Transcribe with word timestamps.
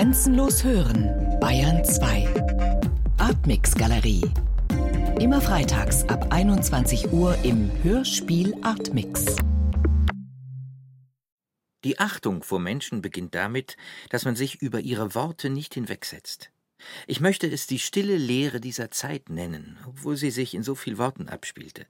Grenzenlos 0.00 0.64
hören, 0.64 1.38
Bayern 1.40 1.84
2. 1.84 2.26
Artmix 3.18 3.74
Galerie. 3.74 4.22
Immer 5.20 5.42
freitags 5.42 6.08
ab 6.08 6.28
21 6.30 7.12
Uhr 7.12 7.36
im 7.42 7.70
Hörspiel 7.82 8.54
Artmix. 8.62 9.36
Die 11.84 11.98
Achtung 11.98 12.42
vor 12.42 12.60
Menschen 12.60 13.02
beginnt 13.02 13.34
damit, 13.34 13.76
dass 14.08 14.24
man 14.24 14.36
sich 14.36 14.62
über 14.62 14.80
ihre 14.80 15.14
Worte 15.14 15.50
nicht 15.50 15.74
hinwegsetzt. 15.74 16.50
Ich 17.06 17.20
möchte 17.20 17.46
es 17.46 17.66
die 17.66 17.78
stille 17.78 18.16
Lehre 18.16 18.60
dieser 18.60 18.90
Zeit 18.90 19.28
nennen, 19.28 19.78
obwohl 19.86 20.16
sie 20.16 20.30
sich 20.30 20.54
in 20.54 20.62
so 20.62 20.74
viel 20.74 20.98
Worten 20.98 21.28
abspielte. 21.28 21.86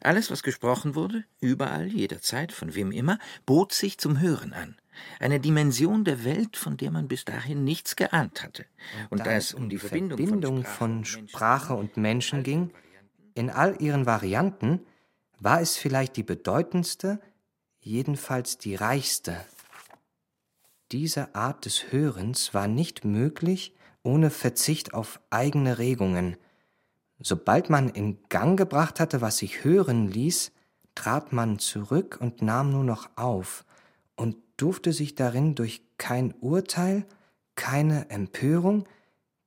Alles, 0.00 0.30
was 0.30 0.42
gesprochen 0.42 0.94
wurde, 0.94 1.24
überall, 1.40 1.86
jederzeit, 1.86 2.52
von 2.52 2.74
wem 2.74 2.92
immer, 2.92 3.18
bot 3.46 3.72
sich 3.72 3.98
zum 3.98 4.20
Hören 4.20 4.52
an. 4.52 4.76
Eine 5.18 5.40
Dimension 5.40 6.04
der 6.04 6.24
Welt, 6.24 6.56
von 6.56 6.76
der 6.76 6.90
man 6.90 7.08
bis 7.08 7.24
dahin 7.24 7.64
nichts 7.64 7.96
geahnt 7.96 8.42
hatte. 8.42 8.66
Und, 9.10 9.20
und 9.20 9.26
da 9.26 9.32
es 9.32 9.54
um 9.54 9.68
die 9.68 9.78
Verbindung, 9.78 10.18
Verbindung 10.18 10.64
von, 10.64 11.04
Sprache, 11.04 11.18
von 11.18 11.28
Sprache 11.28 11.74
und 11.74 11.96
Menschen 11.96 12.42
ging, 12.42 12.70
in 13.34 13.50
all 13.50 13.80
ihren 13.80 14.06
Varianten, 14.06 14.80
war 15.40 15.60
es 15.60 15.76
vielleicht 15.76 16.16
die 16.16 16.22
bedeutendste, 16.22 17.20
jedenfalls 17.80 18.58
die 18.58 18.74
reichste. 18.74 19.44
Diese 20.92 21.34
Art 21.34 21.64
des 21.64 21.92
Hörens 21.92 22.54
war 22.54 22.68
nicht 22.68 23.04
möglich 23.04 23.74
ohne 24.04 24.30
Verzicht 24.30 24.94
auf 24.94 25.20
eigene 25.30 25.78
Regungen. 25.78 26.36
Sobald 27.18 27.70
man 27.70 27.88
in 27.88 28.22
Gang 28.28 28.56
gebracht 28.56 29.00
hatte, 29.00 29.20
was 29.20 29.38
sich 29.38 29.64
hören 29.64 30.08
ließ, 30.08 30.52
trat 30.94 31.32
man 31.32 31.58
zurück 31.58 32.18
und 32.20 32.42
nahm 32.42 32.70
nur 32.70 32.84
noch 32.84 33.10
auf 33.16 33.64
und 34.14 34.36
durfte 34.56 34.92
sich 34.92 35.14
darin 35.14 35.54
durch 35.54 35.82
kein 35.98 36.34
Urteil, 36.40 37.06
keine 37.56 38.10
Empörung, 38.10 38.86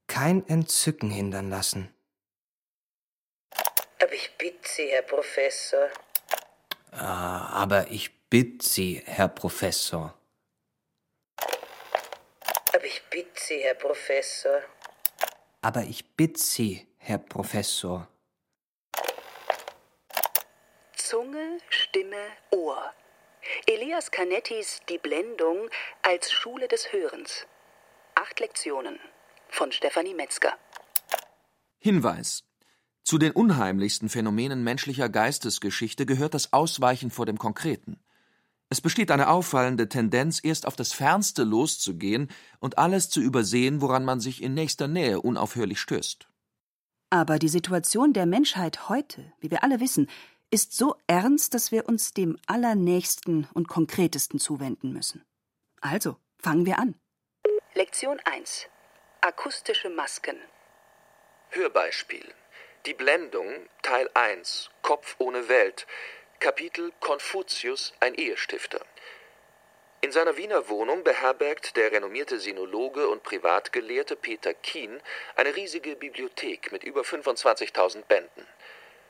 kein 0.08 0.46
Entzücken 0.48 1.10
hindern 1.10 1.50
lassen. 1.50 1.94
Aber 4.02 4.14
ich 4.14 4.38
bitte 4.38 4.68
Sie, 4.68 4.88
Herr 4.88 5.02
Professor. 5.04 5.90
Ah, 6.92 7.48
aber 7.50 7.92
ich 7.92 8.30
bitte 8.30 8.68
Sie, 8.68 9.02
Herr 9.06 9.28
Professor. 9.28 10.17
Aber 12.78 12.86
ich 12.86 13.02
bitte 13.10 13.42
Sie, 13.42 13.58
Herr 13.58 13.74
Professor. 13.74 14.62
Aber 15.64 15.82
ich 15.82 16.06
bitte 16.16 16.40
Sie, 16.40 16.86
Herr 17.00 17.18
Professor. 17.18 18.08
Zunge, 20.96 21.58
Stimme, 21.70 22.24
Ohr. 22.52 22.94
Elias 23.66 24.12
Canettis 24.12 24.82
Die 24.90 25.00
Blendung 25.00 25.72
als 26.04 26.32
Schule 26.32 26.68
des 26.68 26.94
Hörens. 26.94 27.48
Acht 28.14 28.40
Lektionen 28.40 29.00
von 29.50 29.72
Stefanie 29.72 30.14
Metzger. 30.14 30.56
Hinweis. 31.80 32.44
Zu 33.04 33.18
den 33.18 33.32
unheimlichsten 33.32 34.08
Phänomenen 34.08 34.64
menschlicher 34.64 35.10
Geistesgeschichte 35.10 36.06
gehört 36.06 36.36
das 36.36 36.54
Ausweichen 36.54 37.10
vor 37.10 37.26
dem 37.26 37.40
Konkreten. 37.40 38.00
Es 38.70 38.82
besteht 38.82 39.12
eine 39.12 39.30
auffallende 39.30 39.88
Tendenz, 39.88 40.42
erst 40.44 40.66
auf 40.66 40.76
das 40.76 40.92
Fernste 40.92 41.44
loszugehen 41.44 42.30
und 42.60 42.78
alles 42.78 43.10
zu 43.10 43.22
übersehen, 43.22 43.82
woran 43.82 44.04
man 44.04 44.20
sich 44.20 44.44
in 44.44 44.54
nächster 44.54 44.88
Nähe 44.88 45.22
unaufhörlich 45.22 45.80
stößt. 45.80 46.28
Aber 47.10 47.40
die 47.40 47.48
Situation 47.48 48.12
der 48.12 48.26
Menschheit 48.26 48.90
heute, 48.90 49.32
wie 49.40 49.50
wir 49.50 49.64
alle 49.64 49.80
wissen, 49.80 50.10
ist 50.52 50.76
so 50.76 50.96
ernst, 51.08 51.54
dass 51.54 51.72
wir 51.72 51.88
uns 51.88 52.14
dem 52.14 52.38
Allernächsten 52.48 53.48
und 53.54 53.70
Konkretesten 53.70 54.40
zuwenden 54.40 54.92
müssen. 54.92 55.24
Also, 55.80 56.18
fangen 56.38 56.66
wir 56.66 56.80
an. 56.80 56.96
Lektion 57.74 58.20
1. 58.26 58.68
Akustische 59.22 59.90
Masken. 59.90 60.36
Hörbeispiel. 61.50 62.26
Die 62.86 62.94
Blendung, 62.94 63.48
Teil 63.82 64.10
1, 64.14 64.70
Kopf 64.82 65.16
ohne 65.20 65.50
Welt, 65.50 65.86
Kapitel 66.40 66.92
Konfuzius, 67.00 67.94
ein 68.00 68.14
Ehestifter. 68.14 68.80
In 70.02 70.12
seiner 70.12 70.38
Wiener 70.38 70.70
Wohnung 70.70 71.04
beherbergt 71.04 71.76
der 71.76 71.92
renommierte 71.92 72.40
Sinologe 72.40 73.10
und 73.10 73.24
Privatgelehrte 73.24 74.16
Peter 74.16 74.54
Kien 74.54 75.02
eine 75.36 75.56
riesige 75.56 75.96
Bibliothek 75.96 76.72
mit 76.72 76.84
über 76.84 77.02
25.000 77.02 78.04
Bänden. 78.04 78.46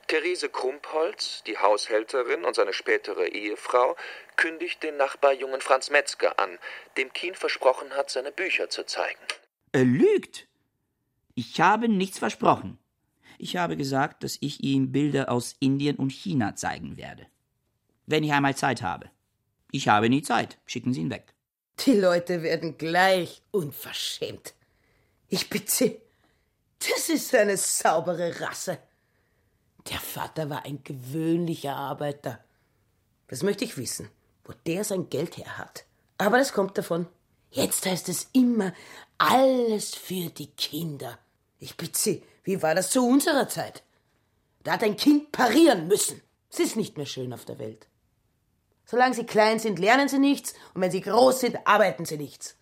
Therese 0.07 0.47
Krumpholz, 0.47 1.43
die 1.43 1.57
Haushälterin 1.57 2.45
und 2.45 2.55
seine 2.55 2.71
spätere 2.71 3.27
Ehefrau, 3.27 3.97
kündigt 4.37 4.81
den 4.81 4.95
Nachbarjungen 4.95 5.59
Franz 5.59 5.89
Metzger 5.89 6.39
an, 6.39 6.57
dem 6.95 7.11
Kien 7.11 7.35
versprochen 7.35 7.93
hat, 7.93 8.09
seine 8.09 8.31
Bücher 8.31 8.69
zu 8.69 8.85
zeigen. 8.85 9.19
Er 9.73 9.83
lügt. 9.83 10.47
Ich 11.35 11.59
habe 11.59 11.89
nichts 11.89 12.19
versprochen. 12.19 12.79
Ich 13.37 13.55
habe 13.55 13.77
gesagt, 13.77 14.23
dass 14.23 14.37
ich 14.41 14.63
ihm 14.63 14.91
Bilder 14.91 15.31
aus 15.31 15.55
Indien 15.59 15.97
und 15.97 16.11
China 16.11 16.55
zeigen 16.55 16.97
werde. 16.97 17.27
Wenn 18.05 18.23
ich 18.23 18.33
einmal 18.33 18.55
Zeit 18.55 18.81
habe. 18.81 19.09
Ich 19.71 19.87
habe 19.87 20.09
nie 20.09 20.21
Zeit. 20.21 20.57
Schicken 20.65 20.93
Sie 20.93 21.01
ihn 21.01 21.11
weg. 21.11 21.33
Die 21.85 21.93
Leute 21.93 22.41
werden 22.41 22.77
gleich 22.77 23.43
unverschämt. 23.51 24.53
Ich 25.27 25.49
bitte. 25.49 26.01
Das 26.79 27.09
ist 27.09 27.35
eine 27.35 27.57
saubere 27.57 28.39
Rasse. 28.39 28.79
Der 29.89 29.99
Vater 29.99 30.49
war 30.49 30.65
ein 30.65 30.83
gewöhnlicher 30.83 31.75
Arbeiter. 31.75 32.43
Das 33.27 33.43
möchte 33.43 33.65
ich 33.65 33.77
wissen, 33.77 34.09
wo 34.43 34.53
der 34.65 34.83
sein 34.83 35.09
Geld 35.09 35.37
her 35.37 35.57
hat. 35.57 35.85
Aber 36.17 36.37
das 36.37 36.53
kommt 36.53 36.77
davon. 36.77 37.07
Jetzt 37.51 37.85
heißt 37.85 38.09
es 38.09 38.29
immer 38.33 38.73
alles 39.17 39.95
für 39.95 40.29
die 40.29 40.47
Kinder. 40.47 41.17
Ich 41.59 41.77
bitte 41.77 41.97
Sie, 41.97 42.23
wie 42.47 42.61
war 42.61 42.73
das 42.73 42.91
zu 42.91 43.05
unserer 43.05 43.49
Zeit? 43.49 43.83
Da 44.63 44.71
hat 44.71 44.83
ein 44.83 44.95
Kind 44.95 45.33
parieren 45.33 45.89
müssen. 45.89 46.21
Es 46.49 46.59
ist 46.59 46.77
nicht 46.77 46.95
mehr 46.95 47.05
schön 47.05 47.33
auf 47.33 47.43
der 47.43 47.59
Welt. 47.59 47.87
Solange 48.85 49.15
sie 49.15 49.25
klein 49.25 49.59
sind, 49.59 49.79
lernen 49.79 50.07
sie 50.07 50.17
nichts, 50.17 50.53
und 50.73 50.79
wenn 50.79 50.89
sie 50.89 51.01
groß 51.01 51.41
sind, 51.41 51.67
arbeiten 51.67 52.05
sie 52.05 52.15
nichts. 52.15 52.55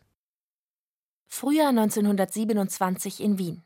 Frühjahr 1.28 1.70
1927 1.70 3.22
in 3.22 3.38
Wien. 3.38 3.64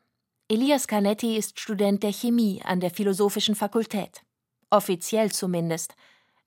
Elias 0.50 0.88
Canetti 0.88 1.38
ist 1.38 1.58
Student 1.58 2.04
der 2.04 2.12
Chemie 2.12 2.62
an 2.66 2.82
der 2.82 2.92
Philosophischen 2.92 3.56
Fakultät. 3.56 4.22
Offiziell 4.70 5.32
zumindest. 5.32 5.96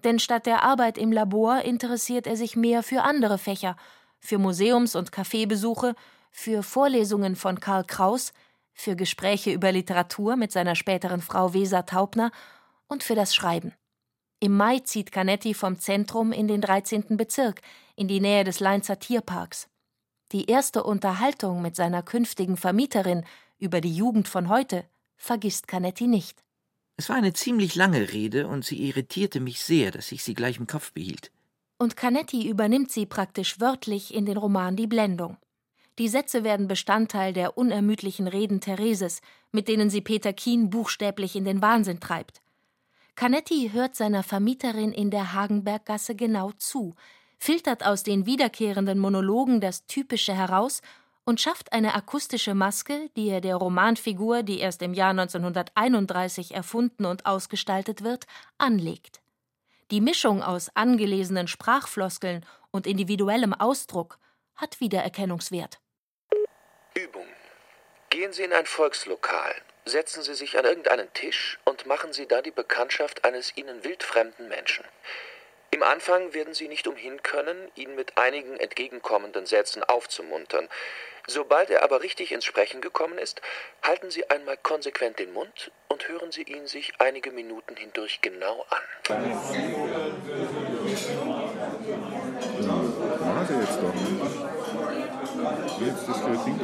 Denn 0.04 0.18
statt 0.18 0.44
der 0.44 0.64
Arbeit 0.64 0.98
im 0.98 1.12
Labor 1.12 1.62
interessiert 1.62 2.26
er 2.26 2.36
sich 2.36 2.56
mehr 2.56 2.82
für 2.82 3.04
andere 3.04 3.38
Fächer, 3.38 3.76
für 4.20 4.36
Museums- 4.36 4.96
und 4.96 5.12
Kaffeebesuche, 5.12 5.94
für 6.30 6.62
Vorlesungen 6.62 7.36
von 7.36 7.58
Karl 7.58 7.84
Kraus, 7.84 8.34
für 8.72 8.96
Gespräche 8.96 9.52
über 9.52 9.72
Literatur 9.72 10.36
mit 10.36 10.52
seiner 10.52 10.74
späteren 10.74 11.20
Frau 11.20 11.54
Weser 11.54 11.86
Taubner 11.86 12.30
und 12.88 13.02
für 13.02 13.14
das 13.14 13.34
Schreiben. 13.34 13.72
Im 14.40 14.56
Mai 14.56 14.80
zieht 14.80 15.12
Canetti 15.12 15.54
vom 15.54 15.78
Zentrum 15.78 16.32
in 16.32 16.48
den 16.48 16.60
13. 16.60 17.16
Bezirk, 17.16 17.60
in 17.94 18.08
die 18.08 18.20
Nähe 18.20 18.44
des 18.44 18.60
Leinzer 18.60 18.98
Tierparks. 18.98 19.68
Die 20.32 20.46
erste 20.46 20.82
Unterhaltung 20.82 21.62
mit 21.62 21.76
seiner 21.76 22.02
künftigen 22.02 22.56
Vermieterin 22.56 23.24
über 23.58 23.80
die 23.80 23.94
Jugend 23.94 24.28
von 24.28 24.48
heute 24.48 24.84
vergisst 25.16 25.68
Canetti 25.68 26.08
nicht. 26.08 26.42
Es 26.96 27.08
war 27.08 27.16
eine 27.16 27.32
ziemlich 27.32 27.74
lange 27.74 28.12
Rede 28.12 28.48
und 28.48 28.64
sie 28.64 28.82
irritierte 28.88 29.40
mich 29.40 29.60
sehr, 29.62 29.90
dass 29.90 30.10
ich 30.10 30.24
sie 30.24 30.34
gleich 30.34 30.58
im 30.58 30.66
Kopf 30.66 30.92
behielt. 30.92 31.30
Und 31.78 31.96
Canetti 31.96 32.48
übernimmt 32.48 32.90
sie 32.90 33.06
praktisch 33.06 33.60
wörtlich 33.60 34.14
in 34.14 34.26
den 34.26 34.36
Roman 34.36 34.76
Die 34.76 34.86
Blendung. 34.86 35.36
Die 35.98 36.08
Sätze 36.08 36.42
werden 36.42 36.68
Bestandteil 36.68 37.32
der 37.32 37.58
unermüdlichen 37.58 38.26
Reden 38.26 38.60
Thereses, 38.60 39.20
mit 39.50 39.68
denen 39.68 39.90
sie 39.90 40.00
Peter 40.00 40.32
Kien 40.32 40.70
buchstäblich 40.70 41.36
in 41.36 41.44
den 41.44 41.60
Wahnsinn 41.60 42.00
treibt. 42.00 42.40
Canetti 43.14 43.70
hört 43.72 43.94
seiner 43.94 44.22
Vermieterin 44.22 44.92
in 44.92 45.10
der 45.10 45.34
Hagenberggasse 45.34 46.14
genau 46.14 46.52
zu, 46.52 46.94
filtert 47.38 47.84
aus 47.84 48.04
den 48.04 48.24
wiederkehrenden 48.24 48.98
Monologen 48.98 49.60
das 49.60 49.86
Typische 49.86 50.34
heraus 50.34 50.80
und 51.24 51.40
schafft 51.40 51.72
eine 51.72 51.94
akustische 51.94 52.54
Maske, 52.54 53.10
die 53.16 53.28
er 53.28 53.42
der 53.42 53.56
Romanfigur, 53.56 54.42
die 54.42 54.60
erst 54.60 54.80
im 54.80 54.94
Jahr 54.94 55.10
1931 55.10 56.54
erfunden 56.54 57.04
und 57.04 57.26
ausgestaltet 57.26 58.02
wird, 58.02 58.24
anlegt. 58.56 59.20
Die 59.90 60.00
Mischung 60.00 60.42
aus 60.42 60.74
angelesenen 60.74 61.48
Sprachfloskeln 61.48 62.46
und 62.70 62.86
individuellem 62.86 63.52
Ausdruck 63.52 64.18
hat 64.54 64.80
Wiedererkennungswert. 64.80 65.81
Übung. 66.94 67.26
Gehen 68.10 68.32
Sie 68.32 68.42
in 68.42 68.52
ein 68.52 68.66
Volkslokal, 68.66 69.54
setzen 69.86 70.22
Sie 70.22 70.34
sich 70.34 70.58
an 70.58 70.66
irgendeinen 70.66 71.12
Tisch 71.14 71.58
und 71.64 71.86
machen 71.86 72.12
Sie 72.12 72.26
da 72.26 72.42
die 72.42 72.50
Bekanntschaft 72.50 73.24
eines 73.24 73.56
Ihnen 73.56 73.82
wildfremden 73.84 74.48
Menschen. 74.48 74.84
Im 75.70 75.82
Anfang 75.82 76.34
werden 76.34 76.52
Sie 76.52 76.68
nicht 76.68 76.86
umhin 76.86 77.22
können, 77.22 77.70
ihn 77.76 77.94
mit 77.94 78.18
einigen 78.18 78.60
entgegenkommenden 78.60 79.46
Sätzen 79.46 79.82
aufzumuntern. 79.82 80.68
Sobald 81.26 81.70
er 81.70 81.82
aber 81.82 82.02
richtig 82.02 82.30
ins 82.32 82.44
Sprechen 82.44 82.82
gekommen 82.82 83.16
ist, 83.16 83.40
halten 83.82 84.10
Sie 84.10 84.28
einmal 84.28 84.58
konsequent 84.58 85.18
den 85.18 85.32
Mund 85.32 85.70
und 85.88 86.06
hören 86.08 86.30
Sie 86.30 86.42
ihn 86.42 86.66
sich 86.66 86.92
einige 86.98 87.30
Minuten 87.30 87.76
hindurch 87.76 88.20
genau 88.20 88.66
an. 88.68 88.82
Jetzt 95.86 96.08
das 96.08 96.22
ein 96.24 96.44
Ding 96.44 96.58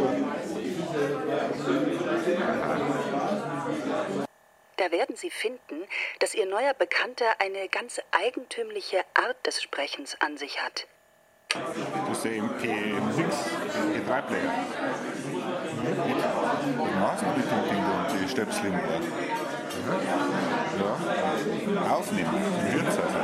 Da 4.77 4.91
werden 4.91 5.17
Sie 5.17 5.31
finden, 5.31 5.87
dass 6.21 6.35
Ihr 6.35 6.47
neuer 6.47 6.75
Bekannter 6.75 7.27
eine 7.41 7.69
ganz 7.69 8.01
eigentümliche 8.13 9.05
Art 9.15 9.47
des 9.47 9.63
Sprechens 9.63 10.17
an 10.21 10.37
sich 10.37 10.63
hat. 10.63 10.87
Das 11.51 12.19
ist 12.19 12.25
der 12.25 12.33
MP6, 12.33 13.33
MP3-Player. 13.97 14.53
Mit 15.83 16.95
Maßenbildung 17.01 17.59
und 17.59 18.23
die 18.23 18.29
Stöpsel 18.29 18.67
im 18.67 18.75
Ohr. 18.75 19.01
Ja. 21.75 21.91
Aufnehmen, 21.91 22.35
im 22.35 22.75
Wirtshaus. 22.75 23.13
Da 23.13 23.21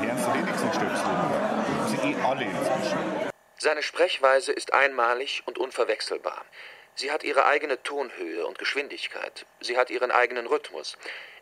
hören 0.00 0.18
Sie 0.18 0.32
wenigstens 0.38 0.74
Stöpsel 0.74 1.10
im 1.10 1.20
Ohr. 1.30 1.86
Sie 1.86 1.96
eh 2.08 2.16
alle 2.22 2.44
inzwischen. 2.44 3.27
Seine 3.60 3.82
Sprechweise 3.82 4.52
ist 4.52 4.72
einmalig 4.72 5.42
und 5.44 5.58
unverwechselbar. 5.58 6.44
Sie 6.94 7.10
hat 7.10 7.24
ihre 7.24 7.44
eigene 7.44 7.82
Tonhöhe 7.82 8.46
und 8.46 8.56
Geschwindigkeit. 8.56 9.46
Sie 9.60 9.76
hat 9.76 9.90
ihren 9.90 10.12
eigenen 10.12 10.46
Rhythmus. 10.46 10.96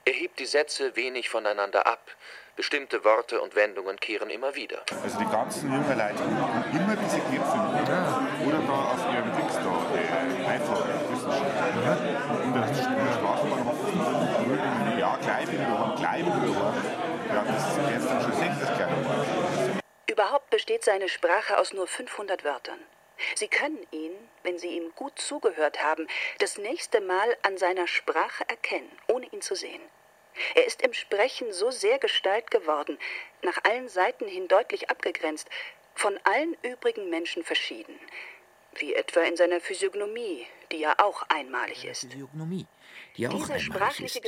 Er 0.06 0.14
hebt 0.14 0.38
die 0.38 0.46
Sätze 0.46 0.96
wenig 0.96 1.28
voneinander 1.28 1.86
ab. 1.86 2.10
Bestimmte 2.56 3.04
Worte 3.04 3.42
und 3.42 3.54
Wendungen 3.54 4.00
kehren 4.00 4.30
immer 4.30 4.54
wieder. 4.54 4.80
Also 5.02 5.18
die 5.18 5.26
ganzen 5.26 5.70
jungen 5.70 5.86
Leute 5.86 6.24
haben 6.24 6.64
immer 6.72 6.96
diese 6.96 7.20
Knöpfe 7.20 7.58
ja. 7.86 8.28
oder 8.46 8.60
da 8.66 8.92
auf 8.92 9.12
ihrem 9.12 9.36
Dings 9.36 9.52
da, 9.52 9.76
die 9.92 10.46
einfache 10.46 10.88
Wissenschaft. 11.12 11.52
Ja. 11.84 11.98
In 12.44 12.54
der, 12.54 12.62
der 12.64 13.12
Straßenbahn 13.12 13.60
haben 13.66 14.98
ja, 14.98 15.18
gleich 15.20 15.52
wieder, 15.52 15.94
gleich 15.98 16.24
wieder. 16.24 16.74
Ja, 17.28 17.44
das 17.44 17.60
ist 17.66 18.08
dann 18.08 18.22
schon 18.22 18.32
sehen, 18.32 18.56
das 18.58 18.72
kleine 18.74 19.04
Wort. 19.04 19.25
Überhaupt 20.16 20.48
besteht 20.48 20.82
seine 20.82 21.10
Sprache 21.10 21.58
aus 21.58 21.74
nur 21.74 21.86
500 21.86 22.42
Wörtern. 22.42 22.80
Sie 23.34 23.48
können 23.48 23.86
ihn, 23.90 24.12
wenn 24.44 24.58
Sie 24.58 24.68
ihm 24.68 24.90
gut 24.94 25.18
zugehört 25.18 25.82
haben, 25.82 26.08
das 26.38 26.56
nächste 26.56 27.02
Mal 27.02 27.36
an 27.42 27.58
seiner 27.58 27.86
Sprache 27.86 28.48
erkennen, 28.48 28.90
ohne 29.08 29.26
ihn 29.26 29.42
zu 29.42 29.54
sehen. 29.54 29.82
Er 30.54 30.64
ist 30.64 30.80
im 30.80 30.94
Sprechen 30.94 31.52
so 31.52 31.70
sehr 31.70 31.98
Gestalt 31.98 32.50
geworden, 32.50 32.98
nach 33.42 33.62
allen 33.64 33.90
Seiten 33.90 34.26
hin 34.26 34.48
deutlich 34.48 34.88
abgegrenzt, 34.88 35.50
von 35.94 36.18
allen 36.24 36.56
übrigen 36.62 37.10
Menschen 37.10 37.44
verschieden, 37.44 38.00
wie 38.76 38.94
etwa 38.94 39.20
in 39.20 39.36
seiner 39.36 39.60
Physiognomie, 39.60 40.46
die 40.72 40.78
ja 40.78 40.94
auch 40.96 41.24
einmalig 41.28 41.84
ist. 41.84 42.10
Physiognomie, 42.10 42.66
die 43.16 43.22
ja 43.22 43.30
auch 43.30 43.46
Diese 43.46 43.54
einmalig 43.54 44.00
ist. 44.00 44.20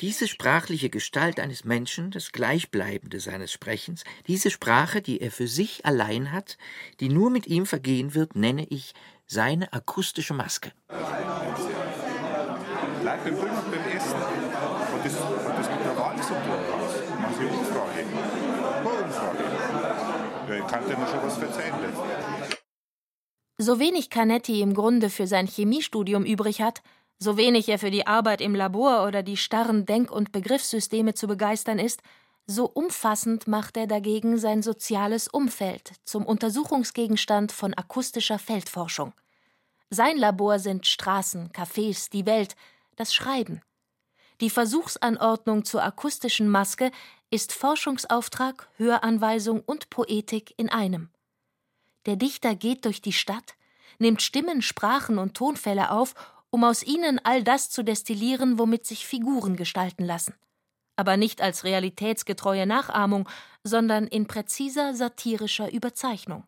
Diese 0.00 0.28
sprachliche 0.28 0.88
Gestalt 0.90 1.40
eines 1.40 1.64
Menschen, 1.64 2.10
das 2.10 2.32
Gleichbleibende 2.32 3.20
seines 3.20 3.52
Sprechens, 3.52 4.04
diese 4.26 4.50
Sprache, 4.50 5.02
die 5.02 5.20
er 5.20 5.30
für 5.30 5.48
sich 5.48 5.84
allein 5.84 6.32
hat, 6.32 6.58
die 7.00 7.08
nur 7.08 7.30
mit 7.30 7.46
ihm 7.46 7.66
vergehen 7.66 8.14
wird, 8.14 8.36
nenne 8.36 8.66
ich 8.68 8.94
seine 9.26 9.72
akustische 9.72 10.34
Maske. 10.34 10.72
Bleib 13.00 13.24
beim 13.24 13.36
Film 13.36 13.50
und 13.50 13.70
beim 13.70 13.96
Essen. 13.96 14.14
Und 14.14 15.04
das, 15.04 15.14
und 15.14 15.58
das 15.58 15.70
mit 15.70 15.80
der 15.84 15.96
Wahl 15.96 16.16
so 16.22 16.34
aus. 16.34 16.94
Machen 17.20 17.34
Sie 17.38 17.44
Umfrage. 17.44 18.04
Umfrage. 19.04 19.44
Ja, 20.48 20.54
ich 20.54 20.66
kann 20.66 20.86
dir 20.86 20.94
schon 20.94 21.22
was 21.22 21.36
verzeihen. 21.36 21.74
So 23.58 23.78
wenig 23.78 24.10
Canetti 24.10 24.60
im 24.62 24.74
Grunde 24.74 25.10
für 25.10 25.26
sein 25.26 25.46
Chemiestudium 25.46 26.24
übrig 26.24 26.60
hat, 26.60 26.82
so 27.18 27.36
wenig 27.36 27.68
er 27.68 27.78
für 27.78 27.90
die 27.90 28.06
Arbeit 28.06 28.40
im 28.40 28.54
Labor 28.54 29.06
oder 29.06 29.22
die 29.22 29.36
starren 29.36 29.86
Denk- 29.86 30.10
und 30.10 30.32
Begriffssysteme 30.32 31.14
zu 31.14 31.26
begeistern 31.26 31.78
ist, 31.78 32.02
so 32.46 32.66
umfassend 32.66 33.46
macht 33.46 33.76
er 33.76 33.86
dagegen 33.86 34.36
sein 34.36 34.62
soziales 34.62 35.28
Umfeld 35.28 35.92
zum 36.04 36.26
Untersuchungsgegenstand 36.26 37.52
von 37.52 37.72
akustischer 37.72 38.38
Feldforschung. 38.38 39.14
Sein 39.88 40.18
Labor 40.18 40.58
sind 40.58 40.86
Straßen, 40.86 41.50
Cafés, 41.52 42.10
die 42.10 42.26
Welt, 42.26 42.56
das 42.96 43.14
Schreiben. 43.14 43.62
Die 44.40 44.50
Versuchsanordnung 44.50 45.64
zur 45.64 45.84
akustischen 45.84 46.48
Maske 46.48 46.90
ist 47.30 47.52
Forschungsauftrag, 47.52 48.68
Höranweisung 48.76 49.60
und 49.60 49.88
Poetik 49.90 50.52
in 50.56 50.68
einem. 50.68 51.10
Der 52.06 52.16
Dichter 52.16 52.54
geht 52.54 52.84
durch 52.84 53.00
die 53.00 53.12
Stadt, 53.12 53.54
nimmt 53.98 54.20
Stimmen, 54.20 54.60
Sprachen 54.60 55.18
und 55.18 55.34
Tonfälle 55.34 55.90
auf, 55.90 56.14
um 56.54 56.62
aus 56.62 56.84
ihnen 56.84 57.18
all 57.24 57.42
das 57.42 57.68
zu 57.68 57.82
destillieren, 57.82 58.60
womit 58.60 58.86
sich 58.86 59.08
Figuren 59.08 59.56
gestalten 59.56 60.04
lassen. 60.04 60.34
Aber 60.94 61.16
nicht 61.16 61.42
als 61.42 61.64
realitätsgetreue 61.64 62.64
Nachahmung, 62.64 63.28
sondern 63.64 64.06
in 64.06 64.28
präziser 64.28 64.94
satirischer 64.94 65.72
Überzeichnung. 65.72 66.44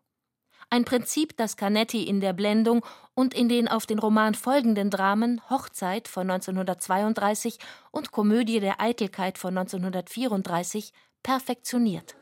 Ein 0.69 0.85
Prinzip, 0.85 1.35
das 1.35 1.57
Canetti 1.57 2.03
in 2.03 2.21
der 2.21 2.31
Blendung 2.31 2.85
und 3.15 3.33
in 3.33 3.49
den 3.49 3.67
auf 3.67 3.85
den 3.85 3.99
Roman 3.99 4.33
folgenden 4.33 4.89
Dramen 4.89 5.41
Hochzeit 5.49 6.07
von 6.07 6.31
1932 6.31 7.59
und 7.91 8.13
Komödie 8.13 8.61
der 8.61 8.79
Eitelkeit 8.79 9.37
von 9.37 9.57
1934 9.57 10.93
perfektioniert. 11.21 12.15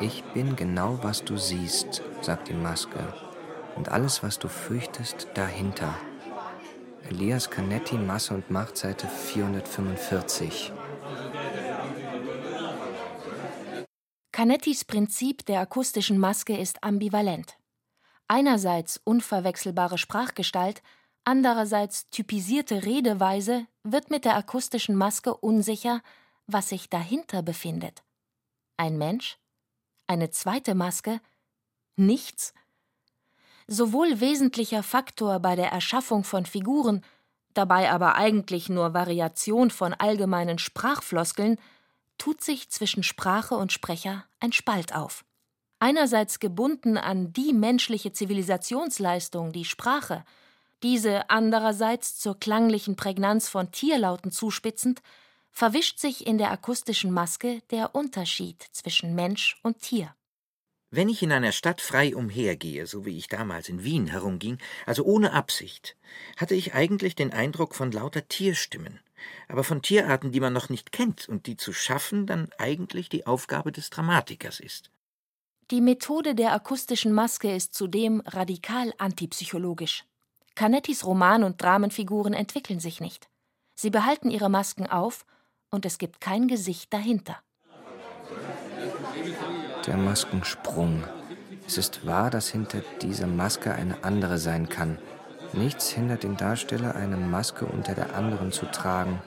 Ich 0.00 0.24
bin 0.32 0.56
genau, 0.56 0.98
was 1.02 1.22
du 1.22 1.36
siehst, 1.36 2.00
sagt 2.22 2.48
die 2.48 2.54
Maske. 2.54 3.31
Und 3.76 3.88
alles, 3.88 4.22
was 4.22 4.38
du 4.38 4.48
fürchtest, 4.48 5.28
dahinter. 5.34 5.94
Elias 7.08 7.50
Canetti, 7.50 7.96
Masse 7.96 8.34
und 8.34 8.50
Macht, 8.50 8.76
Seite 8.76 9.08
445. 9.08 10.72
Canettis 14.32 14.84
Prinzip 14.84 15.44
der 15.44 15.60
akustischen 15.60 16.18
Maske 16.18 16.56
ist 16.56 16.82
ambivalent. 16.82 17.58
Einerseits 18.28 19.00
unverwechselbare 19.04 19.98
Sprachgestalt, 19.98 20.82
andererseits 21.24 22.08
typisierte 22.08 22.84
Redeweise 22.84 23.66
wird 23.82 24.10
mit 24.10 24.24
der 24.24 24.36
akustischen 24.36 24.96
Maske 24.96 25.34
unsicher, 25.34 26.00
was 26.46 26.70
sich 26.70 26.88
dahinter 26.88 27.42
befindet. 27.42 28.02
Ein 28.78 28.96
Mensch? 28.96 29.38
Eine 30.06 30.30
zweite 30.30 30.74
Maske? 30.74 31.20
Nichts? 31.96 32.54
Sowohl 33.66 34.20
wesentlicher 34.20 34.82
Faktor 34.82 35.40
bei 35.40 35.56
der 35.56 35.70
Erschaffung 35.72 36.24
von 36.24 36.46
Figuren, 36.46 37.02
dabei 37.54 37.90
aber 37.90 38.16
eigentlich 38.16 38.68
nur 38.68 38.94
Variation 38.94 39.70
von 39.70 39.94
allgemeinen 39.94 40.58
Sprachfloskeln, 40.58 41.58
tut 42.18 42.40
sich 42.40 42.70
zwischen 42.70 43.02
Sprache 43.02 43.56
und 43.56 43.72
Sprecher 43.72 44.24
ein 44.40 44.52
Spalt 44.52 44.94
auf. 44.94 45.24
Einerseits 45.78 46.38
gebunden 46.38 46.96
an 46.96 47.32
die 47.32 47.52
menschliche 47.52 48.12
Zivilisationsleistung, 48.12 49.52
die 49.52 49.64
Sprache, 49.64 50.24
diese 50.82 51.30
andererseits 51.30 52.18
zur 52.18 52.38
klanglichen 52.38 52.96
Prägnanz 52.96 53.48
von 53.48 53.72
Tierlauten 53.72 54.30
zuspitzend, 54.30 55.02
verwischt 55.50 55.98
sich 55.98 56.26
in 56.26 56.38
der 56.38 56.50
akustischen 56.50 57.10
Maske 57.10 57.60
der 57.70 57.94
Unterschied 57.94 58.64
zwischen 58.72 59.14
Mensch 59.14 59.58
und 59.62 59.80
Tier. 59.80 60.14
Wenn 60.94 61.08
ich 61.08 61.22
in 61.22 61.32
einer 61.32 61.52
Stadt 61.52 61.80
frei 61.80 62.14
umhergehe, 62.14 62.86
so 62.86 63.06
wie 63.06 63.16
ich 63.16 63.26
damals 63.26 63.70
in 63.70 63.82
Wien 63.82 64.08
herumging, 64.08 64.58
also 64.84 65.04
ohne 65.04 65.32
Absicht, 65.32 65.96
hatte 66.36 66.54
ich 66.54 66.74
eigentlich 66.74 67.14
den 67.14 67.32
Eindruck 67.32 67.74
von 67.74 67.90
lauter 67.90 68.28
Tierstimmen, 68.28 69.00
aber 69.48 69.64
von 69.64 69.80
Tierarten, 69.80 70.32
die 70.32 70.40
man 70.40 70.52
noch 70.52 70.68
nicht 70.68 70.92
kennt 70.92 71.30
und 71.30 71.46
die 71.46 71.56
zu 71.56 71.72
schaffen 71.72 72.26
dann 72.26 72.50
eigentlich 72.58 73.08
die 73.08 73.26
Aufgabe 73.26 73.72
des 73.72 73.88
Dramatikers 73.88 74.60
ist. 74.60 74.90
Die 75.70 75.80
Methode 75.80 76.34
der 76.34 76.52
akustischen 76.52 77.14
Maske 77.14 77.56
ist 77.56 77.72
zudem 77.72 78.20
radikal 78.26 78.92
antipsychologisch. 78.98 80.04
Canettis 80.56 81.06
Roman- 81.06 81.44
und 81.44 81.62
Dramenfiguren 81.62 82.34
entwickeln 82.34 82.80
sich 82.80 83.00
nicht. 83.00 83.30
Sie 83.74 83.88
behalten 83.88 84.30
ihre 84.30 84.50
Masken 84.50 84.86
auf 84.86 85.24
und 85.70 85.86
es 85.86 85.96
gibt 85.96 86.20
kein 86.20 86.48
Gesicht 86.48 86.92
dahinter. 86.92 87.42
Der 89.86 89.96
Maskensprung. 89.96 91.02
Es 91.66 91.76
ist 91.76 92.06
wahr, 92.06 92.30
dass 92.30 92.48
hinter 92.48 92.82
dieser 93.00 93.26
Maske 93.26 93.74
eine 93.74 94.04
andere 94.04 94.38
sein 94.38 94.68
kann. 94.68 94.98
Nichts 95.52 95.90
hindert 95.90 96.22
den 96.22 96.36
Darsteller, 96.36 96.94
eine 96.94 97.16
Maske 97.16 97.64
unter 97.64 97.94
der 97.94 98.14
anderen 98.14 98.52
zu 98.52 98.66
tragen. 98.66 99.20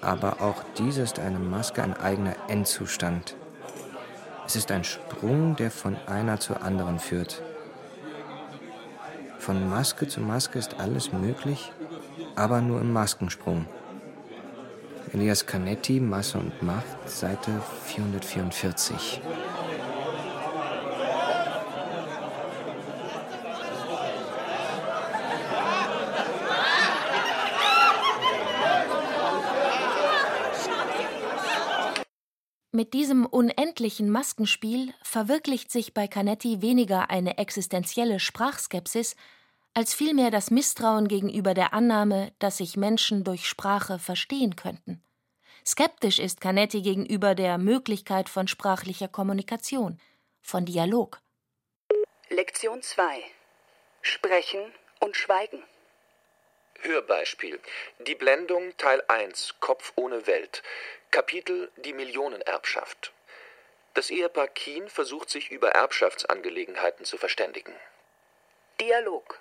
Aber 0.00 0.40
auch 0.40 0.62
diese 0.78 1.02
ist 1.02 1.18
eine 1.18 1.40
Maske 1.40 1.82
ein 1.82 1.96
eigener 1.96 2.36
Endzustand. 2.46 3.34
Es 4.46 4.54
ist 4.54 4.70
ein 4.70 4.84
Sprung, 4.84 5.56
der 5.56 5.72
von 5.72 5.96
einer 6.06 6.38
zur 6.38 6.62
anderen 6.62 7.00
führt. 7.00 7.42
Von 9.40 9.68
Maske 9.68 10.06
zu 10.06 10.20
Maske 10.20 10.60
ist 10.60 10.78
alles 10.78 11.12
möglich, 11.12 11.72
aber 12.36 12.60
nur 12.60 12.80
im 12.80 12.92
Maskensprung. 12.92 13.66
Elias 15.12 15.46
Canetti, 15.46 15.98
Masse 15.98 16.38
und 16.38 16.62
Macht, 16.62 17.08
Seite 17.08 17.50
444. 17.84 19.22
Mit 32.76 32.92
diesem 32.92 33.24
unendlichen 33.24 34.10
Maskenspiel 34.10 34.92
verwirklicht 35.02 35.72
sich 35.72 35.94
bei 35.94 36.08
Canetti 36.08 36.60
weniger 36.60 37.08
eine 37.08 37.38
existenzielle 37.38 38.20
Sprachskepsis, 38.20 39.16
als 39.72 39.94
vielmehr 39.94 40.30
das 40.30 40.50
Misstrauen 40.50 41.08
gegenüber 41.08 41.54
der 41.54 41.72
Annahme, 41.72 42.34
dass 42.38 42.58
sich 42.58 42.76
Menschen 42.76 43.24
durch 43.24 43.48
Sprache 43.48 43.98
verstehen 43.98 44.56
könnten. 44.56 45.02
Skeptisch 45.64 46.18
ist 46.18 46.42
Canetti 46.42 46.82
gegenüber 46.82 47.34
der 47.34 47.56
Möglichkeit 47.56 48.28
von 48.28 48.46
sprachlicher 48.46 49.08
Kommunikation, 49.08 49.98
von 50.42 50.66
Dialog. 50.66 51.22
Lektion 52.28 52.82
2 52.82 53.22
Sprechen 54.02 54.60
und 55.00 55.16
Schweigen. 55.16 55.62
Hörbeispiel. 56.82 57.58
Die 58.06 58.14
Blendung 58.14 58.76
Teil 58.76 59.02
1 59.08 59.54
Kopf 59.60 59.94
ohne 59.96 60.26
Welt. 60.26 60.62
Kapitel 61.16 61.70
Die 61.82 61.94
Millionenerbschaft. 61.94 63.14
Das 63.94 64.10
Ehepaar 64.10 64.48
Keen 64.48 64.86
versucht 64.90 65.30
sich 65.30 65.50
über 65.50 65.70
Erbschaftsangelegenheiten 65.70 67.06
zu 67.06 67.16
verständigen. 67.16 67.72
Dialog. 68.82 69.40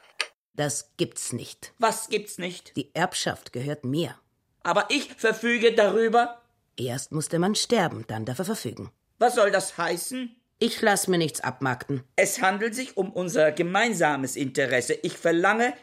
Das 0.54 0.92
gibt's 0.96 1.34
nicht. 1.34 1.74
Was 1.78 2.08
gibt's 2.08 2.38
nicht? 2.38 2.78
Die 2.78 2.96
Erbschaft 2.96 3.52
gehört 3.52 3.84
mir. 3.84 4.18
Aber 4.64 4.86
ich 4.88 5.16
verfüge 5.16 5.74
darüber. 5.74 6.42
Erst 6.78 7.12
muss 7.12 7.28
der 7.28 7.40
Mann 7.40 7.56
sterben, 7.56 8.06
dann 8.08 8.24
darf 8.24 8.40
er 8.40 8.46
verfügen. 8.46 8.90
Was 9.20 9.36
soll 9.36 9.52
das 9.52 9.78
heißen? 9.78 10.34
Ich 10.60 10.82
lass 10.82 11.10
mir 11.10 11.18
nichts 11.18 11.42
abmarkten. 11.42 12.06
Es 12.16 12.42
handelt 12.42 12.74
sich 12.74 12.96
um 12.96 13.12
unser 13.12 13.52
gemeinsames 13.52 14.38
Interesse. 14.38 14.94
Ich 14.94 15.18
verlange 15.18 15.74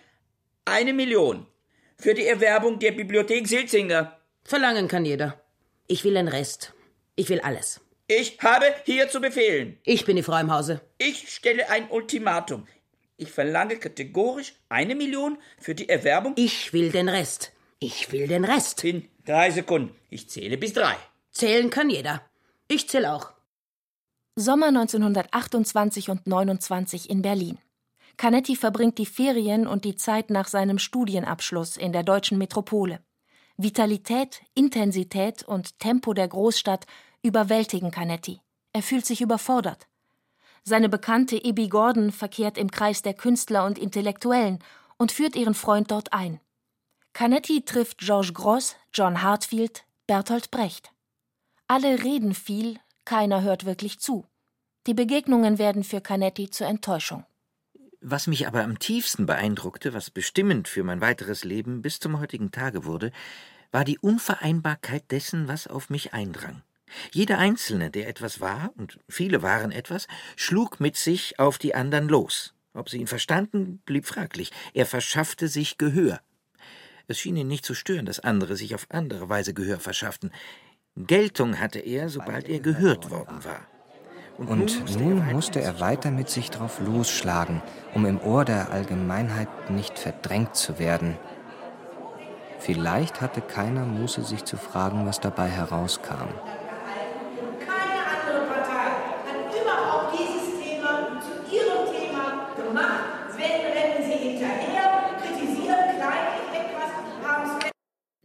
eine 0.65 0.95
Million 0.95 1.47
für 1.99 2.15
die 2.15 2.27
Erwerbung 2.27 2.79
der 2.79 2.93
Bibliothek 2.93 3.47
Silzinger. 3.47 4.19
Verlangen 4.43 4.89
kann 4.89 5.05
jeder. 5.05 5.39
Ich 5.87 6.05
will 6.05 6.15
den 6.15 6.29
Rest. 6.29 6.73
Ich 7.17 7.29
will 7.29 7.41
alles. 7.41 7.81
Ich 8.09 8.39
habe 8.41 8.67
hier 8.85 9.09
zu 9.09 9.21
befehlen. 9.21 9.79
Ich 9.85 10.05
bin 10.05 10.17
die 10.17 10.23
Frau 10.23 10.39
im 10.39 10.53
Hause. 10.53 10.81
Ich 10.99 11.33
stelle 11.33 11.69
ein 11.71 11.91
Ultimatum. 11.91 12.67
Ich 13.17 13.31
verlange 13.31 13.77
kategorisch 13.77 14.55
eine 14.69 14.95
Million 14.95 15.39
für 15.59 15.75
die 15.75 15.89
Erwerbung. 15.89 16.35
Ich 16.37 16.73
will 16.73 16.91
den 16.91 17.09
Rest. 17.09 17.53
Ich 17.79 18.11
will 18.13 18.27
den 18.27 18.45
Rest. 18.45 18.85
In 18.85 19.09
drei 19.25 19.51
Sekunden. 19.51 19.95
Ich 20.11 20.29
zähle 20.29 20.57
bis 20.57 20.73
drei. 20.73 20.97
Zählen 21.31 21.71
kann 21.71 21.91
jeder. 21.91 22.23
Ich 22.69 22.89
zähl 22.89 23.07
auch. 23.07 23.33
Sommer 24.35 24.69
1928 24.69 26.11
und 26.11 26.27
29 26.27 27.11
in 27.11 27.23
Berlin. 27.23 27.59
Canetti 28.17 28.57
verbringt 28.57 28.99
die 28.99 29.07
Ferien 29.07 29.67
und 29.67 29.85
die 29.85 29.97
Zeit 29.97 30.31
nach 30.31 30.49
seinem 30.49 30.79
Studienabschluss 30.79 31.77
in 31.77 31.93
der 31.93 32.03
deutschen 32.03 32.39
Metropole. 32.39 33.01
Vitalität, 33.57 34.43
Intensität 34.55 35.43
und 35.43 35.79
Tempo 35.79 36.15
der 36.15 36.29
Großstadt 36.29 36.87
überwältigen 37.23 37.91
Canetti. 37.91 38.41
Er 38.73 38.83
fühlt 38.83 39.07
sich 39.07 39.21
überfordert. 39.21 39.87
Seine 40.65 40.89
Bekannte 40.89 41.37
Ibi 41.37 41.69
Gordon 41.69 42.13
verkehrt 42.13 42.57
im 42.57 42.71
Kreis 42.71 43.03
der 43.03 43.15
Künstler 43.15 43.67
und 43.67 43.79
Intellektuellen 43.79 44.61
und 44.97 45.13
führt 45.13 45.37
ihren 45.37 45.55
Freund 45.55 45.91
dort 45.91 46.13
ein. 46.13 46.41
Canetti 47.13 47.65
trifft 47.65 47.99
Georges 47.99 48.33
Gross, 48.33 48.77
John 48.95 49.23
Hartfield, 49.23 49.85
Bertolt 50.07 50.51
Brecht. 50.51 50.93
Alle 51.67 52.03
reden 52.03 52.35
viel, 52.35 52.79
keiner 53.05 53.43
hört 53.43 53.65
wirklich 53.65 53.99
zu. 54.01 54.27
Die 54.87 54.95
Begegnungen 54.95 55.59
werden 55.59 55.85
für 55.85 56.01
Canetti 56.01 56.51
zur 56.51 56.67
Enttäuschung. 56.67 57.25
Was 58.05 58.27
mich 58.27 58.49
aber 58.49 58.65
am 58.65 58.81
tiefsten 58.81 59.27
beeindruckte, 59.27 59.95
was 59.95 60.11
bestimmend 60.11 60.67
für 60.67 60.83
mein 60.83 61.01
weiteres 61.01 61.45
Leben 61.45 61.83
bis 61.83 62.01
zum 62.01 62.19
heutigen 62.19 62.51
Tage 62.51 62.85
wurde, 62.85 63.13
war 63.71 63.85
die 63.85 64.01
Unvereinbarkeit 64.01 65.09
dessen, 65.13 65.47
was 65.47 65.69
auf 65.69 65.89
mich 65.89 66.13
eindrang. 66.13 66.63
Jeder 67.13 67.39
Einzelne, 67.39 67.93
der 67.93 68.09
etwas 68.09 68.41
war, 68.41 68.73
und 68.77 68.99
viele 69.09 69.43
waren 69.43 69.71
etwas, 69.71 70.09
schlug 70.35 70.81
mit 70.81 70.97
sich 70.97 71.39
auf 71.39 71.59
die 71.59 71.77
anderen 71.77 72.09
los. 72.09 72.55
Ob 72.75 72.91
sie 72.91 72.99
ihn 72.99 73.07
verstanden, 73.07 73.81
blieb 73.87 74.05
fraglich. 74.05 74.51
Er 74.75 74.87
verschaffte 74.87 75.47
sich 75.47 75.79
Gehör. 75.79 76.21
Es 77.07 77.21
schien 77.21 77.37
ihn 77.37 77.47
nicht 77.47 77.65
zu 77.65 77.75
stören, 77.75 78.07
dass 78.07 78.19
andere 78.19 78.57
sich 78.57 78.75
auf 78.75 78.89
andere 78.91 79.29
Weise 79.29 79.55
Gehör 79.55 79.79
verschafften. 79.79 80.33
Geltung 80.97 81.61
hatte 81.61 81.79
er, 81.79 82.09
sobald 82.09 82.49
er 82.49 82.59
gehört 82.59 83.11
worden 83.11 83.45
war. 83.45 83.65
Und 84.39 84.99
nun 84.99 85.33
musste 85.33 85.61
er 85.61 85.81
weiter 85.81 86.11
mit 86.11 86.31
sich 86.31 86.51
drauf 86.51 86.81
losschlagen, 86.81 87.63
um 87.95 88.07
im 88.07 88.21
Ohr 88.21 88.45
der 88.45 88.71
Allgemeinheit 88.71 89.71
nicht 89.71 89.99
verdrängt 89.99 90.57
zu 90.57 90.79
werden. 90.79 91.17
Vielleicht 92.59 93.21
hatte 93.21 93.41
keiner 93.41 93.85
Muße, 93.85 94.23
sich 94.23 94.45
zu 94.45 94.57
fragen, 94.57 95.07
was 95.07 95.21
dabei 95.21 95.49
herauskam. 95.49 96.29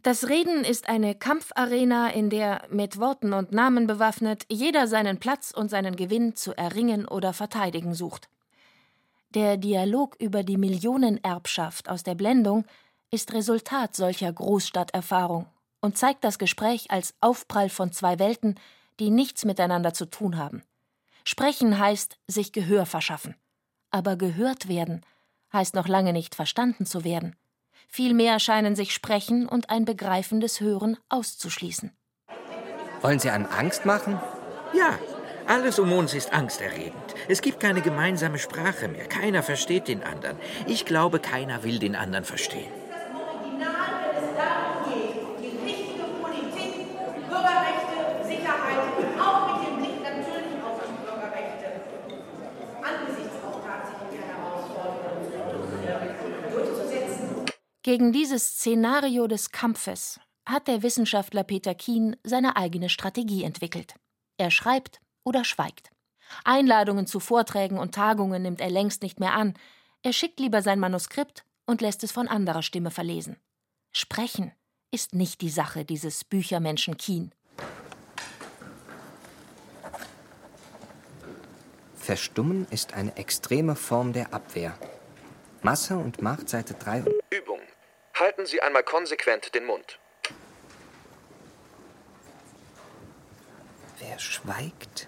Das 0.02 0.28
Reden 0.28 0.64
ist 0.64 0.88
eine 0.88 1.14
Kampfarena, 1.16 2.10
in 2.10 2.30
der, 2.30 2.62
mit 2.70 2.98
Worten 2.98 3.32
und 3.32 3.50
Namen 3.52 3.86
bewaffnet, 3.86 4.44
jeder 4.48 4.86
seinen 4.86 5.18
Platz 5.18 5.50
und 5.50 5.70
seinen 5.70 5.96
Gewinn 5.96 6.36
zu 6.36 6.56
erringen 6.56 7.06
oder 7.06 7.32
verteidigen 7.32 7.94
sucht. 7.94 8.28
Der 9.30 9.56
Dialog 9.56 10.16
über 10.20 10.44
die 10.44 10.56
Millionenerbschaft 10.56 11.88
aus 11.88 12.04
der 12.04 12.14
Blendung 12.14 12.64
ist 13.10 13.32
Resultat 13.34 13.96
solcher 13.96 14.32
Großstadterfahrung 14.32 15.46
und 15.80 15.98
zeigt 15.98 16.24
das 16.24 16.38
Gespräch 16.38 16.90
als 16.90 17.14
Aufprall 17.20 17.68
von 17.68 17.92
zwei 17.92 18.18
Welten, 18.18 18.54
die 19.00 19.10
nichts 19.10 19.44
miteinander 19.44 19.92
zu 19.94 20.06
tun 20.06 20.38
haben. 20.38 20.62
Sprechen 21.24 21.78
heißt 21.78 22.18
sich 22.26 22.52
Gehör 22.52 22.86
verschaffen. 22.86 23.34
Aber 23.90 24.16
gehört 24.16 24.68
werden 24.68 25.04
heißt 25.52 25.74
noch 25.74 25.88
lange 25.88 26.12
nicht 26.12 26.34
verstanden 26.34 26.86
zu 26.86 27.04
werden. 27.04 27.36
Vielmehr 27.88 28.38
scheinen 28.38 28.76
sich 28.76 28.92
Sprechen 28.92 29.48
und 29.48 29.70
ein 29.70 29.84
begreifendes 29.84 30.60
Hören 30.60 30.98
auszuschließen. 31.08 31.96
Wollen 33.00 33.18
Sie 33.18 33.30
einen 33.30 33.46
Angst 33.46 33.86
machen? 33.86 34.20
Ja, 34.74 34.98
alles 35.46 35.78
um 35.78 35.92
uns 35.92 36.12
ist 36.12 36.32
angsterregend. 36.32 36.94
Es 37.26 37.40
gibt 37.40 37.58
keine 37.58 37.80
gemeinsame 37.80 38.38
Sprache 38.38 38.86
mehr. 38.86 39.06
Keiner 39.06 39.42
versteht 39.42 39.88
den 39.88 40.02
anderen. 40.02 40.36
Ich 40.66 40.84
glaube, 40.84 41.18
keiner 41.20 41.64
will 41.64 41.78
den 41.78 41.96
anderen 41.96 42.24
verstehen. 42.24 42.70
Gegen 57.88 58.12
dieses 58.12 58.46
Szenario 58.46 59.28
des 59.28 59.50
Kampfes 59.50 60.20
hat 60.44 60.68
der 60.68 60.82
Wissenschaftler 60.82 61.42
Peter 61.42 61.74
Kien 61.74 62.16
seine 62.22 62.56
eigene 62.56 62.90
Strategie 62.90 63.44
entwickelt. 63.44 63.94
Er 64.36 64.50
schreibt 64.50 65.00
oder 65.24 65.42
schweigt. 65.42 65.90
Einladungen 66.44 67.06
zu 67.06 67.18
Vorträgen 67.18 67.78
und 67.78 67.94
Tagungen 67.94 68.42
nimmt 68.42 68.60
er 68.60 68.68
längst 68.68 69.00
nicht 69.00 69.20
mehr 69.20 69.32
an. 69.32 69.54
Er 70.02 70.12
schickt 70.12 70.38
lieber 70.38 70.60
sein 70.60 70.78
Manuskript 70.78 71.46
und 71.64 71.80
lässt 71.80 72.04
es 72.04 72.12
von 72.12 72.28
anderer 72.28 72.60
Stimme 72.60 72.90
verlesen. 72.90 73.38
Sprechen 73.90 74.52
ist 74.90 75.14
nicht 75.14 75.40
die 75.40 75.48
Sache 75.48 75.86
dieses 75.86 76.24
Büchermenschen 76.24 76.98
Kien. 76.98 77.32
Verstummen 81.94 82.66
ist 82.70 82.92
eine 82.92 83.16
extreme 83.16 83.76
Form 83.76 84.12
der 84.12 84.34
Abwehr. 84.34 84.74
Masse 85.62 85.96
und 85.96 86.20
Macht, 86.20 86.50
Seite 86.50 86.74
3. 86.74 87.04
Übung. 87.30 87.57
Halten 88.18 88.46
Sie 88.46 88.60
einmal 88.60 88.82
konsequent 88.82 89.54
den 89.54 89.64
Mund. 89.64 90.00
Wer 94.00 94.18
schweigt, 94.18 95.06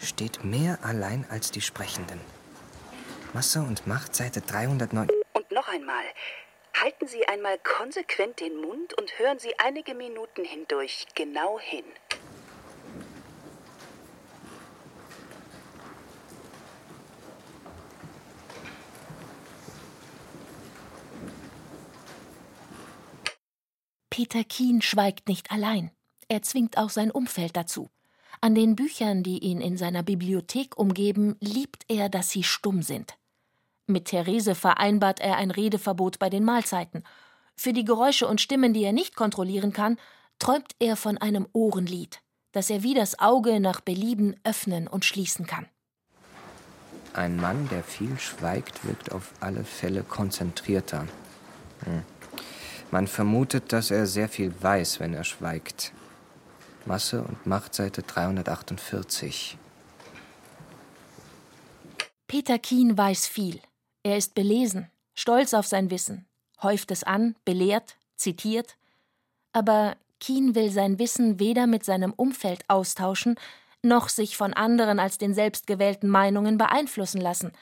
steht 0.00 0.44
mehr 0.44 0.78
allein 0.82 1.26
als 1.30 1.50
die 1.50 1.60
Sprechenden. 1.60 2.20
Masse 3.32 3.58
und 3.58 3.88
Macht, 3.88 4.14
Seite 4.14 4.40
309. 4.40 5.08
Und 5.32 5.50
noch 5.50 5.66
einmal. 5.66 6.04
Halten 6.80 7.08
Sie 7.08 7.26
einmal 7.26 7.58
konsequent 7.58 8.38
den 8.38 8.56
Mund 8.60 8.94
und 8.94 9.18
hören 9.18 9.40
Sie 9.40 9.58
einige 9.58 9.94
Minuten 9.94 10.44
hindurch 10.44 11.06
genau 11.16 11.58
hin. 11.58 11.84
Peter 24.14 24.44
Kien 24.44 24.80
schweigt 24.80 25.26
nicht 25.26 25.50
allein. 25.50 25.90
Er 26.28 26.40
zwingt 26.42 26.78
auch 26.78 26.90
sein 26.90 27.10
Umfeld 27.10 27.56
dazu. 27.56 27.90
An 28.40 28.54
den 28.54 28.76
Büchern, 28.76 29.24
die 29.24 29.40
ihn 29.40 29.60
in 29.60 29.76
seiner 29.76 30.04
Bibliothek 30.04 30.78
umgeben, 30.78 31.34
liebt 31.40 31.84
er, 31.88 32.08
dass 32.08 32.30
sie 32.30 32.44
stumm 32.44 32.82
sind. 32.82 33.18
Mit 33.88 34.04
Therese 34.04 34.54
vereinbart 34.54 35.18
er 35.18 35.36
ein 35.36 35.50
Redeverbot 35.50 36.20
bei 36.20 36.30
den 36.30 36.44
Mahlzeiten. 36.44 37.02
Für 37.56 37.72
die 37.72 37.84
Geräusche 37.84 38.28
und 38.28 38.40
Stimmen, 38.40 38.72
die 38.72 38.84
er 38.84 38.92
nicht 38.92 39.16
kontrollieren 39.16 39.72
kann, 39.72 39.98
träumt 40.38 40.76
er 40.78 40.94
von 40.94 41.18
einem 41.18 41.48
Ohrenlied, 41.52 42.20
das 42.52 42.70
er 42.70 42.84
wie 42.84 42.94
das 42.94 43.18
Auge 43.18 43.58
nach 43.58 43.80
Belieben 43.80 44.36
öffnen 44.44 44.86
und 44.86 45.04
schließen 45.04 45.48
kann. 45.48 45.66
Ein 47.14 47.34
Mann, 47.34 47.68
der 47.68 47.82
viel 47.82 48.16
schweigt, 48.20 48.86
wirkt 48.86 49.10
auf 49.10 49.32
alle 49.40 49.64
Fälle 49.64 50.04
konzentrierter. 50.04 51.08
Hm. 51.82 52.13
Man 52.90 53.06
vermutet, 53.06 53.72
dass 53.72 53.90
er 53.90 54.06
sehr 54.06 54.28
viel 54.28 54.52
weiß, 54.60 55.00
wenn 55.00 55.14
er 55.14 55.24
schweigt. 55.24 55.92
Masse 56.86 57.22
und 57.22 57.46
Macht, 57.46 57.74
Seite 57.74 58.02
348. 58.02 59.56
Peter 62.26 62.58
Kien 62.58 62.96
weiß 62.96 63.26
viel. 63.26 63.60
Er 64.02 64.16
ist 64.18 64.34
belesen, 64.34 64.90
stolz 65.14 65.54
auf 65.54 65.66
sein 65.66 65.90
Wissen, 65.90 66.26
häuft 66.62 66.90
es 66.90 67.02
an, 67.02 67.36
belehrt, 67.44 67.96
zitiert. 68.16 68.76
Aber 69.52 69.96
Kien 70.20 70.54
will 70.54 70.70
sein 70.70 70.98
Wissen 70.98 71.38
weder 71.38 71.66
mit 71.66 71.84
seinem 71.84 72.12
Umfeld 72.12 72.64
austauschen, 72.68 73.36
noch 73.82 74.08
sich 74.08 74.36
von 74.36 74.52
anderen 74.52 74.98
als 74.98 75.18
den 75.18 75.34
selbstgewählten 75.34 76.08
Meinungen 76.08 76.58
beeinflussen 76.58 77.20
lassen. 77.20 77.52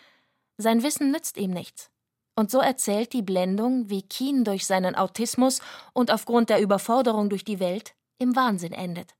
Sein 0.58 0.82
Wissen 0.82 1.10
nützt 1.10 1.36
ihm 1.36 1.50
nichts. 1.50 1.91
Und 2.34 2.50
so 2.50 2.60
erzählt 2.60 3.12
die 3.12 3.22
Blendung, 3.22 3.90
wie 3.90 4.02
Keen 4.02 4.44
durch 4.44 4.66
seinen 4.66 4.94
Autismus 4.94 5.60
und 5.92 6.10
aufgrund 6.10 6.48
der 6.50 6.60
Überforderung 6.60 7.28
durch 7.28 7.44
die 7.44 7.60
Welt 7.60 7.94
im 8.18 8.34
Wahnsinn 8.36 8.72
endet. 8.72 9.14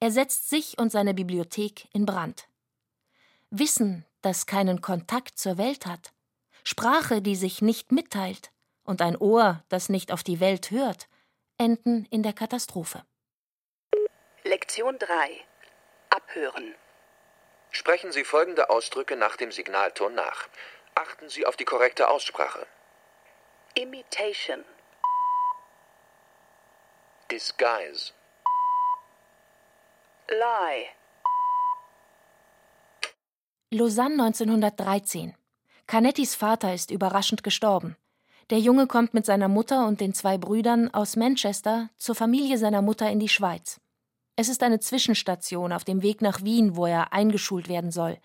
Er 0.00 0.10
setzt 0.10 0.48
sich 0.48 0.78
und 0.78 0.90
seine 0.90 1.12
Bibliothek 1.12 1.88
in 1.92 2.06
Brand. 2.06 2.48
Wissen, 3.50 4.04
das 4.22 4.46
keinen 4.46 4.80
Kontakt 4.80 5.38
zur 5.38 5.58
Welt 5.58 5.86
hat, 5.86 6.12
Sprache, 6.64 7.22
die 7.22 7.36
sich 7.36 7.62
nicht 7.62 7.92
mitteilt, 7.92 8.50
und 8.84 9.02
ein 9.02 9.16
Ohr, 9.16 9.64
das 9.68 9.88
nicht 9.88 10.12
auf 10.12 10.22
die 10.22 10.40
Welt 10.40 10.70
hört, 10.70 11.08
enden 11.58 12.06
in 12.10 12.22
der 12.22 12.32
Katastrophe. 12.32 13.04
Lektion 14.44 14.98
3 14.98 15.08
Abhören. 16.10 16.74
Sprechen 17.70 18.12
Sie 18.12 18.24
folgende 18.24 18.70
Ausdrücke 18.70 19.16
nach 19.16 19.36
dem 19.36 19.52
Signalton 19.52 20.14
nach. 20.14 20.48
Achten 20.98 21.28
Sie 21.28 21.46
auf 21.46 21.56
die 21.56 21.64
korrekte 21.64 22.08
Aussprache. 22.08 22.66
Imitation. 23.74 24.64
Disguise. 27.30 28.14
Lie. 30.28 30.86
Lausanne 33.70 34.24
1913. 34.24 35.36
Canettis 35.86 36.34
Vater 36.34 36.74
ist 36.74 36.90
überraschend 36.90 37.44
gestorben. 37.44 37.96
Der 38.50 38.58
Junge 38.58 38.88
kommt 38.88 39.14
mit 39.14 39.24
seiner 39.24 39.46
Mutter 39.46 39.86
und 39.86 40.00
den 40.00 40.14
zwei 40.14 40.36
Brüdern 40.36 40.92
aus 40.92 41.14
Manchester 41.14 41.90
zur 41.96 42.16
Familie 42.16 42.58
seiner 42.58 42.82
Mutter 42.82 43.08
in 43.08 43.20
die 43.20 43.28
Schweiz. 43.28 43.80
Es 44.34 44.48
ist 44.48 44.64
eine 44.64 44.80
Zwischenstation 44.80 45.72
auf 45.72 45.84
dem 45.84 46.02
Weg 46.02 46.22
nach 46.22 46.42
Wien, 46.42 46.74
wo 46.74 46.86
er 46.86 47.12
eingeschult 47.12 47.68
werden 47.68 47.92
soll. 47.92 48.18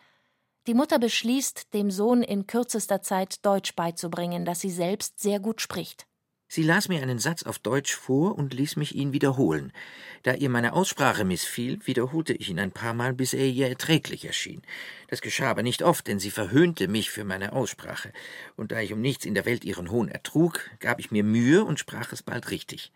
Die 0.65 0.73
Mutter 0.73 0.97
beschließt, 0.97 1.73
dem 1.73 1.91
Sohn 1.91 2.23
in 2.23 2.47
kürzester 2.47 3.01
Zeit 3.01 3.45
Deutsch 3.45 3.75
beizubringen, 3.75 4.45
das 4.45 4.61
sie 4.61 4.71
selbst 4.71 5.19
sehr 5.19 5.41
gut 5.41 5.59
spricht. 5.59 6.07
Sie 6.47 6.63
las 6.63 6.87
mir 6.87 7.01
einen 7.01 7.19
Satz 7.19 7.43
auf 7.43 7.57
Deutsch 7.59 7.95
vor 7.95 8.37
und 8.37 8.53
ließ 8.53 8.75
mich 8.75 8.95
ihn 8.95 9.11
wiederholen. 9.11 9.73
Da 10.21 10.35
ihr 10.35 10.49
meine 10.49 10.73
Aussprache 10.73 11.25
missfiel, 11.25 11.79
wiederholte 11.85 12.33
ich 12.33 12.49
ihn 12.49 12.59
ein 12.59 12.71
paar 12.71 12.93
Mal, 12.93 13.13
bis 13.13 13.33
er 13.33 13.47
ihr 13.47 13.67
erträglich 13.67 14.23
erschien. 14.23 14.61
Das 15.07 15.21
geschah 15.21 15.49
aber 15.49 15.63
nicht 15.63 15.81
oft, 15.81 16.07
denn 16.07 16.19
sie 16.19 16.29
verhöhnte 16.29 16.87
mich 16.87 17.09
für 17.09 17.23
meine 17.23 17.53
Aussprache. 17.53 18.13
Und 18.55 18.71
da 18.71 18.79
ich 18.79 18.93
um 18.93 19.01
nichts 19.01 19.25
in 19.25 19.33
der 19.33 19.45
Welt 19.45 19.65
ihren 19.65 19.89
Hohn 19.89 20.07
ertrug, 20.07 20.69
gab 20.79 20.99
ich 20.99 21.11
mir 21.11 21.23
Mühe 21.23 21.65
und 21.65 21.79
sprach 21.79 22.13
es 22.13 22.21
bald 22.21 22.51
richtig. 22.51 22.93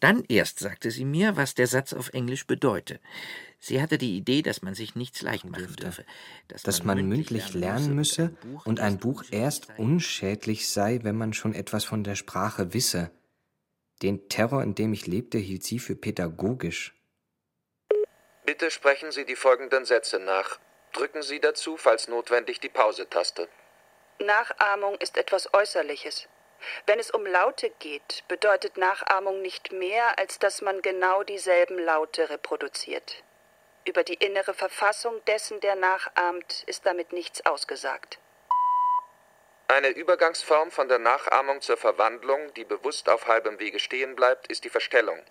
Dann 0.00 0.24
erst 0.28 0.60
sagte 0.60 0.90
sie 0.90 1.04
mir, 1.04 1.36
was 1.36 1.54
der 1.54 1.66
Satz 1.66 1.92
auf 1.92 2.10
Englisch 2.12 2.46
bedeute. 2.46 3.00
Sie 3.58 3.82
hatte 3.82 3.98
die 3.98 4.16
Idee, 4.16 4.42
dass 4.42 4.62
man 4.62 4.74
sich 4.74 4.94
nichts 4.94 5.22
leicht 5.22 5.44
machen 5.44 5.74
dürfe. 5.74 6.04
Dass, 6.46 6.62
dass 6.62 6.84
man, 6.84 6.98
man, 6.98 7.08
mündlich 7.08 7.54
lernen 7.54 7.94
müsse 7.96 8.36
und 8.64 8.78
ein 8.78 8.98
Buch 8.98 9.24
erst 9.30 9.68
unschädlich 9.76 10.68
sei, 10.68 11.00
wenn 11.02 11.16
man 11.16 11.32
schon 11.32 11.54
etwas 11.54 11.84
von 11.84 12.04
der 12.04 12.14
Sprache 12.14 12.72
wisse. 12.72 13.10
Den 14.02 14.28
Terror, 14.28 14.62
in 14.62 14.76
dem 14.76 14.92
ich 14.92 15.08
lebte, 15.08 15.38
hielt 15.38 15.64
sie 15.64 15.80
für 15.80 15.96
pädagogisch. 15.96 16.94
Bitte 18.46 18.70
sprechen 18.70 19.10
Sie 19.10 19.24
die 19.24 19.36
folgenden 19.36 19.84
Sätze 19.84 20.20
nach. 20.20 20.58
Drücken 20.92 21.22
Sie 21.22 21.40
dazu, 21.40 21.76
falls 21.76 22.08
notwendig, 22.08 22.60
die 22.60 22.68
Pause-Taste. 22.68 23.48
Nachahmung 24.20 24.94
ist 24.96 25.16
etwas 25.16 25.52
Äußerliches. 25.52 26.28
Wenn 26.86 26.98
es 26.98 27.10
um 27.10 27.24
Laute 27.26 27.70
geht, 27.78 28.24
bedeutet 28.28 28.76
Nachahmung 28.76 29.42
nicht 29.42 29.72
mehr, 29.72 30.18
als 30.18 30.38
dass 30.38 30.62
man 30.62 30.82
genau 30.82 31.22
dieselben 31.22 31.78
Laute 31.78 32.30
reproduziert. 32.30 33.22
Über 33.84 34.04
die 34.04 34.14
innere 34.14 34.54
Verfassung 34.54 35.24
dessen, 35.26 35.60
der 35.60 35.74
nachahmt, 35.74 36.64
ist 36.66 36.84
damit 36.84 37.12
nichts 37.12 37.46
ausgesagt. 37.46 38.18
Eine 39.68 39.88
Übergangsform 39.88 40.70
von 40.70 40.88
der 40.88 40.98
Nachahmung 40.98 41.60
zur 41.60 41.76
Verwandlung, 41.76 42.52
die 42.54 42.64
bewusst 42.64 43.08
auf 43.08 43.26
halbem 43.26 43.58
Wege 43.60 43.78
stehen 43.78 44.16
bleibt, 44.16 44.48
ist 44.48 44.64
die 44.64 44.70
Verstellung. 44.70 45.22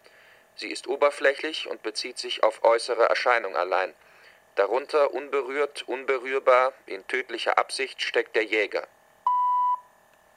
Sie 0.55 0.71
ist 0.71 0.87
oberflächlich 0.87 1.67
und 1.67 1.83
bezieht 1.83 2.17
sich 2.17 2.43
auf 2.43 2.63
äußere 2.63 3.09
Erscheinung 3.09 3.55
allein. 3.55 3.93
Darunter 4.55 5.13
unberührt, 5.13 5.87
unberührbar, 5.87 6.73
in 6.87 7.05
tödlicher 7.07 7.59
Absicht 7.59 8.01
steckt 8.01 8.35
der 8.35 8.43
Jäger. 8.43 8.87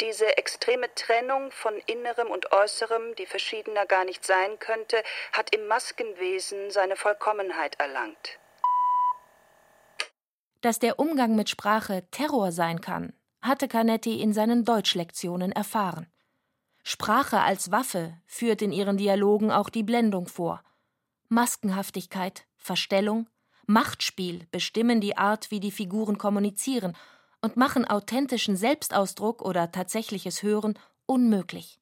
Diese 0.00 0.38
extreme 0.38 0.86
Trennung 0.94 1.50
von 1.50 1.74
Innerem 1.86 2.28
und 2.28 2.52
Äußerem, 2.52 3.14
die 3.16 3.26
verschiedener 3.26 3.84
gar 3.84 4.06
nicht 4.06 4.24
sein 4.24 4.58
könnte, 4.58 5.02
hat 5.32 5.54
im 5.54 5.66
Maskenwesen 5.66 6.70
seine 6.70 6.96
Vollkommenheit 6.96 7.78
erlangt. 7.78 8.38
Dass 10.62 10.78
der 10.78 10.98
Umgang 10.98 11.36
mit 11.36 11.50
Sprache 11.50 12.04
Terror 12.10 12.50
sein 12.50 12.80
kann, 12.80 13.12
hatte 13.42 13.68
Canetti 13.68 14.20
in 14.22 14.32
seinen 14.32 14.64
Deutschlektionen 14.64 15.52
erfahren. 15.52 16.06
Sprache 16.82 17.40
als 17.40 17.70
Waffe 17.70 18.16
führt 18.26 18.62
in 18.62 18.72
ihren 18.72 18.96
Dialogen 18.96 19.50
auch 19.50 19.68
die 19.68 19.82
Blendung 19.82 20.28
vor. 20.28 20.62
Maskenhaftigkeit, 21.28 22.46
Verstellung, 22.56 23.28
Machtspiel 23.66 24.46
bestimmen 24.50 25.00
die 25.02 25.18
Art, 25.18 25.50
wie 25.50 25.60
die 25.60 25.70
Figuren 25.70 26.16
kommunizieren 26.16 26.96
und 27.42 27.56
machen 27.56 27.84
authentischen 27.84 28.56
Selbstausdruck 28.56 29.42
oder 29.42 29.72
tatsächliches 29.72 30.42
Hören 30.42 30.78
unmöglich. 31.06 31.80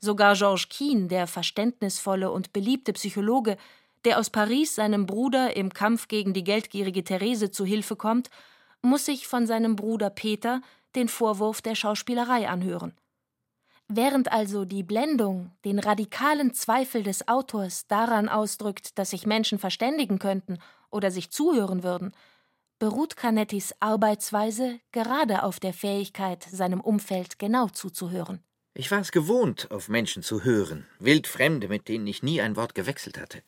Sogar 0.00 0.34
Georges 0.34 0.68
Keen, 0.68 1.08
der 1.08 1.26
verständnisvolle 1.26 2.30
und 2.30 2.52
beliebte 2.52 2.92
Psychologe, 2.92 3.56
der 4.04 4.18
aus 4.18 4.30
Paris 4.30 4.76
seinem 4.76 5.06
Bruder 5.06 5.56
im 5.56 5.72
Kampf 5.72 6.06
gegen 6.06 6.32
die 6.32 6.44
geldgierige 6.44 7.02
Therese 7.02 7.50
zu 7.50 7.64
Hilfe 7.64 7.96
kommt, 7.96 8.30
muss 8.80 9.06
sich 9.06 9.26
von 9.26 9.46
seinem 9.46 9.74
Bruder 9.74 10.10
Peter 10.10 10.60
den 10.94 11.08
Vorwurf 11.08 11.62
der 11.62 11.74
Schauspielerei 11.74 12.48
anhören. 12.48 12.94
Während 13.88 14.30
also 14.30 14.64
die 14.64 14.82
Blendung 14.82 15.50
den 15.64 15.78
radikalen 15.78 16.52
Zweifel 16.52 17.02
des 17.02 17.26
Autors 17.26 17.86
daran 17.86 18.28
ausdrückt, 18.28 18.98
dass 18.98 19.10
sich 19.10 19.26
Menschen 19.26 19.58
verständigen 19.58 20.18
könnten 20.18 20.58
oder 20.90 21.10
sich 21.10 21.30
zuhören 21.30 21.82
würden, 21.82 22.12
beruht 22.78 23.16
Canettis 23.16 23.74
Arbeitsweise 23.80 24.80
gerade 24.92 25.42
auf 25.42 25.60
der 25.60 25.72
Fähigkeit, 25.72 26.44
seinem 26.50 26.80
Umfeld 26.80 27.38
genau 27.38 27.68
zuzuhören. 27.68 28.40
Ich 28.74 28.90
war 28.90 29.00
es 29.00 29.10
gewohnt, 29.10 29.70
auf 29.70 29.88
Menschen 29.88 30.22
zu 30.22 30.44
hören, 30.44 30.86
Wildfremde, 31.00 31.68
mit 31.68 31.88
denen 31.88 32.06
ich 32.06 32.22
nie 32.22 32.40
ein 32.40 32.56
Wort 32.56 32.74
gewechselt 32.74 33.18
hatte. 33.18 33.42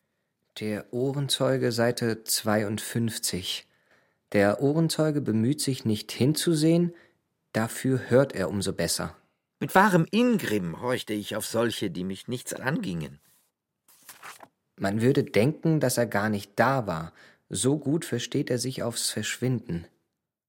Der 0.59 0.93
Ohrenzeuge, 0.93 1.71
Seite 1.71 2.23
52. 2.25 3.65
Der 4.33 4.61
Ohrenzeuge 4.61 5.21
bemüht 5.21 5.61
sich 5.61 5.85
nicht 5.85 6.11
hinzusehen, 6.11 6.93
dafür 7.53 8.09
hört 8.09 8.33
er 8.33 8.49
umso 8.49 8.73
besser. 8.73 9.15
Mit 9.61 9.73
wahrem 9.75 10.05
Ingrimm 10.11 10.81
horchte 10.81 11.13
ich 11.13 11.35
auf 11.35 11.45
solche, 11.45 11.89
die 11.89 12.03
mich 12.03 12.27
nichts 12.27 12.53
angingen. 12.53 13.19
Man 14.77 15.01
würde 15.01 15.23
denken, 15.23 15.79
dass 15.79 15.97
er 15.97 16.07
gar 16.07 16.27
nicht 16.27 16.53
da 16.55 16.87
war, 16.87 17.13
so 17.53 17.77
gut 17.77 18.05
versteht 18.05 18.49
er 18.49 18.57
sich 18.57 18.81
aufs 18.81 19.09
Verschwinden. 19.09 19.85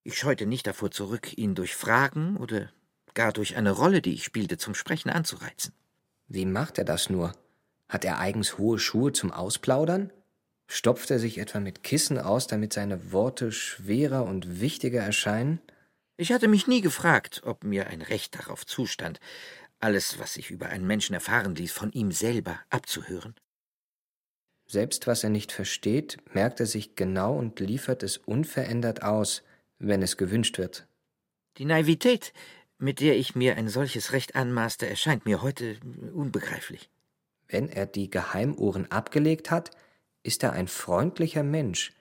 Ich 0.04 0.16
scheute 0.16 0.46
nicht 0.46 0.66
davor 0.68 0.92
zurück, 0.92 1.36
ihn 1.36 1.56
durch 1.56 1.74
Fragen 1.74 2.36
oder 2.36 2.70
gar 3.14 3.32
durch 3.32 3.56
eine 3.56 3.72
Rolle, 3.72 4.00
die 4.00 4.14
ich 4.14 4.24
spielte, 4.24 4.56
zum 4.56 4.74
Sprechen 4.74 5.10
anzureizen. 5.10 5.74
Wie 6.28 6.46
macht 6.46 6.78
er 6.78 6.84
das 6.84 7.10
nur? 7.10 7.32
Hat 7.88 8.04
er 8.04 8.18
eigens 8.18 8.56
hohe 8.56 8.78
Schuhe 8.78 9.12
zum 9.12 9.32
Ausplaudern? 9.32 10.12
Stopft 10.68 11.10
er 11.10 11.18
sich 11.18 11.38
etwa 11.38 11.58
mit 11.58 11.82
Kissen 11.82 12.18
aus, 12.18 12.46
damit 12.46 12.72
seine 12.72 13.12
Worte 13.12 13.50
schwerer 13.50 14.24
und 14.24 14.60
wichtiger 14.60 15.02
erscheinen? 15.02 15.60
Ich 16.16 16.32
hatte 16.32 16.46
mich 16.46 16.68
nie 16.68 16.82
gefragt, 16.82 17.42
ob 17.44 17.64
mir 17.64 17.88
ein 17.88 18.00
Recht 18.00 18.38
darauf 18.38 18.64
zustand, 18.64 19.18
alles, 19.80 20.20
was 20.20 20.36
ich 20.36 20.52
über 20.52 20.68
einen 20.68 20.86
Menschen 20.86 21.14
erfahren 21.14 21.56
ließ, 21.56 21.72
von 21.72 21.90
ihm 21.90 22.12
selber 22.12 22.60
abzuhören. 22.70 23.34
Selbst 24.72 25.06
was 25.06 25.22
er 25.22 25.28
nicht 25.28 25.52
versteht, 25.52 26.16
merkt 26.32 26.58
er 26.58 26.64
sich 26.64 26.96
genau 26.96 27.36
und 27.36 27.60
liefert 27.60 28.02
es 28.02 28.16
unverändert 28.16 29.02
aus, 29.02 29.42
wenn 29.78 30.00
es 30.00 30.16
gewünscht 30.16 30.56
wird. 30.56 30.86
Die 31.58 31.66
Naivität, 31.66 32.32
mit 32.78 33.00
der 33.00 33.18
ich 33.18 33.34
mir 33.34 33.56
ein 33.56 33.68
solches 33.68 34.12
Recht 34.12 34.34
anmaßte, 34.34 34.88
erscheint 34.88 35.26
mir 35.26 35.42
heute 35.42 35.76
unbegreiflich. 36.14 36.88
Wenn 37.48 37.68
er 37.68 37.84
die 37.84 38.08
Geheimohren 38.08 38.90
abgelegt 38.90 39.50
hat, 39.50 39.72
ist 40.22 40.42
er 40.42 40.52
ein 40.54 40.68
freundlicher 40.68 41.42
Mensch. 41.42 41.92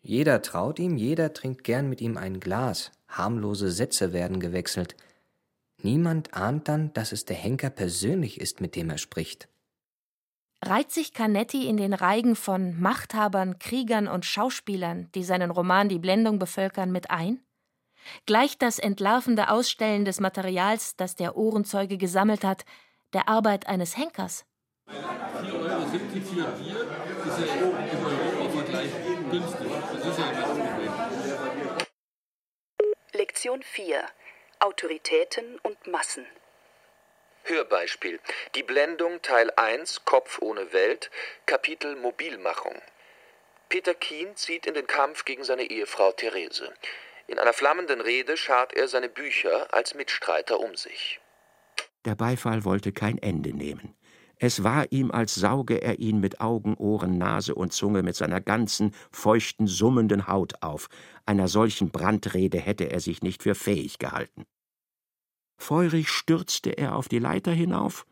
Jeder 0.00 0.40
traut 0.40 0.78
ihm, 0.78 0.96
jeder 0.96 1.32
trinkt 1.32 1.64
gern 1.64 1.88
mit 1.88 2.00
ihm 2.00 2.16
ein 2.16 2.38
Glas, 2.38 2.92
harmlose 3.08 3.72
Sätze 3.72 4.12
werden 4.12 4.38
gewechselt. 4.38 4.94
Niemand 5.82 6.32
ahnt 6.34 6.68
dann, 6.68 6.92
dass 6.92 7.10
es 7.10 7.24
der 7.24 7.34
Henker 7.34 7.70
persönlich 7.70 8.40
ist, 8.40 8.60
mit 8.60 8.76
dem 8.76 8.88
er 8.88 8.98
spricht. 8.98 9.48
Reiht 10.62 10.92
sich 10.92 11.14
Canetti 11.14 11.66
in 11.66 11.78
den 11.78 11.94
Reigen 11.94 12.36
von 12.36 12.78
Machthabern, 12.78 13.58
Kriegern 13.58 14.06
und 14.06 14.26
Schauspielern, 14.26 15.10
die 15.14 15.24
seinen 15.24 15.50
Roman 15.50 15.88
Die 15.88 15.98
Blendung 15.98 16.38
bevölkern, 16.38 16.92
mit 16.92 17.10
ein? 17.10 17.42
Gleicht 18.26 18.60
das 18.60 18.78
entlarvende 18.78 19.50
Ausstellen 19.50 20.04
des 20.04 20.20
Materials, 20.20 20.96
das 20.96 21.16
der 21.16 21.36
Ohrenzeuge 21.36 21.96
gesammelt 21.96 22.44
hat, 22.44 22.66
der 23.14 23.28
Arbeit 23.28 23.68
eines 23.68 23.96
Henkers? 23.96 24.44
4,70 24.86 25.00
Euro 25.62 25.86
für 25.86 26.02
Bier 26.62 26.80
ist 27.26 27.38
ja 27.38 27.46
im 27.54 28.04
Europa-Vergleich 28.04 28.90
günstig. 29.30 29.68
Das 29.92 30.06
ist 30.06 30.18
ja 30.18 30.32
das 30.32 31.88
Lektion 33.14 33.62
4 33.62 34.04
Autoritäten 34.60 35.58
und 35.62 35.86
Massen. 35.86 36.26
Hörbeispiel. 37.44 38.20
Die 38.54 38.62
Blendung 38.62 39.22
Teil 39.22 39.50
1 39.56 40.04
Kopf 40.04 40.38
ohne 40.40 40.72
Welt, 40.72 41.10
Kapitel 41.46 41.96
Mobilmachung. 41.96 42.76
Peter 43.68 43.94
Kien 43.94 44.36
zieht 44.36 44.66
in 44.66 44.74
den 44.74 44.86
Kampf 44.86 45.24
gegen 45.24 45.44
seine 45.44 45.64
Ehefrau 45.64 46.12
Therese. 46.12 46.72
In 47.26 47.38
einer 47.38 47.52
flammenden 47.52 48.00
Rede 48.00 48.36
schart 48.36 48.72
er 48.72 48.88
seine 48.88 49.08
Bücher 49.08 49.72
als 49.72 49.94
Mitstreiter 49.94 50.58
um 50.58 50.74
sich. 50.74 51.20
Der 52.04 52.14
Beifall 52.14 52.64
wollte 52.64 52.92
kein 52.92 53.18
Ende 53.18 53.52
nehmen. 53.52 53.94
Es 54.42 54.64
war 54.64 54.90
ihm, 54.90 55.10
als 55.10 55.34
sauge 55.34 55.82
er 55.82 55.98
ihn 55.98 56.18
mit 56.18 56.40
Augen, 56.40 56.74
Ohren, 56.78 57.18
Nase 57.18 57.54
und 57.54 57.74
Zunge 57.74 58.02
mit 58.02 58.16
seiner 58.16 58.40
ganzen, 58.40 58.94
feuchten, 59.12 59.66
summenden 59.66 60.28
Haut 60.28 60.54
auf. 60.62 60.88
Einer 61.26 61.46
solchen 61.46 61.90
Brandrede 61.90 62.58
hätte 62.58 62.90
er 62.90 63.00
sich 63.00 63.22
nicht 63.22 63.42
für 63.42 63.54
fähig 63.54 63.98
gehalten. 63.98 64.46
Feurig 65.60 66.08
stürzte 66.08 66.70
er 66.70 66.96
auf 66.96 67.08
die 67.08 67.18
Leiter 67.18 67.52
hinauf, 67.52 68.06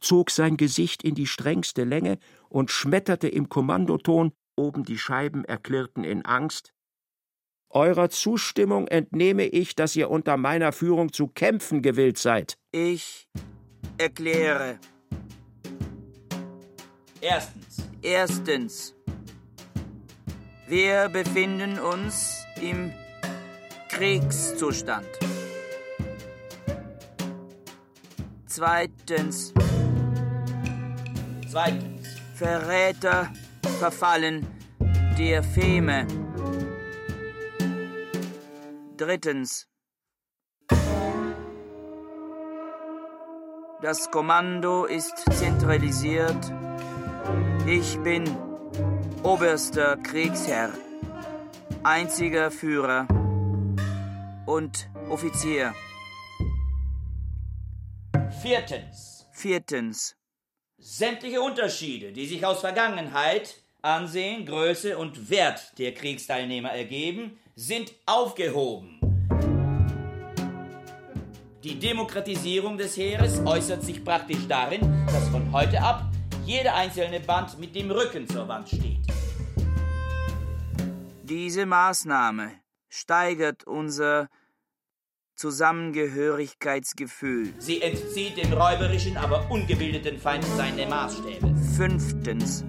zog 0.00 0.30
sein 0.30 0.56
Gesicht 0.56 1.02
in 1.02 1.14
die 1.14 1.26
strengste 1.26 1.84
Länge 1.84 2.18
und 2.48 2.70
schmetterte 2.70 3.28
im 3.28 3.48
Kommandoton, 3.48 4.32
oben 4.56 4.84
die 4.84 4.98
Scheiben 4.98 5.44
erklirrten 5.44 6.04
in 6.04 6.24
Angst 6.24 6.72
Eurer 7.70 8.08
Zustimmung 8.08 8.88
entnehme 8.88 9.44
ich, 9.44 9.74
dass 9.74 9.94
ihr 9.94 10.10
unter 10.10 10.38
meiner 10.38 10.72
Führung 10.72 11.12
zu 11.12 11.28
kämpfen 11.28 11.82
gewillt 11.82 12.16
seid. 12.16 12.56
Ich 12.72 13.28
erkläre. 13.98 14.78
Erstens. 17.20 17.88
Erstens. 18.00 18.94
Wir 20.66 21.08
befinden 21.08 21.78
uns 21.78 22.46
im 22.60 22.92
Kriegszustand. 23.88 25.27
Zweitens. 28.58 29.54
Zweitens. 31.48 32.08
Verräter 32.34 33.32
verfallen 33.78 34.48
der 35.16 35.44
Feme. 35.44 36.04
Drittens. 38.96 39.68
Das 43.80 44.10
Kommando 44.10 44.86
ist 44.86 45.14
zentralisiert. 45.30 46.52
Ich 47.64 47.96
bin 48.00 48.24
oberster 49.22 49.98
Kriegsherr, 49.98 50.70
einziger 51.84 52.50
Führer 52.50 53.06
und 54.46 54.90
Offizier. 55.08 55.72
Viertens. 58.42 59.26
Viertens. 59.32 60.14
Sämtliche 60.78 61.40
Unterschiede, 61.42 62.12
die 62.12 62.24
sich 62.24 62.46
aus 62.46 62.60
Vergangenheit, 62.60 63.56
Ansehen, 63.82 64.46
Größe 64.46 64.96
und 64.96 65.28
Wert 65.28 65.76
der 65.78 65.92
Kriegsteilnehmer 65.92 66.70
ergeben, 66.70 67.40
sind 67.56 67.92
aufgehoben. 68.06 69.00
Die 71.64 71.80
Demokratisierung 71.80 72.78
des 72.78 72.96
Heeres 72.96 73.44
äußert 73.44 73.82
sich 73.82 74.04
praktisch 74.04 74.46
darin, 74.46 75.04
dass 75.06 75.28
von 75.30 75.50
heute 75.52 75.82
ab 75.82 76.04
jeder 76.44 76.76
einzelne 76.76 77.18
Band 77.18 77.58
mit 77.58 77.74
dem 77.74 77.90
Rücken 77.90 78.28
zur 78.28 78.46
Wand 78.46 78.68
steht. 78.68 79.04
Diese 81.24 81.66
Maßnahme 81.66 82.52
steigert 82.88 83.64
unser 83.66 84.28
Zusammengehörigkeitsgefühl. 85.38 87.54
Sie 87.58 87.80
entzieht 87.80 88.36
dem 88.36 88.52
räuberischen, 88.52 89.16
aber 89.16 89.48
ungebildeten 89.48 90.18
Feind 90.18 90.44
seine 90.56 90.84
Maßstäbe. 90.86 91.54
Fünftens. 91.76 92.64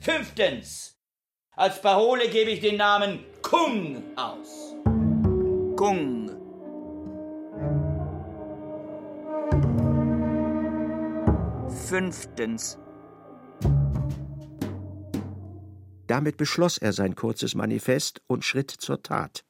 Fünftens. 0.00 0.96
Als 1.50 1.82
Parole 1.82 2.30
gebe 2.30 2.50
ich 2.50 2.60
den 2.60 2.78
Namen 2.78 3.18
Kung 3.42 4.02
aus. 4.16 4.74
Kung. 5.76 6.30
Fünftens. 11.88 12.78
Damit 16.06 16.38
beschloss 16.38 16.78
er 16.78 16.94
sein 16.94 17.14
kurzes 17.14 17.54
Manifest 17.54 18.22
und 18.26 18.46
schritt 18.46 18.70
zur 18.70 19.02
Tat. 19.02 19.44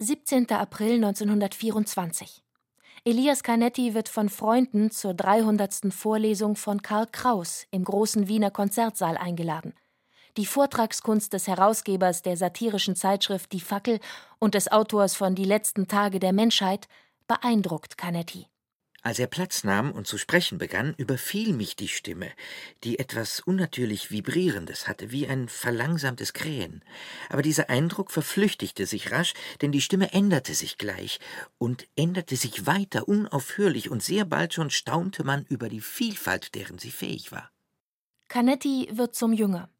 17. 0.00 0.50
April 0.52 0.94
1924. 0.94 2.42
Elias 3.04 3.42
Canetti 3.42 3.94
wird 3.94 4.08
von 4.08 4.28
Freunden 4.28 4.90
zur 4.90 5.14
300. 5.14 5.92
Vorlesung 5.92 6.56
von 6.56 6.82
Karl 6.82 7.06
Kraus 7.10 7.66
im 7.70 7.84
großen 7.84 8.28
Wiener 8.28 8.50
Konzertsaal 8.50 9.16
eingeladen 9.16 9.74
die 10.38 10.46
Vortragskunst 10.46 11.32
des 11.32 11.48
Herausgebers 11.48 12.22
der 12.22 12.36
satirischen 12.36 12.94
Zeitschrift 12.94 13.52
Die 13.52 13.60
Fackel 13.60 13.98
und 14.38 14.54
des 14.54 14.70
Autors 14.70 15.16
von 15.16 15.34
Die 15.34 15.44
letzten 15.44 15.88
Tage 15.88 16.20
der 16.20 16.32
Menschheit 16.32 16.86
beeindruckt 17.26 17.98
Canetti. 17.98 18.46
Als 19.02 19.20
er 19.20 19.28
Platz 19.28 19.62
nahm 19.62 19.92
und 19.92 20.08
zu 20.08 20.18
sprechen 20.18 20.58
begann, 20.58 20.94
überfiel 20.96 21.52
mich 21.52 21.76
die 21.76 21.86
Stimme, 21.88 22.30
die 22.82 22.98
etwas 22.98 23.40
unnatürlich 23.40 24.10
Vibrierendes 24.10 24.88
hatte, 24.88 25.12
wie 25.12 25.28
ein 25.28 25.48
verlangsamtes 25.48 26.32
Krähen. 26.32 26.82
Aber 27.28 27.42
dieser 27.42 27.70
Eindruck 27.70 28.10
verflüchtigte 28.10 28.86
sich 28.86 29.12
rasch, 29.12 29.34
denn 29.60 29.70
die 29.70 29.80
Stimme 29.80 30.12
änderte 30.12 30.52
sich 30.52 30.78
gleich 30.78 31.20
und 31.58 31.86
änderte 31.94 32.34
sich 32.34 32.66
weiter 32.66 33.06
unaufhörlich, 33.06 33.88
und 33.88 34.02
sehr 34.02 34.24
bald 34.24 34.54
schon 34.54 34.70
staunte 34.70 35.22
man 35.22 35.44
über 35.48 35.68
die 35.68 35.80
Vielfalt, 35.80 36.56
deren 36.56 36.78
sie 36.78 36.90
fähig 36.90 37.30
war. 37.30 37.52
Canetti 38.26 38.88
wird 38.92 39.14
zum 39.14 39.32
Jünger. 39.32 39.70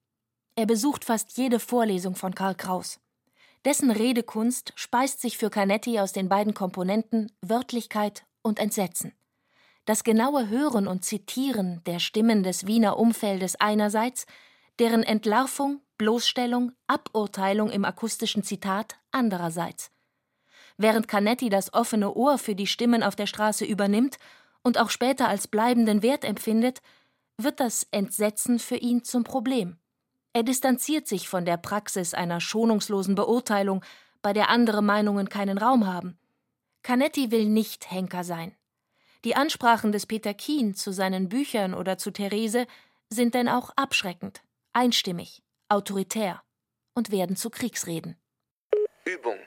Er 0.54 0.66
besucht 0.66 1.04
fast 1.04 1.36
jede 1.36 1.58
Vorlesung 1.58 2.14
von 2.14 2.34
Karl 2.34 2.54
Kraus. 2.54 3.00
Dessen 3.64 3.90
Redekunst 3.90 4.72
speist 4.76 5.20
sich 5.20 5.36
für 5.36 5.50
Canetti 5.50 5.98
aus 5.98 6.12
den 6.12 6.28
beiden 6.28 6.54
Komponenten 6.54 7.32
Wörtlichkeit 7.42 8.24
und 8.48 8.58
Entsetzen. 8.58 9.12
Das 9.84 10.04
genaue 10.04 10.48
Hören 10.48 10.86
und 10.88 11.04
Zitieren 11.04 11.82
der 11.86 11.98
Stimmen 11.98 12.42
des 12.42 12.66
Wiener 12.66 12.98
Umfeldes 12.98 13.56
einerseits, 13.56 14.26
deren 14.78 15.02
Entlarvung, 15.02 15.80
Bloßstellung, 15.96 16.72
Aburteilung 16.86 17.70
im 17.70 17.84
akustischen 17.84 18.42
Zitat 18.42 18.96
andererseits. 19.12 19.90
Während 20.76 21.08
Canetti 21.08 21.48
das 21.48 21.72
offene 21.72 22.14
Ohr 22.14 22.38
für 22.38 22.54
die 22.54 22.66
Stimmen 22.66 23.02
auf 23.02 23.16
der 23.16 23.26
Straße 23.26 23.64
übernimmt 23.64 24.18
und 24.62 24.78
auch 24.78 24.90
später 24.90 25.28
als 25.28 25.48
bleibenden 25.48 26.02
Wert 26.02 26.24
empfindet, 26.24 26.80
wird 27.36 27.60
das 27.60 27.86
Entsetzen 27.90 28.58
für 28.58 28.76
ihn 28.76 29.04
zum 29.04 29.24
Problem. 29.24 29.78
Er 30.32 30.42
distanziert 30.42 31.08
sich 31.08 31.28
von 31.28 31.44
der 31.44 31.56
Praxis 31.56 32.14
einer 32.14 32.40
schonungslosen 32.40 33.14
Beurteilung, 33.14 33.84
bei 34.22 34.32
der 34.32 34.50
andere 34.50 34.82
Meinungen 34.82 35.28
keinen 35.28 35.58
Raum 35.58 35.86
haben. 35.86 36.18
Canetti 36.82 37.30
will 37.30 37.44
nicht 37.44 37.90
Henker 37.90 38.24
sein. 38.24 38.56
Die 39.24 39.34
Ansprachen 39.34 39.92
des 39.92 40.06
Peter 40.06 40.32
Kien 40.34 40.74
zu 40.74 40.92
seinen 40.92 41.28
Büchern 41.28 41.74
oder 41.74 41.98
zu 41.98 42.10
Therese 42.10 42.66
sind 43.10 43.34
denn 43.34 43.48
auch 43.48 43.70
abschreckend, 43.76 44.42
einstimmig, 44.72 45.42
autoritär 45.68 46.42
und 46.94 47.10
werden 47.10 47.36
zu 47.36 47.50
Kriegsreden. 47.50 48.16
Übung. 49.04 49.38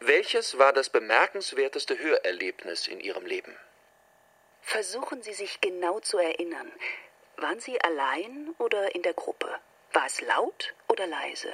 Welches 0.00 0.58
war 0.58 0.72
das 0.72 0.90
bemerkenswerteste 0.90 1.98
Hörerlebnis 1.98 2.86
in 2.86 3.00
Ihrem 3.00 3.26
Leben? 3.26 3.56
Versuchen 4.60 5.22
Sie 5.22 5.32
sich 5.32 5.60
genau 5.60 6.00
zu 6.00 6.18
erinnern. 6.18 6.70
Waren 7.36 7.60
Sie 7.60 7.80
allein 7.80 8.54
oder 8.58 8.94
in 8.94 9.02
der 9.02 9.14
Gruppe? 9.14 9.48
War 9.92 10.06
es 10.06 10.20
laut 10.20 10.74
oder 10.88 11.06
leise? 11.06 11.52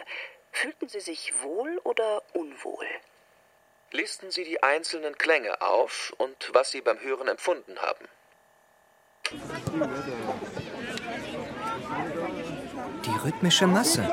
Fühlten 0.51 0.88
Sie 0.88 1.01
sich 1.01 1.33
wohl 1.42 1.79
oder 1.85 2.22
unwohl? 2.35 2.87
Listen 3.92 4.31
Sie 4.31 4.44
die 4.44 4.62
einzelnen 4.62 5.16
Klänge 5.18 5.61
auf 5.61 6.14
und 6.16 6.50
was 6.55 6.70
Sie 6.70 6.81
beim 6.81 6.98
Hören 7.00 7.28
empfunden 7.28 7.78
haben. 7.78 8.07
Die 13.05 13.18
rhythmische 13.22 13.66
Masse. 13.66 14.09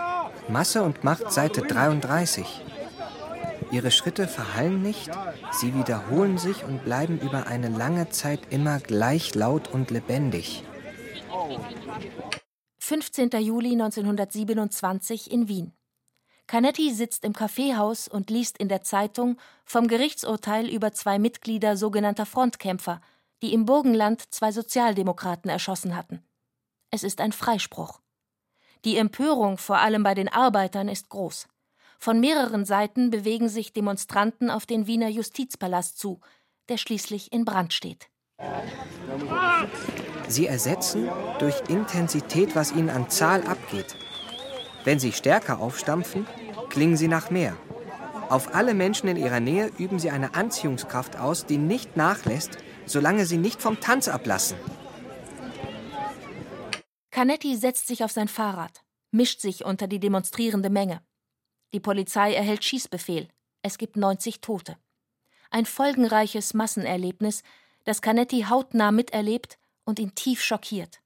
Masse 0.50 0.84
und 0.84 1.06
Macht, 1.06 1.32
Seite 1.32 1.62
33. 1.62 2.62
Ihre 3.72 3.92
Schritte 3.92 4.28
verhallen 4.28 4.82
nicht, 4.82 5.12
sie 5.52 5.74
wiederholen 5.74 6.38
sich 6.38 6.64
und 6.64 6.84
bleiben 6.84 7.20
über 7.20 7.48
eine 7.48 7.70
lange 7.70 8.10
Zeit 8.10 8.42
immer 8.50 8.80
gleich 8.80 9.36
laut 9.36 9.70
und 9.70 9.92
lebendig. 9.92 10.64
15. 12.80 13.30
Juli 13.40 13.74
1927 13.74 15.32
in 15.32 15.48
Wien. 15.48 15.79
Canetti 16.50 16.92
sitzt 16.92 17.26
im 17.26 17.34
Kaffeehaus 17.34 18.08
und 18.08 18.32
liest 18.32 18.58
in 18.58 18.70
der 18.70 18.82
Zeitung 18.82 19.38
vom 19.66 19.88
Gerichtsurteil 19.88 20.68
über 20.68 20.92
zwei 20.94 21.20
Mitglieder 21.20 21.78
sogenannter 21.78 22.26
Frontkämpfer, 22.26 23.02
die 23.44 23.54
im 23.54 23.68
Burgenland 23.68 24.34
zwei 24.34 24.52
Sozialdemokraten 24.52 25.52
erschossen 25.52 25.96
hatten. 25.96 26.24
Es 26.90 27.04
ist 27.04 27.22
ein 27.22 27.34
Freispruch. 27.34 28.02
Die 28.84 28.98
Empörung 28.98 29.60
vor 29.60 29.78
allem 29.78 30.02
bei 30.02 30.16
den 30.16 30.28
Arbeitern 30.28 30.90
ist 30.90 31.10
groß. 31.10 31.48
Von 32.00 32.20
mehreren 32.20 32.66
Seiten 32.66 33.12
bewegen 33.12 33.48
sich 33.48 33.72
Demonstranten 33.72 34.50
auf 34.50 34.66
den 34.66 34.88
Wiener 34.88 35.10
Justizpalast 35.10 36.00
zu, 36.00 36.20
der 36.68 36.78
schließlich 36.78 37.32
in 37.32 37.46
Brand 37.46 37.74
steht. 37.74 38.10
Sie 40.28 40.48
ersetzen 40.48 41.10
durch 41.38 41.62
Intensität, 41.70 42.56
was 42.56 42.72
ihnen 42.72 42.90
an 42.90 43.08
Zahl 43.08 43.46
abgeht. 43.46 43.96
Wenn 44.90 45.00
sie 45.00 45.12
stärker 45.12 45.60
aufstampfen, 45.60 46.26
klingen 46.70 46.98
sie 46.98 47.08
nach 47.08 47.30
mehr. 47.30 47.56
Auf 48.28 48.56
alle 48.56 48.74
Menschen 48.74 49.08
in 49.08 49.18
ihrer 49.18 49.40
Nähe 49.40 49.70
üben 49.78 50.00
sie 50.00 50.10
eine 50.10 50.34
Anziehungskraft 50.34 51.16
aus, 51.16 51.46
die 51.46 51.60
nicht 51.60 51.96
nachlässt, 51.96 52.58
solange 52.88 53.28
sie 53.28 53.38
nicht 53.38 53.62
vom 53.62 53.80
Tanz 53.80 54.08
ablassen. 54.08 54.58
Canetti 57.12 57.56
setzt 57.56 57.86
sich 57.86 58.04
auf 58.04 58.12
sein 58.12 58.28
Fahrrad, 58.28 58.82
mischt 59.12 59.42
sich 59.42 59.64
unter 59.64 59.86
die 59.86 60.00
demonstrierende 60.00 60.72
Menge. 60.72 61.04
Die 61.72 61.80
Polizei 61.80 62.34
erhält 62.34 62.64
Schießbefehl. 62.64 63.28
Es 63.62 63.78
gibt 63.78 63.96
90 63.96 64.42
Tote. 64.42 64.76
Ein 65.52 65.68
folgenreiches 65.68 66.56
Massenerlebnis, 66.56 67.44
das 67.84 68.02
Canetti 68.02 68.48
hautnah 68.50 68.92
miterlebt 68.92 69.60
und 69.86 70.00
ihn 70.00 70.16
tief 70.16 70.42
schockiert. 70.42 71.00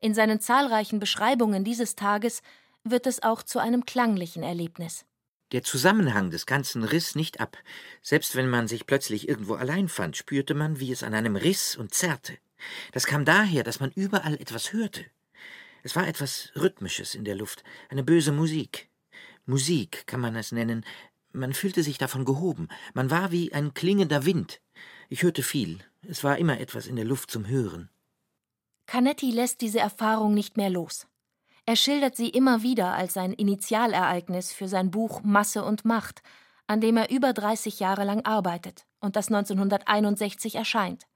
In 0.00 0.14
seinen 0.14 0.40
zahlreichen 0.40 1.00
Beschreibungen 1.00 1.64
dieses 1.64 1.96
Tages 1.96 2.40
wird 2.90 3.06
es 3.06 3.22
auch 3.22 3.42
zu 3.42 3.58
einem 3.58 3.84
klanglichen 3.84 4.42
Erlebnis. 4.42 5.04
Der 5.52 5.62
Zusammenhang 5.62 6.30
des 6.30 6.46
Ganzen 6.46 6.82
riss 6.82 7.14
nicht 7.14 7.40
ab. 7.40 7.56
Selbst 8.02 8.34
wenn 8.34 8.48
man 8.48 8.66
sich 8.66 8.86
plötzlich 8.86 9.28
irgendwo 9.28 9.54
allein 9.54 9.88
fand, 9.88 10.16
spürte 10.16 10.54
man, 10.54 10.80
wie 10.80 10.90
es 10.90 11.04
an 11.04 11.14
einem 11.14 11.36
riss 11.36 11.76
und 11.76 11.94
zerrte. 11.94 12.36
Das 12.92 13.06
kam 13.06 13.24
daher, 13.24 13.62
dass 13.62 13.78
man 13.78 13.92
überall 13.92 14.34
etwas 14.34 14.72
hörte. 14.72 15.04
Es 15.84 15.94
war 15.94 16.08
etwas 16.08 16.50
Rhythmisches 16.56 17.14
in 17.14 17.24
der 17.24 17.36
Luft, 17.36 17.62
eine 17.90 18.02
böse 18.02 18.32
Musik. 18.32 18.88
Musik 19.44 20.06
kann 20.08 20.20
man 20.20 20.34
es 20.34 20.50
nennen. 20.50 20.84
Man 21.32 21.54
fühlte 21.54 21.84
sich 21.84 21.98
davon 21.98 22.24
gehoben. 22.24 22.68
Man 22.92 23.10
war 23.10 23.30
wie 23.30 23.52
ein 23.52 23.72
klingender 23.72 24.24
Wind. 24.24 24.60
Ich 25.08 25.22
hörte 25.22 25.44
viel. 25.44 25.78
Es 26.02 26.24
war 26.24 26.38
immer 26.38 26.58
etwas 26.58 26.88
in 26.88 26.96
der 26.96 27.04
Luft 27.04 27.30
zum 27.30 27.46
Hören. 27.46 27.88
Canetti 28.86 29.30
lässt 29.30 29.60
diese 29.60 29.78
Erfahrung 29.78 30.34
nicht 30.34 30.56
mehr 30.56 30.70
los. 30.70 31.06
Er 31.68 31.74
schildert 31.74 32.16
sie 32.16 32.28
immer 32.28 32.62
wieder 32.62 32.94
als 32.94 33.16
ein 33.16 33.32
Initialereignis 33.32 34.52
für 34.52 34.68
sein 34.68 34.92
Buch 34.92 35.22
Masse 35.24 35.64
und 35.64 35.84
Macht, 35.84 36.22
an 36.68 36.80
dem 36.80 36.96
er 36.96 37.10
über 37.10 37.32
30 37.32 37.80
Jahre 37.80 38.04
lang 38.04 38.24
arbeitet 38.24 38.86
und 39.00 39.16
das 39.16 39.26
1961 39.28 40.54
erscheint. 40.54 41.06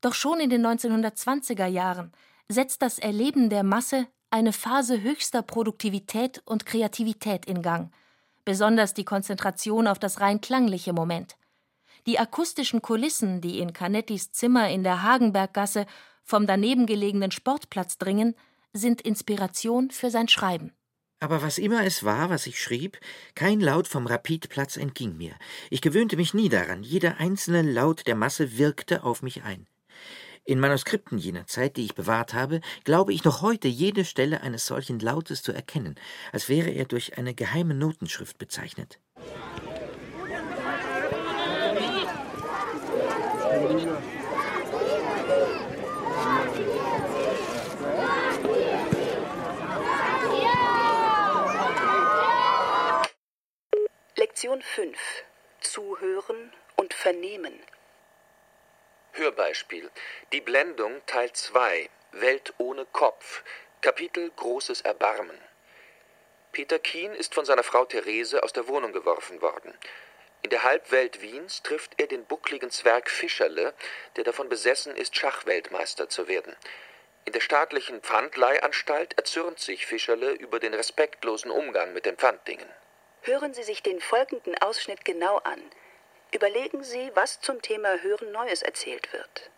Doch 0.00 0.14
schon 0.14 0.40
in 0.40 0.50
den 0.50 0.66
1920er 0.66 1.66
Jahren 1.66 2.12
setzt 2.48 2.82
das 2.82 2.98
Erleben 2.98 3.50
der 3.50 3.62
Masse 3.62 4.08
eine 4.30 4.52
Phase 4.52 5.00
höchster 5.00 5.42
Produktivität 5.42 6.42
und 6.44 6.66
Kreativität 6.66 7.46
in 7.46 7.62
Gang, 7.62 7.92
besonders 8.44 8.94
die 8.94 9.04
Konzentration 9.04 9.86
auf 9.86 10.00
das 10.00 10.20
rein 10.20 10.40
klangliche 10.40 10.92
Moment. 10.92 11.36
Die 12.06 12.18
akustischen 12.18 12.82
Kulissen, 12.82 13.40
die 13.40 13.60
in 13.60 13.72
Canettis 13.72 14.32
Zimmer 14.32 14.70
in 14.70 14.82
der 14.82 15.02
Hagenberggasse 15.02 15.86
vom 16.24 16.46
daneben 16.48 16.86
gelegenen 16.86 17.30
Sportplatz 17.30 17.96
dringen, 17.98 18.34
sind 18.72 19.00
Inspiration 19.00 19.90
für 19.90 20.10
sein 20.10 20.28
Schreiben. 20.28 20.72
Aber 21.20 21.42
was 21.42 21.58
immer 21.58 21.84
es 21.84 22.04
war, 22.04 22.30
was 22.30 22.46
ich 22.46 22.62
schrieb, 22.62 22.98
kein 23.34 23.60
Laut 23.60 23.88
vom 23.88 24.06
Rapidplatz 24.06 24.76
entging 24.76 25.16
mir. 25.16 25.34
Ich 25.68 25.80
gewöhnte 25.80 26.16
mich 26.16 26.32
nie 26.32 26.48
daran, 26.48 26.84
jeder 26.84 27.18
einzelne 27.18 27.62
Laut 27.62 28.06
der 28.06 28.14
Masse 28.14 28.56
wirkte 28.56 29.02
auf 29.02 29.22
mich 29.22 29.42
ein. 29.42 29.66
In 30.44 30.60
Manuskripten 30.60 31.18
jener 31.18 31.46
Zeit, 31.46 31.76
die 31.76 31.84
ich 31.84 31.94
bewahrt 31.94 32.34
habe, 32.34 32.60
glaube 32.84 33.12
ich 33.12 33.24
noch 33.24 33.42
heute 33.42 33.68
jede 33.68 34.04
Stelle 34.04 34.40
eines 34.40 34.64
solchen 34.64 34.98
Lautes 34.98 35.42
zu 35.42 35.52
erkennen, 35.52 35.96
als 36.32 36.48
wäre 36.48 36.70
er 36.70 36.86
durch 36.86 37.18
eine 37.18 37.34
geheime 37.34 37.74
Notenschrift 37.74 38.38
bezeichnet. 38.38 38.98
Lektion 54.38 54.62
5 54.62 54.96
Zuhören 55.58 56.52
und 56.76 56.94
Vernehmen 56.94 57.60
Hörbeispiel. 59.14 59.90
Die 60.30 60.40
Blendung 60.40 61.04
Teil 61.06 61.32
2. 61.32 61.90
Welt 62.12 62.54
ohne 62.58 62.84
Kopf. 62.84 63.42
Kapitel 63.80 64.30
Großes 64.36 64.82
Erbarmen. 64.82 65.36
Peter 66.52 66.78
Kien 66.78 67.16
ist 67.16 67.34
von 67.34 67.46
seiner 67.46 67.64
Frau 67.64 67.84
Therese 67.84 68.44
aus 68.44 68.52
der 68.52 68.68
Wohnung 68.68 68.92
geworfen 68.92 69.42
worden. 69.42 69.76
In 70.42 70.50
der 70.50 70.62
Halbwelt 70.62 71.20
Wiens 71.20 71.64
trifft 71.64 71.94
er 71.96 72.06
den 72.06 72.24
buckligen 72.24 72.70
Zwerg 72.70 73.10
Fischerle, 73.10 73.74
der 74.14 74.22
davon 74.22 74.48
besessen 74.48 74.94
ist, 74.94 75.16
Schachweltmeister 75.16 76.08
zu 76.08 76.28
werden. 76.28 76.54
In 77.24 77.32
der 77.32 77.40
staatlichen 77.40 78.02
Pfandleihanstalt 78.02 79.18
erzürnt 79.18 79.58
sich 79.58 79.84
Fischerle 79.84 80.30
über 80.30 80.60
den 80.60 80.74
respektlosen 80.74 81.50
Umgang 81.50 81.92
mit 81.92 82.06
den 82.06 82.16
Pfanddingen. 82.16 82.68
Hören 83.28 83.52
Sie 83.52 83.62
sich 83.62 83.82
den 83.82 84.00
folgenden 84.00 84.54
Ausschnitt 84.62 85.04
genau 85.04 85.36
an. 85.44 85.60
Überlegen 86.34 86.82
Sie, 86.82 87.10
was 87.14 87.42
zum 87.42 87.60
Thema 87.60 88.00
Hören 88.00 88.32
Neues 88.32 88.62
erzählt 88.62 89.12
wird. 89.12 89.50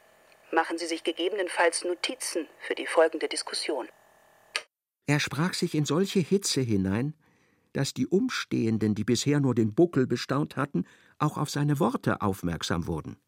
Machen 0.53 0.77
Sie 0.77 0.87
sich 0.87 1.05
gegebenenfalls 1.05 1.85
Notizen 1.85 2.49
für 2.59 2.75
die 2.75 2.89
folgende 2.89 3.29
Diskussion. 3.29 3.87
Er 5.07 5.21
sprach 5.21 5.55
sich 5.55 5.77
in 5.77 5.85
solche 5.85 6.19
Hitze 6.19 6.61
hinein, 6.61 7.15
dass 7.73 7.95
die 7.95 8.09
Umstehenden, 8.09 8.97
die 8.97 9.05
bisher 9.05 9.39
nur 9.39 9.55
den 9.55 9.73
Buckel 9.73 10.09
bestaunt 10.09 10.57
hatten, 10.57 10.85
auch 11.21 11.39
auf 11.39 11.49
seine 11.49 11.79
Worte 11.79 12.23
aufmerksam 12.23 12.89
wurden. 12.89 13.19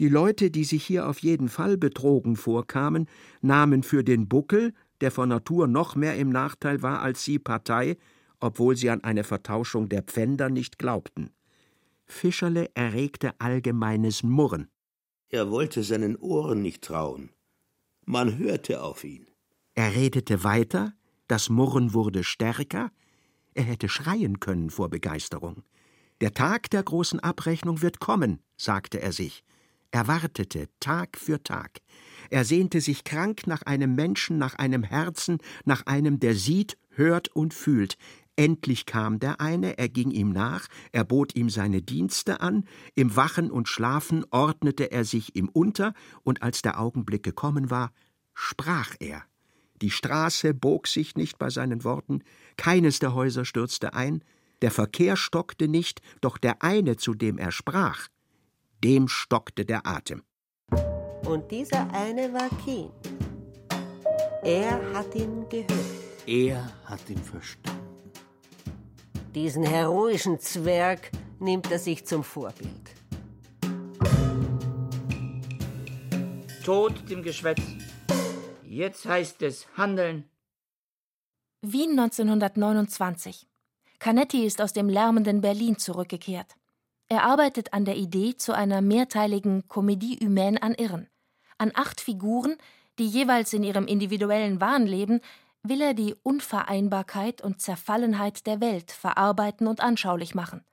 Die 0.00 0.08
Leute, 0.08 0.50
die 0.50 0.64
sich 0.64 0.84
hier 0.84 1.06
auf 1.06 1.20
jeden 1.20 1.48
Fall 1.48 1.76
betrogen 1.76 2.34
vorkamen, 2.34 3.08
nahmen 3.42 3.84
für 3.84 4.02
den 4.02 4.28
Buckel, 4.28 4.74
der 5.00 5.12
von 5.12 5.28
Natur 5.28 5.68
noch 5.68 5.94
mehr 5.94 6.16
im 6.16 6.30
Nachteil 6.30 6.82
war 6.82 7.00
als 7.00 7.22
sie, 7.22 7.38
Partei, 7.38 7.96
obwohl 8.42 8.76
sie 8.76 8.90
an 8.90 9.04
eine 9.04 9.24
Vertauschung 9.24 9.88
der 9.88 10.02
Pfänder 10.02 10.50
nicht 10.50 10.78
glaubten. 10.78 11.30
Fischerle 12.04 12.70
erregte 12.74 13.40
allgemeines 13.40 14.22
Murren. 14.22 14.68
Er 15.28 15.50
wollte 15.50 15.82
seinen 15.82 16.16
Ohren 16.16 16.60
nicht 16.60 16.82
trauen. 16.82 17.30
Man 18.04 18.38
hörte 18.38 18.82
auf 18.82 19.04
ihn. 19.04 19.26
Er 19.74 19.94
redete 19.94 20.44
weiter, 20.44 20.92
das 21.28 21.48
Murren 21.48 21.94
wurde 21.94 22.24
stärker, 22.24 22.90
er 23.54 23.62
hätte 23.62 23.88
schreien 23.88 24.40
können 24.40 24.70
vor 24.70 24.90
Begeisterung. 24.90 25.62
Der 26.20 26.34
Tag 26.34 26.68
der 26.70 26.82
großen 26.82 27.20
Abrechnung 27.20 27.80
wird 27.80 28.00
kommen, 28.00 28.40
sagte 28.56 29.00
er 29.00 29.12
sich. 29.12 29.44
Er 29.92 30.08
wartete 30.08 30.68
Tag 30.80 31.18
für 31.18 31.42
Tag. 31.42 31.80
Er 32.30 32.44
sehnte 32.44 32.80
sich 32.80 33.04
krank 33.04 33.46
nach 33.46 33.62
einem 33.62 33.94
Menschen, 33.94 34.38
nach 34.38 34.54
einem 34.54 34.82
Herzen, 34.82 35.38
nach 35.64 35.84
einem, 35.86 36.18
der 36.18 36.34
sieht, 36.34 36.78
hört 36.90 37.28
und 37.28 37.52
fühlt. 37.52 37.96
Endlich 38.36 38.86
kam 38.86 39.18
der 39.18 39.40
eine, 39.40 39.76
er 39.76 39.88
ging 39.88 40.10
ihm 40.10 40.30
nach, 40.30 40.66
er 40.90 41.04
bot 41.04 41.36
ihm 41.36 41.50
seine 41.50 41.82
Dienste 41.82 42.40
an, 42.40 42.64
im 42.94 43.14
Wachen 43.14 43.50
und 43.50 43.68
Schlafen 43.68 44.24
ordnete 44.30 44.90
er 44.90 45.04
sich 45.04 45.36
ihm 45.36 45.50
unter, 45.52 45.92
und 46.22 46.42
als 46.42 46.62
der 46.62 46.80
Augenblick 46.80 47.22
gekommen 47.22 47.70
war, 47.70 47.92
sprach 48.32 48.94
er. 49.00 49.22
Die 49.82 49.90
Straße 49.90 50.54
bog 50.54 50.86
sich 50.86 51.16
nicht 51.16 51.38
bei 51.38 51.50
seinen 51.50 51.84
Worten, 51.84 52.22
keines 52.56 53.00
der 53.00 53.14
Häuser 53.14 53.44
stürzte 53.44 53.92
ein, 53.92 54.24
der 54.62 54.70
Verkehr 54.70 55.16
stockte 55.16 55.68
nicht, 55.68 56.00
doch 56.20 56.38
der 56.38 56.62
eine, 56.62 56.96
zu 56.96 57.14
dem 57.14 57.36
er 57.36 57.52
sprach, 57.52 58.08
dem 58.82 59.08
stockte 59.08 59.64
der 59.64 59.86
Atem. 59.86 60.22
Und 61.26 61.50
dieser 61.50 61.92
eine 61.92 62.32
war 62.32 62.48
Keen. 62.64 62.90
Er 64.42 64.80
hat 64.94 65.14
ihn 65.14 65.48
gehört. 65.48 65.70
Er 66.26 66.72
hat 66.84 67.10
ihn 67.10 67.22
verstanden. 67.22 67.91
Diesen 69.34 69.64
heroischen 69.64 70.38
Zwerg 70.40 71.10
nimmt 71.38 71.72
er 71.72 71.78
sich 71.78 72.04
zum 72.04 72.22
Vorbild. 72.22 72.68
Tod 76.62 77.08
dem 77.08 77.22
Geschwätz. 77.22 77.62
Jetzt 78.62 79.06
heißt 79.06 79.40
es 79.42 79.66
handeln 79.76 80.28
Wien 81.62 81.98
1929. 81.98 83.46
Canetti 83.98 84.44
ist 84.44 84.60
aus 84.60 84.74
dem 84.74 84.88
lärmenden 84.88 85.40
Berlin 85.40 85.78
zurückgekehrt. 85.78 86.56
Er 87.08 87.22
arbeitet 87.22 87.72
an 87.72 87.84
der 87.84 87.96
Idee 87.96 88.36
zu 88.36 88.54
einer 88.54 88.82
mehrteiligen 88.82 89.62
Comédie 89.68 90.18
humaine 90.22 90.62
an 90.62 90.74
Irren. 90.74 91.08
An 91.56 91.70
acht 91.74 92.00
Figuren, 92.00 92.56
die 92.98 93.06
jeweils 93.06 93.52
in 93.52 93.64
ihrem 93.64 93.86
individuellen 93.86 94.60
Wahn 94.60 94.86
leben, 94.86 95.20
will 95.62 95.80
er 95.80 95.94
die 95.94 96.14
Unvereinbarkeit 96.22 97.42
und 97.42 97.60
Zerfallenheit 97.60 98.46
der 98.46 98.60
Welt 98.60 98.90
verarbeiten 98.90 99.66
und 99.66 99.80
anschaulich 99.80 100.34
machen. 100.34 100.64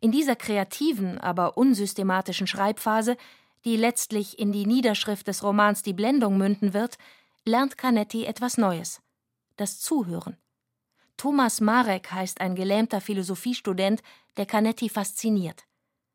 In 0.00 0.12
dieser 0.12 0.36
kreativen, 0.36 1.18
aber 1.18 1.56
unsystematischen 1.56 2.46
Schreibphase, 2.46 3.16
die 3.64 3.76
letztlich 3.76 4.38
in 4.38 4.52
die 4.52 4.66
Niederschrift 4.66 5.26
des 5.26 5.42
Romans 5.42 5.82
Die 5.82 5.92
Blendung 5.92 6.38
münden 6.38 6.72
wird, 6.74 6.98
lernt 7.44 7.76
Canetti 7.76 8.24
etwas 8.24 8.56
Neues 8.56 9.00
das 9.60 9.78
Zuhören. 9.78 10.36
Thomas 11.16 11.60
Marek 11.60 12.10
heißt 12.10 12.40
ein 12.40 12.54
gelähmter 12.54 13.00
Philosophiestudent, 13.00 14.02
der 14.38 14.46
Canetti 14.46 14.88
fasziniert. 14.88 15.64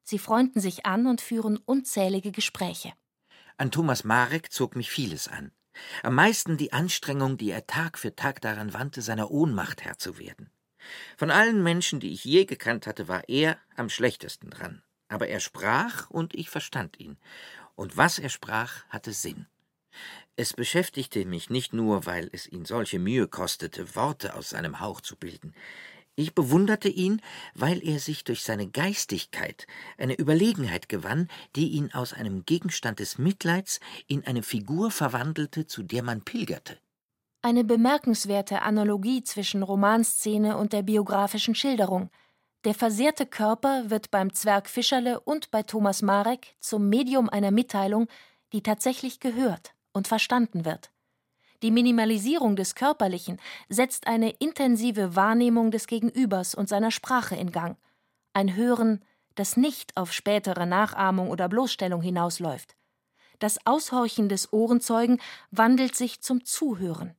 Sie 0.03 0.17
freunden 0.17 0.59
sich 0.59 0.85
an 0.85 1.05
und 1.05 1.21
führen 1.21 1.57
unzählige 1.57 2.31
Gespräche. 2.31 2.93
An 3.57 3.71
Thomas 3.71 4.03
Marek 4.03 4.51
zog 4.51 4.75
mich 4.75 4.89
vieles 4.89 5.27
an. 5.27 5.51
Am 6.03 6.15
meisten 6.15 6.57
die 6.57 6.73
Anstrengung, 6.73 7.37
die 7.37 7.51
er 7.51 7.67
Tag 7.67 7.97
für 7.97 8.15
Tag 8.15 8.41
daran 8.41 8.73
wandte, 8.73 9.01
seiner 9.01 9.31
Ohnmacht 9.31 9.83
Herr 9.83 9.97
zu 9.97 10.17
werden. 10.17 10.49
Von 11.17 11.31
allen 11.31 11.63
Menschen, 11.63 11.99
die 11.99 12.13
ich 12.13 12.23
je 12.23 12.45
gekannt 12.45 12.87
hatte, 12.87 13.07
war 13.07 13.27
er 13.27 13.57
am 13.75 13.89
schlechtesten 13.89 14.49
dran. 14.49 14.81
Aber 15.07 15.27
er 15.27 15.39
sprach 15.39 16.09
und 16.09 16.33
ich 16.33 16.49
verstand 16.49 16.99
ihn. 16.99 17.17
Und 17.75 17.97
was 17.97 18.19
er 18.19 18.29
sprach, 18.29 18.85
hatte 18.89 19.13
Sinn. 19.13 19.47
Es 20.35 20.53
beschäftigte 20.53 21.25
mich 21.25 21.49
nicht 21.49 21.73
nur, 21.73 22.05
weil 22.05 22.29
es 22.33 22.47
ihn 22.47 22.65
solche 22.65 22.99
Mühe 22.99 23.27
kostete, 23.27 23.95
Worte 23.95 24.35
aus 24.35 24.49
seinem 24.49 24.79
Hauch 24.79 25.01
zu 25.01 25.15
bilden. 25.15 25.53
Ich 26.17 26.33
bewunderte 26.33 26.87
ihn, 26.87 27.21
weil 27.55 27.85
er 27.85 27.99
sich 27.99 28.23
durch 28.23 28.43
seine 28.43 28.67
Geistigkeit 28.67 29.67
eine 29.97 30.15
Überlegenheit 30.15 30.87
gewann, 30.87 31.27
die 31.57 31.69
ihn 31.69 31.91
aus 31.93 32.13
einem 32.13 32.45
Gegenstand 32.45 32.99
des 32.99 33.17
Mitleids 33.17 33.81
in 34.07 34.25
eine 34.25 34.41
Figur 34.41 34.91
verwandelte, 34.91 35.67
zu 35.67 35.83
der 35.83 36.03
man 36.03 36.21
pilgerte. 36.21 36.77
Eine 37.41 37.65
bemerkenswerte 37.65 38.61
Analogie 38.61 39.23
zwischen 39.23 39.61
Romanszene 39.61 40.57
und 40.57 40.71
der 40.71 40.83
biografischen 40.83 41.53
Schilderung. 41.53 42.09
Der 42.63 42.73
versehrte 42.73 43.25
Körper 43.25 43.89
wird 43.89 44.09
beim 44.09 44.33
Zwerg 44.33 44.69
Fischerle 44.69 45.19
und 45.19 45.51
bei 45.51 45.63
Thomas 45.63 46.01
Marek 46.01 46.55
zum 46.61 46.87
Medium 46.89 47.29
einer 47.29 47.51
Mitteilung, 47.51 48.07
die 48.53 48.63
tatsächlich 48.63 49.19
gehört 49.19 49.75
und 49.91 50.07
verstanden 50.07 50.65
wird. 50.65 50.91
Die 51.65 51.71
Minimalisierung 51.71 52.55
des 52.55 52.75
Körperlichen 52.75 53.39
setzt 53.69 54.05
eine 54.05 54.29
intensive 54.29 55.15
Wahrnehmung 55.15 55.71
des 55.71 55.87
Gegenübers 55.87 56.53
und 56.53 56.69
seiner 56.69 56.91
Sprache 56.91 57.35
in 57.35 57.51
Gang, 57.51 57.75
ein 58.33 58.55
Hören, 58.55 59.03
das 59.33 59.57
nicht 59.57 59.97
auf 59.97 60.13
spätere 60.13 60.67
Nachahmung 60.67 61.31
oder 61.31 61.49
Bloßstellung 61.49 62.03
hinausläuft. 62.03 62.75
Das 63.39 63.65
Aushorchen 63.65 64.29
des 64.29 64.53
Ohrenzeugen 64.53 65.19
wandelt 65.49 65.95
sich 65.95 66.21
zum 66.21 66.45
Zuhören. 66.45 67.15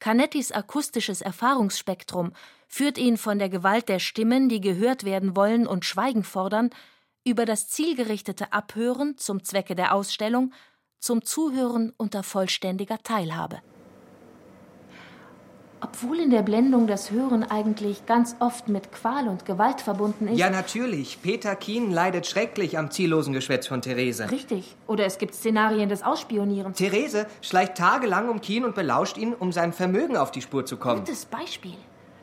Canettis 0.00 0.50
akustisches 0.50 1.20
Erfahrungsspektrum 1.20 2.32
führt 2.66 2.98
ihn 2.98 3.16
von 3.16 3.38
der 3.38 3.50
Gewalt 3.50 3.88
der 3.88 4.00
Stimmen, 4.00 4.48
die 4.48 4.60
gehört 4.60 5.04
werden 5.04 5.36
wollen 5.36 5.68
und 5.68 5.84
Schweigen 5.84 6.24
fordern, 6.24 6.70
über 7.22 7.44
das 7.44 7.68
zielgerichtete 7.68 8.52
Abhören 8.52 9.16
zum 9.16 9.44
Zwecke 9.44 9.76
der 9.76 9.94
Ausstellung 9.94 10.52
zum 10.98 11.24
Zuhören 11.24 11.92
unter 11.96 12.22
vollständiger 12.22 12.98
Teilhabe. 13.02 13.58
Obwohl 15.80 16.18
in 16.18 16.30
der 16.30 16.40
Blendung 16.40 16.86
das 16.86 17.10
Hören 17.10 17.44
eigentlich 17.44 18.06
ganz 18.06 18.36
oft 18.40 18.68
mit 18.68 18.90
Qual 18.90 19.28
und 19.28 19.44
Gewalt 19.44 19.82
verbunden 19.82 20.28
ist. 20.28 20.38
Ja, 20.38 20.48
natürlich. 20.48 21.20
Peter 21.20 21.54
Kien 21.56 21.90
leidet 21.90 22.26
schrecklich 22.26 22.78
am 22.78 22.90
ziellosen 22.90 23.34
Geschwätz 23.34 23.66
von 23.66 23.82
Therese. 23.82 24.30
Richtig. 24.30 24.76
Oder 24.86 25.04
es 25.04 25.18
gibt 25.18 25.34
Szenarien 25.34 25.90
des 25.90 26.02
Ausspionierens. 26.02 26.78
Therese 26.78 27.26
schleicht 27.42 27.76
tagelang 27.76 28.30
um 28.30 28.40
Kien 28.40 28.64
und 28.64 28.74
belauscht 28.74 29.18
ihn, 29.18 29.34
um 29.34 29.52
seinem 29.52 29.74
Vermögen 29.74 30.16
auf 30.16 30.30
die 30.30 30.40
Spur 30.40 30.64
zu 30.64 30.78
kommen. 30.78 31.00
Gutes 31.00 31.26
Beispiel. 31.26 31.74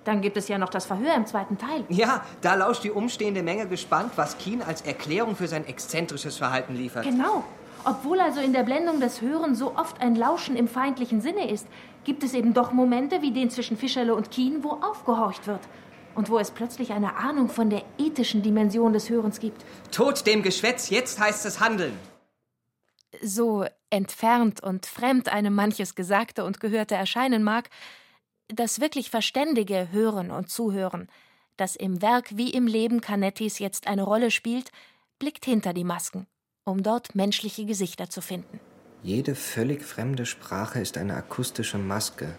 Dann 0.06 0.22
gibt 0.22 0.38
es 0.38 0.48
ja 0.48 0.58
noch 0.58 0.70
das 0.70 0.86
Verhör 0.86 1.14
im 1.14 1.28
zweiten 1.28 1.60
Teil. 1.60 1.84
Ja, 1.90 2.26
da 2.42 2.56
lauscht 2.56 2.84
die 2.84 2.90
umstehende 2.90 3.44
Menge 3.44 3.68
gespannt, 3.68 4.14
was 4.16 4.40
Kien 4.40 4.64
als 4.64 4.82
Erklärung 4.82 5.36
für 5.36 5.48
sein 5.48 5.68
exzentrisches 5.68 6.38
Verhalten 6.38 6.74
liefert. 6.76 7.04
Genau. 7.04 7.44
Obwohl 7.84 8.20
also 8.20 8.40
in 8.40 8.54
der 8.54 8.64
Blendung 8.64 9.00
das 9.00 9.22
Hören 9.22 9.56
so 9.56 9.76
oft 9.76 10.02
ein 10.02 10.16
Lauschen 10.16 10.56
im 10.56 10.68
feindlichen 10.68 11.22
Sinne 11.22 11.50
ist, 11.50 11.68
gibt 12.04 12.24
es 12.24 12.34
eben 12.34 12.54
doch 12.54 12.72
Momente 12.72 13.22
wie 13.22 13.32
den 13.32 13.50
zwischen 13.50 13.78
Fischerle 13.78 14.14
und 14.14 14.32
Kien, 14.32 14.64
wo 14.64 14.72
aufgehorcht 14.72 15.48
wird 15.48 15.62
und 16.14 16.30
wo 16.30 16.38
es 16.38 16.52
plötzlich 16.52 16.92
eine 16.92 17.16
Ahnung 17.16 17.50
von 17.50 17.70
der 17.70 17.84
ethischen 17.98 18.44
Dimension 18.44 18.94
des 18.94 19.10
Hörens 19.10 19.40
gibt. 19.40 19.66
Tod 19.92 20.26
dem 20.28 20.44
Geschwätz, 20.44 20.90
jetzt 20.90 21.20
heißt 21.20 21.46
es 21.46 21.60
handeln. 21.60 21.98
So 23.22 23.66
entfernt 23.90 24.62
und 24.62 24.86
fremd 24.86 25.30
einem 25.30 25.54
manches 25.54 25.96
Gesagte 25.96 26.46
und 26.46 26.60
Gehörte 26.60 26.96
erscheinen 26.96 27.44
mag, 27.44 27.70
das 28.48 28.80
wirklich 28.80 29.10
verständige 29.10 29.90
Hören 29.92 30.32
und 30.32 30.50
Zuhören, 30.50 31.08
das 31.58 31.76
im 31.76 32.02
Werk 32.02 32.38
wie 32.38 32.52
im 32.52 32.68
Leben 32.68 33.02
Canettis 33.02 33.60
jetzt 33.60 33.88
eine 33.88 34.04
Rolle 34.04 34.32
spielt, 34.32 34.72
blickt 35.20 35.46
hinter 35.46 35.74
die 35.74 35.84
Masken 35.84 36.28
um 36.64 36.84
dort 36.84 37.16
menschliche 37.16 37.66
Gesichter 37.66 38.10
zu 38.10 38.22
finden. 38.22 38.60
Jede 39.04 39.36
völlig 39.36 39.84
fremde 39.84 40.26
Sprache 40.26 40.80
ist 40.80 40.98
eine 40.98 41.16
akustische 41.16 41.78
Maske. 41.78 42.38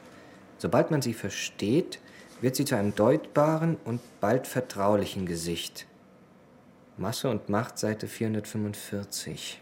Sobald 0.58 0.90
man 0.90 1.02
sie 1.02 1.14
versteht, 1.14 1.98
wird 2.40 2.56
sie 2.56 2.64
zu 2.64 2.76
einem 2.76 2.94
deutbaren 2.94 3.76
und 3.84 4.00
bald 4.20 4.46
vertraulichen 4.46 5.26
Gesicht. 5.26 5.86
Masse 6.96 7.30
und 7.30 7.48
Macht, 7.48 7.78
Seite 7.78 8.06
445. 8.06 9.60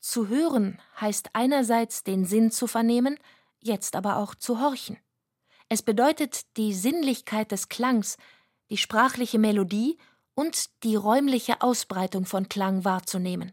Zu 0.00 0.28
hören 0.28 0.80
heißt 1.00 1.30
einerseits 1.32 2.02
den 2.02 2.24
Sinn 2.24 2.50
zu 2.50 2.66
vernehmen, 2.66 3.18
jetzt 3.60 3.96
aber 3.96 4.16
auch 4.16 4.34
zu 4.34 4.60
horchen. 4.60 4.98
Es 5.68 5.82
bedeutet 5.82 6.56
die 6.56 6.74
Sinnlichkeit 6.74 7.52
des 7.52 7.68
Klangs, 7.68 8.16
die 8.70 8.76
sprachliche 8.76 9.38
Melodie 9.38 9.98
und 10.34 10.82
die 10.82 10.96
räumliche 10.96 11.60
Ausbreitung 11.60 12.26
von 12.26 12.48
Klang 12.48 12.84
wahrzunehmen. 12.84 13.52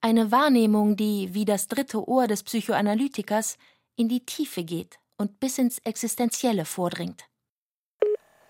Eine 0.00 0.30
Wahrnehmung, 0.30 0.96
die, 0.96 1.34
wie 1.34 1.44
das 1.44 1.68
dritte 1.68 2.06
Ohr 2.08 2.26
des 2.26 2.42
Psychoanalytikers, 2.42 3.58
in 3.96 4.08
die 4.08 4.24
Tiefe 4.24 4.62
geht 4.62 4.98
und 5.16 5.40
bis 5.40 5.58
ins 5.58 5.78
Existenzielle 5.78 6.64
vordringt. 6.64 7.24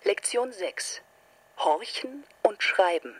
Lektion 0.03 0.51
6 0.51 1.01
Horchen 1.57 2.23
und 2.43 2.61
Schreiben. 2.61 3.19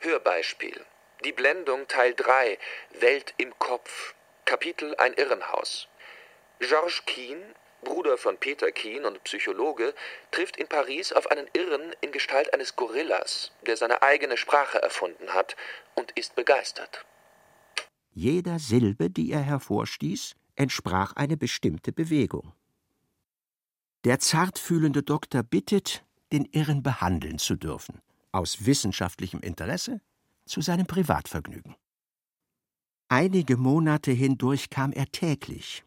Hörbeispiel. 0.00 0.84
Die 1.24 1.32
Blendung 1.32 1.88
Teil 1.88 2.14
3 2.14 2.58
Welt 3.00 3.34
im 3.38 3.58
Kopf. 3.58 4.14
Kapitel 4.44 4.94
Ein 4.96 5.14
Irrenhaus. 5.14 5.88
Georges 6.58 7.04
Keen 7.06 7.42
Bruder 7.82 8.18
von 8.18 8.38
Peter 8.38 8.70
Keen 8.70 9.04
und 9.04 9.22
Psychologe, 9.24 9.94
trifft 10.30 10.56
in 10.56 10.68
Paris 10.68 11.12
auf 11.12 11.30
einen 11.30 11.48
Irren 11.52 11.94
in 12.00 12.12
Gestalt 12.12 12.52
eines 12.52 12.76
Gorillas, 12.76 13.52
der 13.66 13.76
seine 13.76 14.02
eigene 14.02 14.36
Sprache 14.36 14.80
erfunden 14.82 15.32
hat, 15.34 15.56
und 15.94 16.12
ist 16.12 16.34
begeistert. 16.34 17.04
Jeder 18.12 18.58
Silbe, 18.58 19.10
die 19.10 19.30
er 19.30 19.42
hervorstieß, 19.42 20.34
entsprach 20.56 21.14
eine 21.14 21.36
bestimmte 21.36 21.92
Bewegung. 21.92 22.52
Der 24.04 24.18
zartfühlende 24.18 25.02
Doktor 25.02 25.42
bittet, 25.42 26.04
den 26.32 26.44
Irren 26.46 26.82
behandeln 26.82 27.38
zu 27.38 27.56
dürfen, 27.56 28.00
aus 28.32 28.66
wissenschaftlichem 28.66 29.40
Interesse 29.40 30.00
zu 30.46 30.60
seinem 30.60 30.86
Privatvergnügen. 30.86 31.76
Einige 33.08 33.56
Monate 33.56 34.12
hindurch 34.12 34.68
kam 34.68 34.92
er 34.92 35.06
täglich, 35.06 35.84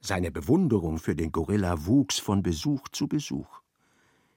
seine 0.00 0.30
Bewunderung 0.30 0.98
für 0.98 1.14
den 1.14 1.32
Gorilla 1.32 1.86
wuchs 1.86 2.18
von 2.18 2.42
Besuch 2.42 2.88
zu 2.88 3.06
Besuch. 3.06 3.60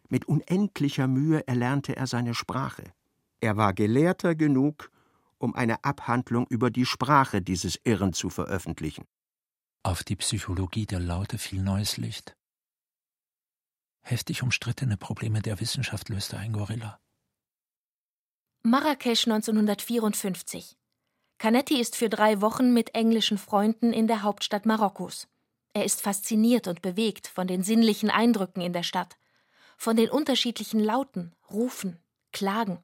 Mit 0.10 0.26
unendlicher 0.26 1.08
Mühe 1.08 1.48
erlernte 1.48 1.96
er 1.96 2.08
seine 2.08 2.34
Sprache. 2.34 2.94
Er 3.40 3.58
war 3.58 3.74
gelehrter 3.74 4.36
genug, 4.36 4.92
um 5.38 5.56
eine 5.56 5.84
Abhandlung 5.84 6.46
über 6.48 6.70
die 6.70 6.86
Sprache 6.86 7.42
dieses 7.42 7.80
Irren 7.84 8.14
zu 8.14 8.30
veröffentlichen. 8.30 9.06
Auf 9.84 10.04
die 10.04 10.16
Psychologie 10.16 10.86
der 10.86 11.00
Laute 11.00 11.38
fiel 11.38 11.62
neues 11.62 11.98
Licht. 11.98 12.36
Heftig 14.02 14.44
umstrittene 14.44 14.98
Probleme 14.98 15.42
der 15.42 15.60
Wissenschaft 15.60 16.10
löste 16.10 16.38
ein 16.38 16.54
Gorilla. 16.54 17.00
Marrakesch 18.64 19.28
1954. 19.28 20.78
Canetti 21.38 21.80
ist 21.82 21.98
für 21.98 22.08
drei 22.08 22.40
Wochen 22.40 22.74
mit 22.74 22.96
englischen 22.96 23.38
Freunden 23.38 23.92
in 23.92 24.08
der 24.08 24.24
Hauptstadt 24.24 24.66
Marokkos. 24.66 25.28
Er 25.74 25.86
ist 25.86 26.02
fasziniert 26.02 26.68
und 26.68 26.82
bewegt 26.82 27.28
von 27.28 27.48
den 27.48 27.64
sinnlichen 27.64 28.10
Eindrücken 28.10 28.62
in 28.62 28.74
der 28.74 28.84
Stadt, 28.84 29.18
von 29.78 29.96
den 29.96 30.10
unterschiedlichen 30.10 30.80
Lauten, 30.80 31.34
Rufen, 31.50 31.98
Klagen. 32.32 32.84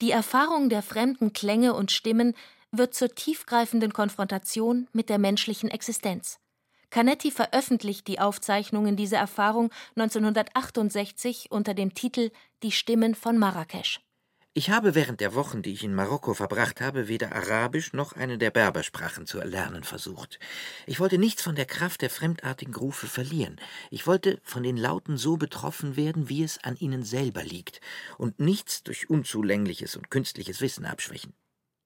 Die 0.00 0.10
Erfahrung 0.10 0.68
der 0.68 0.82
fremden 0.82 1.32
Klänge 1.32 1.74
und 1.74 1.92
Stimmen 1.92 2.34
wird 2.70 2.94
zur 2.94 3.14
tiefgreifenden 3.14 3.92
Konfrontation 3.92 4.88
mit 4.92 5.08
der 5.08 5.18
menschlichen 5.18 5.70
Existenz. 5.70 6.38
Canetti 6.90 7.30
veröffentlicht 7.30 8.06
die 8.08 8.18
Aufzeichnungen 8.18 8.96
dieser 8.96 9.18
Erfahrung 9.18 9.70
1968 9.96 11.50
unter 11.50 11.74
dem 11.74 11.94
Titel 11.94 12.30
Die 12.62 12.72
Stimmen 12.72 13.14
von 13.14 13.36
Marrakesch. 13.36 14.00
Ich 14.58 14.70
habe 14.70 14.96
während 14.96 15.20
der 15.20 15.36
Wochen, 15.36 15.62
die 15.62 15.72
ich 15.72 15.84
in 15.84 15.94
Marokko 15.94 16.34
verbracht 16.34 16.80
habe, 16.80 17.06
weder 17.06 17.30
Arabisch 17.30 17.92
noch 17.92 18.14
eine 18.14 18.38
der 18.38 18.50
Berbersprachen 18.50 19.24
zu 19.24 19.38
erlernen 19.38 19.84
versucht. 19.84 20.40
Ich 20.84 20.98
wollte 20.98 21.16
nichts 21.16 21.42
von 21.42 21.54
der 21.54 21.64
Kraft 21.64 22.02
der 22.02 22.10
fremdartigen 22.10 22.74
Rufe 22.74 23.06
verlieren. 23.06 23.60
Ich 23.92 24.08
wollte 24.08 24.40
von 24.42 24.64
den 24.64 24.76
Lauten 24.76 25.16
so 25.16 25.36
betroffen 25.36 25.94
werden, 25.94 26.28
wie 26.28 26.42
es 26.42 26.58
an 26.64 26.74
ihnen 26.74 27.04
selber 27.04 27.44
liegt, 27.44 27.80
und 28.16 28.40
nichts 28.40 28.82
durch 28.82 29.08
unzulängliches 29.08 29.94
und 29.94 30.10
künstliches 30.10 30.60
Wissen 30.60 30.86
abschwächen. 30.86 31.34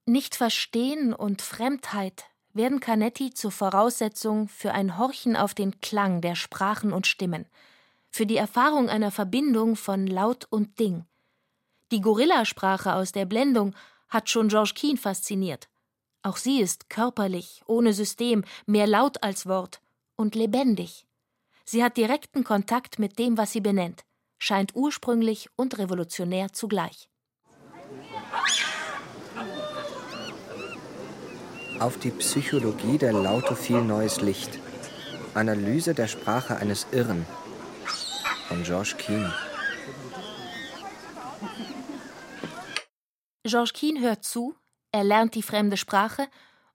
Nicht 0.07 0.33
verstehen 0.33 1.13
und 1.13 1.43
Fremdheit 1.43 2.23
werden 2.53 2.79
Canetti 2.79 3.35
zur 3.35 3.51
Voraussetzung 3.51 4.47
für 4.47 4.71
ein 4.71 4.97
Horchen 4.97 5.35
auf 5.35 5.53
den 5.53 5.79
Klang 5.79 6.21
der 6.21 6.33
Sprachen 6.33 6.91
und 6.91 7.05
Stimmen, 7.05 7.45
für 8.09 8.25
die 8.25 8.37
Erfahrung 8.37 8.89
einer 8.89 9.11
Verbindung 9.11 9.75
von 9.75 10.07
Laut 10.07 10.47
und 10.49 10.79
Ding. 10.79 11.05
Die 11.93 12.01
Gorillasprache 12.01 12.95
aus 12.95 13.11
der 13.11 13.25
Blendung 13.25 13.75
hat 14.09 14.27
schon 14.27 14.47
George 14.47 14.71
Keane 14.73 14.97
fasziniert. 14.97 15.69
Auch 16.23 16.37
sie 16.37 16.59
ist 16.59 16.89
körperlich, 16.89 17.61
ohne 17.67 17.93
System, 17.93 18.43
mehr 18.65 18.87
laut 18.87 19.21
als 19.21 19.45
Wort 19.45 19.79
und 20.15 20.33
lebendig. 20.33 21.05
Sie 21.65 21.83
hat 21.83 21.95
direkten 21.95 22.43
Kontakt 22.43 22.97
mit 22.97 23.19
dem, 23.19 23.37
was 23.37 23.51
sie 23.51 23.61
benennt, 23.61 24.05
scheint 24.39 24.75
ursprünglich 24.75 25.49
und 25.55 25.77
revolutionär 25.77 26.51
zugleich. 26.51 27.09
Auf 31.79 31.99
die 31.99 32.09
Psychologie 32.09 32.97
der 32.97 33.13
Laute 33.13 33.55
fiel 33.55 33.81
neues 33.81 34.19
Licht. 34.19 34.57
Analyse 35.35 35.93
der 35.93 36.07
Sprache 36.07 36.55
eines 36.55 36.87
Irren 36.91 37.27
von 38.47 38.63
George 38.63 38.95
Keane. 38.97 39.31
George 43.45 43.71
Keane 43.73 43.99
hört 43.99 44.23
zu, 44.23 44.55
er 44.93 45.03
lernt 45.03 45.35
die 45.35 45.43
fremde 45.43 45.75
Sprache 45.75 46.27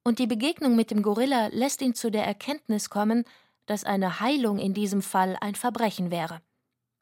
und 0.04 0.18
die 0.18 0.26
Begegnung 0.26 0.76
mit 0.76 0.90
dem 0.90 1.02
Gorilla 1.02 1.48
lässt 1.50 1.80
ihn 1.80 1.94
zu 1.94 2.10
der 2.10 2.26
Erkenntnis 2.26 2.90
kommen, 2.90 3.24
dass 3.64 3.84
eine 3.84 4.20
Heilung 4.20 4.58
in 4.58 4.74
diesem 4.74 5.00
Fall 5.00 5.38
ein 5.40 5.54
Verbrechen 5.54 6.10
wäre. 6.10 6.40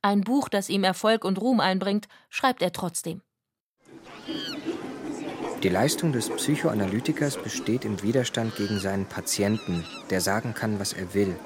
Ein 0.02 0.20
Buch, 0.20 0.48
das 0.48 0.68
ihm 0.68 0.84
Erfolg 0.84 1.24
und 1.24 1.40
Ruhm 1.40 1.58
einbringt, 1.58 2.06
schreibt 2.28 2.62
er 2.62 2.72
trotzdem. 2.72 3.22
Die 5.64 5.68
Leistung 5.68 6.12
des 6.12 6.30
Psychoanalytikers 6.30 7.42
besteht 7.42 7.84
im 7.84 8.02
Widerstand 8.02 8.54
gegen 8.54 8.78
seinen 8.78 9.06
Patienten, 9.06 9.84
der 10.10 10.20
sagen 10.20 10.54
kann, 10.54 10.78
was 10.78 10.92
er 10.92 11.12
will. 11.12 11.36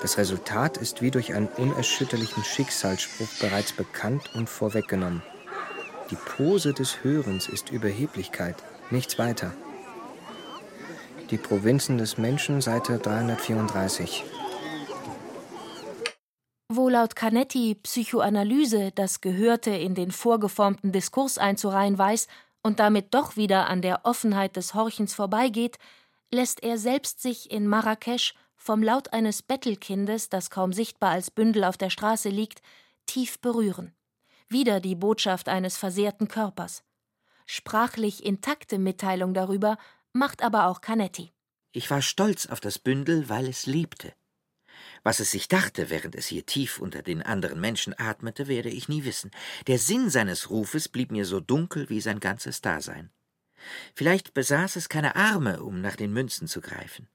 Das 0.00 0.16
Resultat 0.16 0.76
ist 0.76 1.02
wie 1.02 1.10
durch 1.10 1.34
einen 1.34 1.48
unerschütterlichen 1.48 2.44
Schicksalsspruch 2.44 3.40
bereits 3.40 3.72
bekannt 3.72 4.30
und 4.34 4.48
vorweggenommen. 4.48 5.22
Die 6.14 6.30
Pose 6.30 6.72
des 6.72 7.02
Hörens 7.02 7.48
ist 7.48 7.70
Überheblichkeit, 7.72 8.54
nichts 8.92 9.18
weiter. 9.18 9.52
Die 11.30 11.36
Provinzen 11.36 11.98
des 11.98 12.18
Menschen, 12.18 12.60
Seite 12.60 12.98
334. 12.98 14.22
Wo 16.68 16.88
laut 16.88 17.16
Canetti 17.16 17.74
Psychoanalyse 17.74 18.92
das 18.94 19.22
Gehörte 19.22 19.70
in 19.70 19.96
den 19.96 20.12
vorgeformten 20.12 20.92
Diskurs 20.92 21.36
einzureihen 21.36 21.98
weiß 21.98 22.28
und 22.62 22.78
damit 22.78 23.12
doch 23.12 23.36
wieder 23.36 23.66
an 23.66 23.82
der 23.82 24.06
Offenheit 24.06 24.54
des 24.54 24.72
Horchens 24.72 25.14
vorbeigeht, 25.14 25.78
lässt 26.32 26.62
er 26.62 26.78
selbst 26.78 27.22
sich 27.22 27.50
in 27.50 27.66
Marrakesch 27.66 28.34
vom 28.54 28.84
Laut 28.84 29.12
eines 29.12 29.42
Bettelkindes, 29.42 30.28
das 30.28 30.50
kaum 30.50 30.72
sichtbar 30.72 31.10
als 31.10 31.32
Bündel 31.32 31.64
auf 31.64 31.76
der 31.76 31.90
Straße 31.90 32.28
liegt, 32.28 32.62
tief 33.06 33.40
berühren. 33.40 33.96
Wieder 34.48 34.80
die 34.80 34.94
Botschaft 34.94 35.48
eines 35.48 35.76
versehrten 35.76 36.28
Körpers. 36.28 36.84
Sprachlich 37.46 38.24
intakte 38.24 38.78
Mitteilung 38.78 39.34
darüber 39.34 39.78
macht 40.12 40.42
aber 40.42 40.66
auch 40.66 40.80
Canetti. 40.80 41.32
Ich 41.72 41.90
war 41.90 42.02
stolz 42.02 42.46
auf 42.46 42.60
das 42.60 42.78
Bündel, 42.78 43.28
weil 43.28 43.48
es 43.48 43.66
lebte. 43.66 44.12
Was 45.02 45.20
es 45.20 45.30
sich 45.30 45.48
dachte, 45.48 45.90
während 45.90 46.14
es 46.14 46.26
hier 46.26 46.46
tief 46.46 46.78
unter 46.78 47.02
den 47.02 47.22
anderen 47.22 47.60
Menschen 47.60 47.98
atmete, 47.98 48.48
werde 48.48 48.70
ich 48.70 48.88
nie 48.88 49.04
wissen. 49.04 49.30
Der 49.66 49.78
Sinn 49.78 50.08
seines 50.08 50.50
Rufes 50.50 50.88
blieb 50.88 51.10
mir 51.10 51.26
so 51.26 51.40
dunkel 51.40 51.90
wie 51.90 52.00
sein 52.00 52.20
ganzes 52.20 52.60
Dasein. 52.60 53.10
Vielleicht 53.94 54.34
besaß 54.34 54.76
es 54.76 54.88
keine 54.88 55.16
Arme, 55.16 55.62
um 55.62 55.80
nach 55.80 55.96
den 55.96 56.12
Münzen 56.12 56.48
zu 56.48 56.60
greifen. 56.60 57.08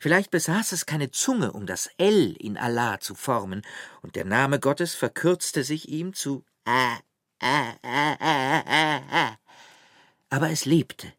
Vielleicht 0.00 0.30
besaß 0.30 0.72
es 0.72 0.86
keine 0.86 1.10
Zunge, 1.10 1.52
um 1.52 1.66
das 1.66 1.88
L 1.98 2.32
in 2.38 2.56
Allah 2.56 2.98
zu 2.98 3.14
formen, 3.14 3.62
und 4.02 4.16
der 4.16 4.24
Name 4.24 4.58
Gottes 4.58 4.94
verkürzte 4.94 5.62
sich 5.62 5.88
ihm 5.88 6.14
zu. 6.14 6.44
Aber 10.30 10.50
es 10.50 10.64
lebte, 10.64 11.12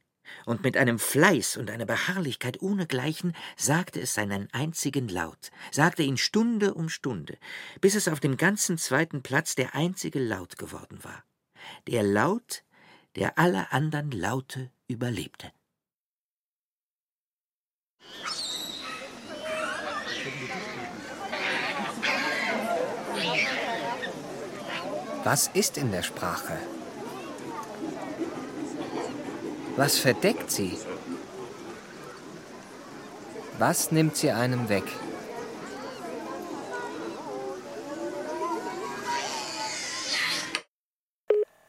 und 0.46 0.64
mit 0.64 0.78
einem 0.78 1.00
Fleiß 1.00 1.58
und 1.58 1.70
einer 1.70 1.86
Beharrlichkeit 1.86 2.62
ohnegleichen 2.62 3.36
sagte 3.58 4.00
es 4.02 4.14
seinen 4.14 4.52
einzigen 4.54 5.08
Laut, 5.08 5.52
sagte 5.72 6.04
ihn 6.04 6.18
Stunde 6.18 6.74
um 6.74 6.90
Stunde, 6.90 7.38
bis 7.82 7.96
es 7.96 8.08
auf 8.08 8.20
dem 8.20 8.38
ganzen 8.38 8.78
zweiten 8.78 9.22
Platz 9.22 9.56
der 9.56 9.76
einzige 9.76 10.20
Laut 10.20 10.58
geworden 10.58 11.04
war. 11.04 11.24
Der 11.88 12.04
Laut, 12.04 12.64
der 13.16 13.38
alle 13.38 13.72
anderen 13.72 14.12
Laute 14.12 14.72
überlebte. 14.88 15.52
Was 25.26 25.50
ist 25.54 25.78
in 25.78 25.92
der 25.92 26.02
Sprache? 26.02 26.58
Was 29.76 30.00
verdeckt 30.00 30.50
sie? 30.50 30.80
Was 33.58 33.92
nimmt 33.92 34.16
sie 34.16 34.32
einem 34.32 34.70
weg? 34.70 34.86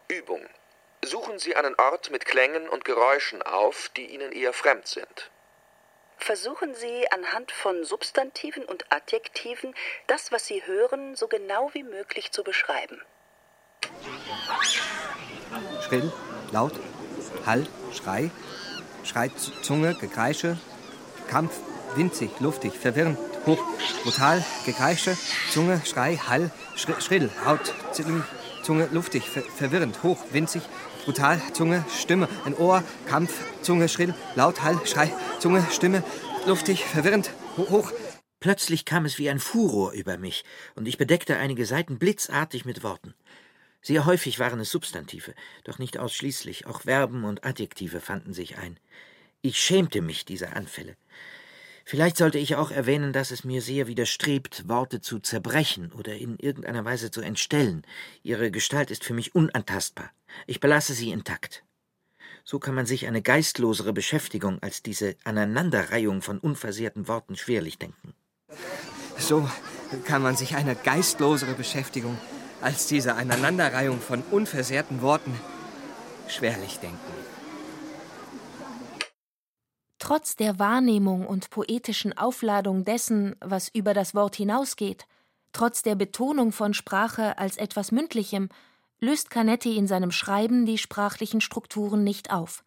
Übung. 0.06 0.46
Suchen 1.04 1.40
Sie 1.40 1.56
einen 1.56 1.74
Ort 1.74 2.12
mit 2.12 2.26
Klängen 2.26 2.68
und 2.68 2.84
Geräuschen 2.84 3.42
auf, 3.42 3.90
die 3.96 4.06
Ihnen 4.06 4.30
eher 4.30 4.52
fremd 4.52 4.86
sind. 4.86 5.30
Versuchen 6.18 6.74
Sie 6.74 7.10
anhand 7.10 7.50
von 7.50 7.84
Substantiven 7.84 8.64
und 8.64 8.92
Adjektiven 8.92 9.74
das, 10.06 10.30
was 10.30 10.46
Sie 10.46 10.64
hören, 10.66 11.16
so 11.16 11.26
genau 11.26 11.70
wie 11.74 11.82
möglich 11.82 12.30
zu 12.30 12.44
beschreiben. 12.44 13.02
Schrill, 15.86 16.12
laut, 16.52 16.72
Hall, 17.46 17.66
Schrei, 17.92 18.30
Schrei, 19.04 19.30
Zunge, 19.62 19.94
Gekreische, 19.94 20.58
Kampf, 21.28 21.58
winzig, 21.96 22.30
luftig, 22.40 22.72
verwirrend, 22.74 23.18
hoch, 23.46 23.58
brutal, 24.04 24.44
Gekreische, 24.64 25.16
Zunge, 25.50 25.80
Schrei, 25.84 26.16
Hall, 26.16 26.50
schrill, 26.76 27.30
Haut, 27.44 27.74
Zunge, 28.62 28.88
luftig, 28.92 29.28
ver 29.28 29.42
verwirrend, 29.42 30.02
hoch, 30.02 30.18
winzig, 30.32 30.62
brutal, 31.04 31.40
Zunge, 31.52 31.84
Stimme, 31.88 32.28
ein 32.44 32.54
Ohr, 32.56 32.84
Kampf, 33.06 33.32
Zunge, 33.62 33.88
schrill, 33.88 34.14
laut, 34.34 34.62
Hall, 34.62 34.78
Schrei, 34.84 35.12
Zunge, 35.38 35.66
Stimme, 35.70 36.04
luftig, 36.46 36.84
verwirrend, 36.84 37.30
hoch. 37.56 37.90
Plötzlich 38.38 38.84
kam 38.84 39.04
es 39.04 39.18
wie 39.18 39.28
ein 39.28 39.38
Furor 39.38 39.92
über 39.92 40.16
mich, 40.18 40.44
und 40.74 40.88
ich 40.88 40.98
bedeckte 40.98 41.36
einige 41.36 41.66
Seiten 41.66 41.98
blitzartig 41.98 42.64
mit 42.64 42.82
Worten. 42.82 43.14
Sehr 43.82 44.04
häufig 44.04 44.38
waren 44.38 44.60
es 44.60 44.70
Substantive, 44.70 45.34
doch 45.64 45.78
nicht 45.78 45.98
ausschließlich, 45.98 46.66
auch 46.66 46.82
Verben 46.82 47.24
und 47.24 47.44
Adjektive 47.44 48.00
fanden 48.00 48.34
sich 48.34 48.58
ein. 48.58 48.78
Ich 49.42 49.58
schämte 49.58 50.02
mich 50.02 50.26
dieser 50.26 50.54
Anfälle. 50.54 50.96
Vielleicht 51.86 52.18
sollte 52.18 52.38
ich 52.38 52.56
auch 52.56 52.70
erwähnen, 52.70 53.12
dass 53.12 53.30
es 53.30 53.42
mir 53.42 53.62
sehr 53.62 53.86
widerstrebt, 53.86 54.68
Worte 54.68 55.00
zu 55.00 55.18
zerbrechen 55.18 55.92
oder 55.92 56.14
in 56.14 56.36
irgendeiner 56.38 56.84
Weise 56.84 57.10
zu 57.10 57.22
entstellen. 57.22 57.82
Ihre 58.22 58.50
Gestalt 58.50 58.90
ist 58.90 59.02
für 59.02 59.14
mich 59.14 59.34
unantastbar. 59.34 60.10
Ich 60.46 60.60
belasse 60.60 60.92
sie 60.92 61.10
intakt. 61.10 61.64
So 62.44 62.58
kann 62.58 62.74
man 62.74 62.86
sich 62.86 63.06
eine 63.06 63.22
geistlosere 63.22 63.92
Beschäftigung 63.92 64.62
als 64.62 64.82
diese 64.82 65.16
Aneinanderreihung 65.24 66.22
von 66.22 66.38
unversehrten 66.38 67.08
Worten 67.08 67.36
schwerlich 67.36 67.78
denken. 67.78 68.14
So 69.18 69.48
kann 70.04 70.22
man 70.22 70.36
sich 70.36 70.54
eine 70.54 70.76
geistlosere 70.76 71.54
Beschäftigung 71.54 72.18
als 72.62 72.86
diese 72.86 73.14
Aneinanderreihung 73.14 74.00
von 74.00 74.22
unversehrten 74.30 75.02
Worten 75.02 75.34
schwerlich 76.28 76.78
denken. 76.78 76.98
Trotz 79.98 80.34
der 80.34 80.58
Wahrnehmung 80.58 81.26
und 81.26 81.50
poetischen 81.50 82.16
Aufladung 82.16 82.84
dessen, 82.84 83.36
was 83.40 83.68
über 83.68 83.94
das 83.94 84.14
Wort 84.14 84.34
hinausgeht, 84.34 85.06
trotz 85.52 85.82
der 85.82 85.94
Betonung 85.94 86.52
von 86.52 86.74
Sprache 86.74 87.38
als 87.38 87.56
etwas 87.56 87.92
Mündlichem, 87.92 88.48
löst 88.98 89.30
Canetti 89.30 89.76
in 89.76 89.86
seinem 89.86 90.10
Schreiben 90.10 90.66
die 90.66 90.78
sprachlichen 90.78 91.40
Strukturen 91.40 92.04
nicht 92.04 92.32
auf. 92.32 92.64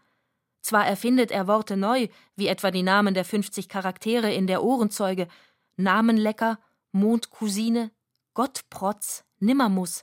Zwar 0.61 0.87
erfindet 0.87 1.31
er 1.31 1.47
Worte 1.47 1.75
neu, 1.75 2.07
wie 2.35 2.47
etwa 2.47 2.71
die 2.71 2.83
Namen 2.83 3.13
der 3.13 3.25
50 3.25 3.67
Charaktere 3.67 4.33
in 4.33 4.47
der 4.47 4.63
Ohrenzeuge, 4.63 5.27
Namenlecker, 5.75 6.59
Mondcousine, 6.91 7.91
Gottprotz, 8.33 9.23
Nimmermuss. 9.39 10.01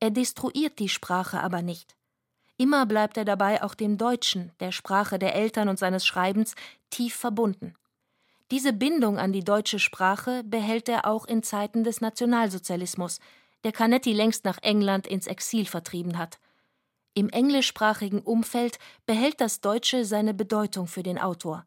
Er 0.00 0.10
destruiert 0.10 0.80
die 0.80 0.88
Sprache 0.88 1.40
aber 1.40 1.62
nicht. 1.62 1.96
Immer 2.56 2.84
bleibt 2.84 3.16
er 3.16 3.24
dabei 3.24 3.62
auch 3.62 3.74
dem 3.74 3.96
Deutschen, 3.96 4.50
der 4.58 4.72
Sprache 4.72 5.20
der 5.20 5.36
Eltern 5.36 5.68
und 5.68 5.78
seines 5.78 6.04
Schreibens, 6.04 6.54
tief 6.90 7.14
verbunden. 7.14 7.74
Diese 8.50 8.72
Bindung 8.72 9.18
an 9.18 9.32
die 9.32 9.44
deutsche 9.44 9.78
Sprache 9.78 10.42
behält 10.44 10.88
er 10.88 11.06
auch 11.06 11.26
in 11.26 11.44
Zeiten 11.44 11.84
des 11.84 12.00
Nationalsozialismus, 12.00 13.20
der 13.62 13.72
Canetti 13.72 14.12
längst 14.12 14.44
nach 14.44 14.58
England 14.62 15.06
ins 15.06 15.28
Exil 15.28 15.66
vertrieben 15.66 16.18
hat. 16.18 16.40
Im 17.14 17.28
englischsprachigen 17.28 18.20
Umfeld 18.20 18.80
behält 19.06 19.40
das 19.40 19.60
Deutsche 19.60 20.04
seine 20.04 20.34
Bedeutung 20.34 20.88
für 20.88 21.04
den 21.04 21.18
Autor. 21.18 21.64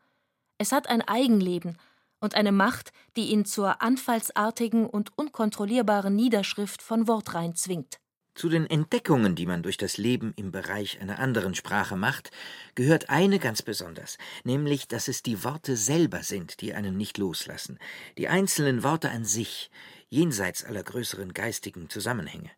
Es 0.57 0.73
hat 0.73 0.89
ein 0.89 1.01
Eigenleben 1.01 1.77
und 2.20 2.36
eine 2.36 2.51
Macht, 2.51 2.91
die 3.15 3.28
ihn 3.28 3.45
zur 3.45 3.82
anfallsartigen 3.82 4.86
und 4.86 5.18
unkontrollierbaren 5.18 6.15
Niederschrift 6.15 6.82
von 6.82 7.07
Wortreihen 7.07 7.55
zwingt. 7.55 7.99
Zu 8.38 8.49
den 8.49 8.70
Entdeckungen, 8.70 9.34
die 9.34 9.47
man 9.47 9.63
durch 9.63 9.78
das 9.78 9.97
Leben 9.97 10.32
im 10.36 10.51
Bereich 10.51 11.01
einer 11.01 11.18
anderen 11.18 11.55
Sprache 11.55 11.95
macht, 11.95 12.30
gehört 12.76 13.09
eine 13.09 13.39
ganz 13.39 13.63
besonders, 13.63 14.20
nämlich, 14.43 14.88
dass 14.88 15.07
es 15.07 15.24
die 15.24 15.43
Worte 15.43 15.76
selber 15.76 16.22
sind, 16.22 16.61
die 16.61 16.76
einen 16.76 16.97
nicht 16.97 17.18
loslassen, 17.18 17.80
die 18.20 18.28
einzelnen 18.28 18.84
Worte 18.84 19.09
an 19.09 19.26
sich, 19.26 19.72
jenseits 20.09 20.63
aller 20.63 20.84
größeren 20.84 21.34
geistigen 21.34 21.89
Zusammenhänge. 21.89 22.51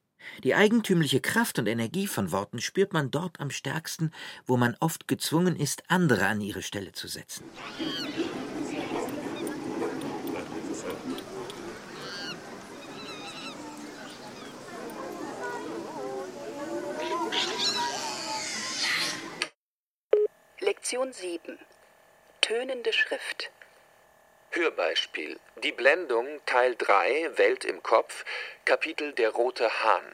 Die 0.44 0.54
eigentümliche 0.54 1.22
Kraft 1.22 1.60
und 1.60 1.68
Energie 1.68 2.08
von 2.08 2.34
Worten 2.34 2.60
spürt 2.60 2.92
man 2.92 3.10
dort 3.10 3.40
am 3.40 3.50
stärksten, 3.50 4.12
wo 4.46 4.58
man 4.58 4.76
oft 4.82 5.08
gezwungen 5.08 5.56
ist, 5.56 5.84
andere 5.88 6.28
an 6.28 6.42
ihre 6.42 6.62
Stelle 6.62 6.92
zu 6.92 7.08
setzen. 7.08 7.46
Lektion 20.70 21.12
7 21.12 21.58
Tönende 22.42 22.94
Schrift 22.94 23.50
Hörbeispiel 24.52 25.40
Die 25.64 25.72
Blendung 25.72 26.28
Teil 26.46 26.76
3 26.76 27.40
Welt 27.40 27.66
im 27.66 27.82
Kopf 27.82 28.24
Kapitel 28.66 29.14
Der 29.14 29.32
rote 29.32 29.68
Hahn 29.82 30.06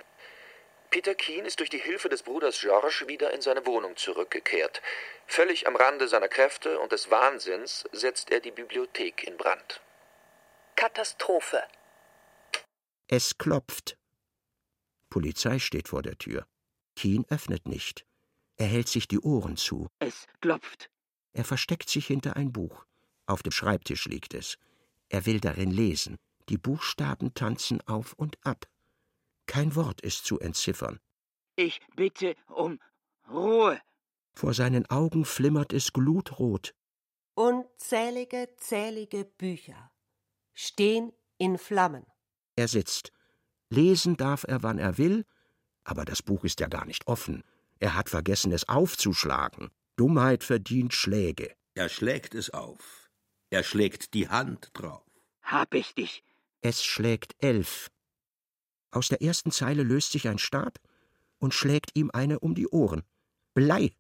Peter 0.92 1.14
Keen 1.14 1.44
ist 1.44 1.60
durch 1.60 1.70
die 1.70 1.82
Hilfe 1.82 2.08
des 2.08 2.24
Bruders 2.24 2.62
Georges 2.62 3.06
wieder 3.06 3.34
in 3.34 3.42
seine 3.42 3.66
Wohnung 3.66 3.98
zurückgekehrt. 3.98 4.82
Völlig 5.28 5.68
am 5.68 5.76
Rande 5.76 6.08
seiner 6.08 6.30
Kräfte 6.30 6.80
und 6.80 6.94
des 6.94 7.12
Wahnsinns 7.12 7.84
setzt 7.92 8.32
er 8.32 8.40
die 8.40 8.52
Bibliothek 8.52 9.26
in 9.28 9.36
Brand. 9.36 9.82
Katastrophe. 10.78 11.62
Es 13.10 13.38
klopft. 13.38 13.98
Polizei 15.10 15.60
steht 15.60 15.90
vor 15.90 16.02
der 16.02 16.18
Tür. 16.18 16.48
Keen 16.96 17.26
öffnet 17.30 17.68
nicht. 17.68 18.06
Er 18.58 18.68
hält 18.68 18.88
sich 18.88 19.08
die 19.08 19.20
Ohren 19.20 19.58
zu. 19.58 19.88
Es 20.00 20.28
klopft. 20.42 20.90
Er 21.34 21.44
versteckt 21.44 21.90
sich 21.90 22.08
hinter 22.08 22.36
ein 22.36 22.54
Buch. 22.54 22.86
Auf 23.26 23.44
dem 23.44 23.52
Schreibtisch 23.52 24.06
liegt 24.06 24.34
es. 24.34 24.58
Er 25.10 25.26
will 25.26 25.40
darin 25.40 25.72
lesen. 25.72 26.18
Die 26.50 26.58
Buchstaben 26.58 27.34
tanzen 27.34 27.82
auf 27.88 28.14
und 28.14 28.38
ab. 28.46 28.68
Kein 29.48 29.76
Wort 29.76 30.02
ist 30.02 30.26
zu 30.26 30.40
entziffern. 30.40 31.00
Ich 31.56 31.82
bitte 31.96 32.36
um 32.48 32.80
Ruhe. 33.30 33.80
Vor 34.34 34.54
seinen 34.54 34.86
Augen 34.90 35.26
flimmert 35.26 35.74
es 35.74 35.94
glutrot. 35.94 36.74
Unzählige, 37.34 38.50
zählige 38.58 39.26
Bücher 39.26 39.92
stehen 40.54 41.12
in 41.38 41.58
Flammen. 41.58 42.06
Er 42.56 42.68
sitzt. 42.68 43.12
Lesen 43.70 44.16
darf 44.16 44.46
er, 44.48 44.64
wann 44.64 44.78
er 44.78 44.98
will, 44.98 45.26
aber 45.84 46.06
das 46.06 46.22
Buch 46.22 46.44
ist 46.44 46.60
ja 46.60 46.68
gar 46.68 46.86
nicht 46.86 47.08
offen. 47.08 47.44
Er 47.80 47.96
hat 47.96 48.10
vergessen, 48.10 48.52
es 48.52 48.68
aufzuschlagen. 48.68 49.70
Dummheit 49.96 50.44
verdient 50.44 50.94
Schläge. 50.94 51.56
Er 51.74 51.90
schlägt 51.90 52.36
es 52.36 52.50
auf. 52.50 53.10
Er 53.50 53.64
schlägt 53.64 54.14
die 54.14 54.30
Hand 54.30 54.72
drauf. 54.74 55.04
Hab 55.42 55.74
ich 55.74 55.94
dich. 55.94 56.24
Es 56.62 56.84
schlägt 56.84 57.36
elf. 57.40 57.92
Aus 58.92 59.10
der 59.10 59.22
ersten 59.22 59.52
Zeile 59.52 59.84
löst 59.84 60.12
sich 60.14 60.28
ein 60.28 60.40
Stab 60.40 60.80
und 61.38 61.54
schlägt 61.54 61.92
ihm 61.96 62.10
eine 62.14 62.40
um 62.40 62.56
die 62.56 62.68
Ohren. 62.68 63.04
Blei. 63.54 63.92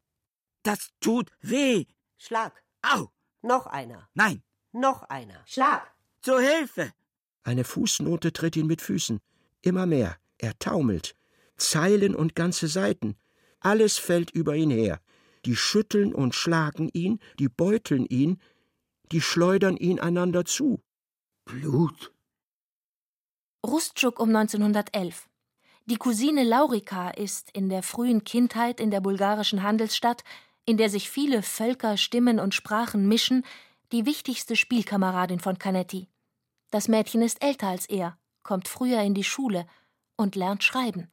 Das 0.63 0.89
tut 0.99 1.29
weh. 1.41 1.85
Schlag. 2.17 2.63
Au. 2.81 3.09
Noch 3.41 3.67
einer. 3.67 4.09
Nein. 4.13 4.41
Noch 4.71 5.03
einer. 5.03 5.43
Schlag. 5.45 5.93
Zur 6.21 6.41
Hilfe. 6.41 6.91
Eine 7.43 7.63
Fußnote 7.63 8.33
tritt 8.33 8.55
ihn 8.55 8.67
mit 8.67 8.81
Füßen. 8.81 9.19
Immer 9.61 9.85
mehr. 9.85 10.17
Er 10.37 10.57
taumelt. 10.57 11.15
Zeilen 11.57 12.15
und 12.15 12.35
ganze 12.35 12.67
Seiten. 12.67 13.15
Alles 13.65 13.97
fällt 13.97 14.29
über 14.29 14.55
ihn 14.55 14.69
her. 14.69 15.01
Die 15.43 15.55
schütteln 15.55 16.13
und 16.13 16.35
schlagen 16.35 16.87
ihn, 16.93 17.19
die 17.39 17.49
beuteln 17.49 18.05
ihn, 18.05 18.39
die 19.11 19.21
schleudern 19.21 19.75
ihn 19.75 19.99
einander 19.99 20.45
zu. 20.45 20.83
Blut. 21.45 22.13
Rustschuk 23.65 24.19
um 24.19 24.29
1911. 24.29 25.27
Die 25.87 25.97
Cousine 25.97 26.43
Laurika 26.43 27.09
ist 27.09 27.49
in 27.53 27.69
der 27.69 27.81
frühen 27.81 28.23
Kindheit 28.23 28.79
in 28.79 28.91
der 28.91 29.01
bulgarischen 29.01 29.63
Handelsstadt, 29.63 30.23
in 30.67 30.77
der 30.77 30.91
sich 30.91 31.09
viele 31.09 31.41
Völker, 31.41 31.97
Stimmen 31.97 32.39
und 32.39 32.53
Sprachen 32.53 33.07
mischen, 33.07 33.43
die 33.91 34.05
wichtigste 34.05 34.55
Spielkameradin 34.55 35.39
von 35.39 35.57
Canetti. 35.57 36.07
Das 36.69 36.87
Mädchen 36.87 37.23
ist 37.23 37.43
älter 37.43 37.69
als 37.69 37.87
er, 37.87 38.15
kommt 38.43 38.67
früher 38.67 39.01
in 39.01 39.15
die 39.15 39.23
Schule 39.23 39.65
und 40.17 40.35
lernt 40.35 40.63
schreiben. 40.63 41.11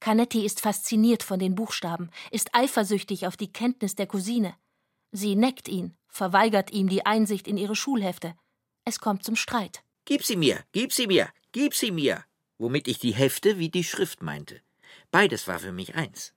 Canetti 0.00 0.44
ist 0.44 0.60
fasziniert 0.60 1.22
von 1.22 1.38
den 1.38 1.54
Buchstaben, 1.54 2.10
ist 2.30 2.54
eifersüchtig 2.54 3.26
auf 3.26 3.36
die 3.36 3.52
Kenntnis 3.52 3.94
der 3.94 4.06
Cousine. 4.06 4.54
Sie 5.12 5.36
neckt 5.36 5.68
ihn, 5.68 5.96
verweigert 6.08 6.72
ihm 6.72 6.88
die 6.88 7.06
Einsicht 7.06 7.48
in 7.48 7.56
ihre 7.56 7.76
Schulhefte. 7.76 8.34
Es 8.84 9.00
kommt 9.00 9.24
zum 9.24 9.36
Streit. 9.36 9.82
Gib 10.04 10.24
sie 10.24 10.36
mir, 10.36 10.62
gib 10.72 10.92
sie 10.92 11.06
mir, 11.06 11.28
gib 11.52 11.74
sie 11.74 11.90
mir, 11.90 12.24
womit 12.58 12.88
ich 12.88 12.98
die 12.98 13.14
Hefte 13.14 13.58
wie 13.58 13.70
die 13.70 13.84
Schrift 13.84 14.22
meinte. 14.22 14.60
Beides 15.10 15.48
war 15.48 15.58
für 15.58 15.72
mich 15.72 15.94
eins. 15.94 16.34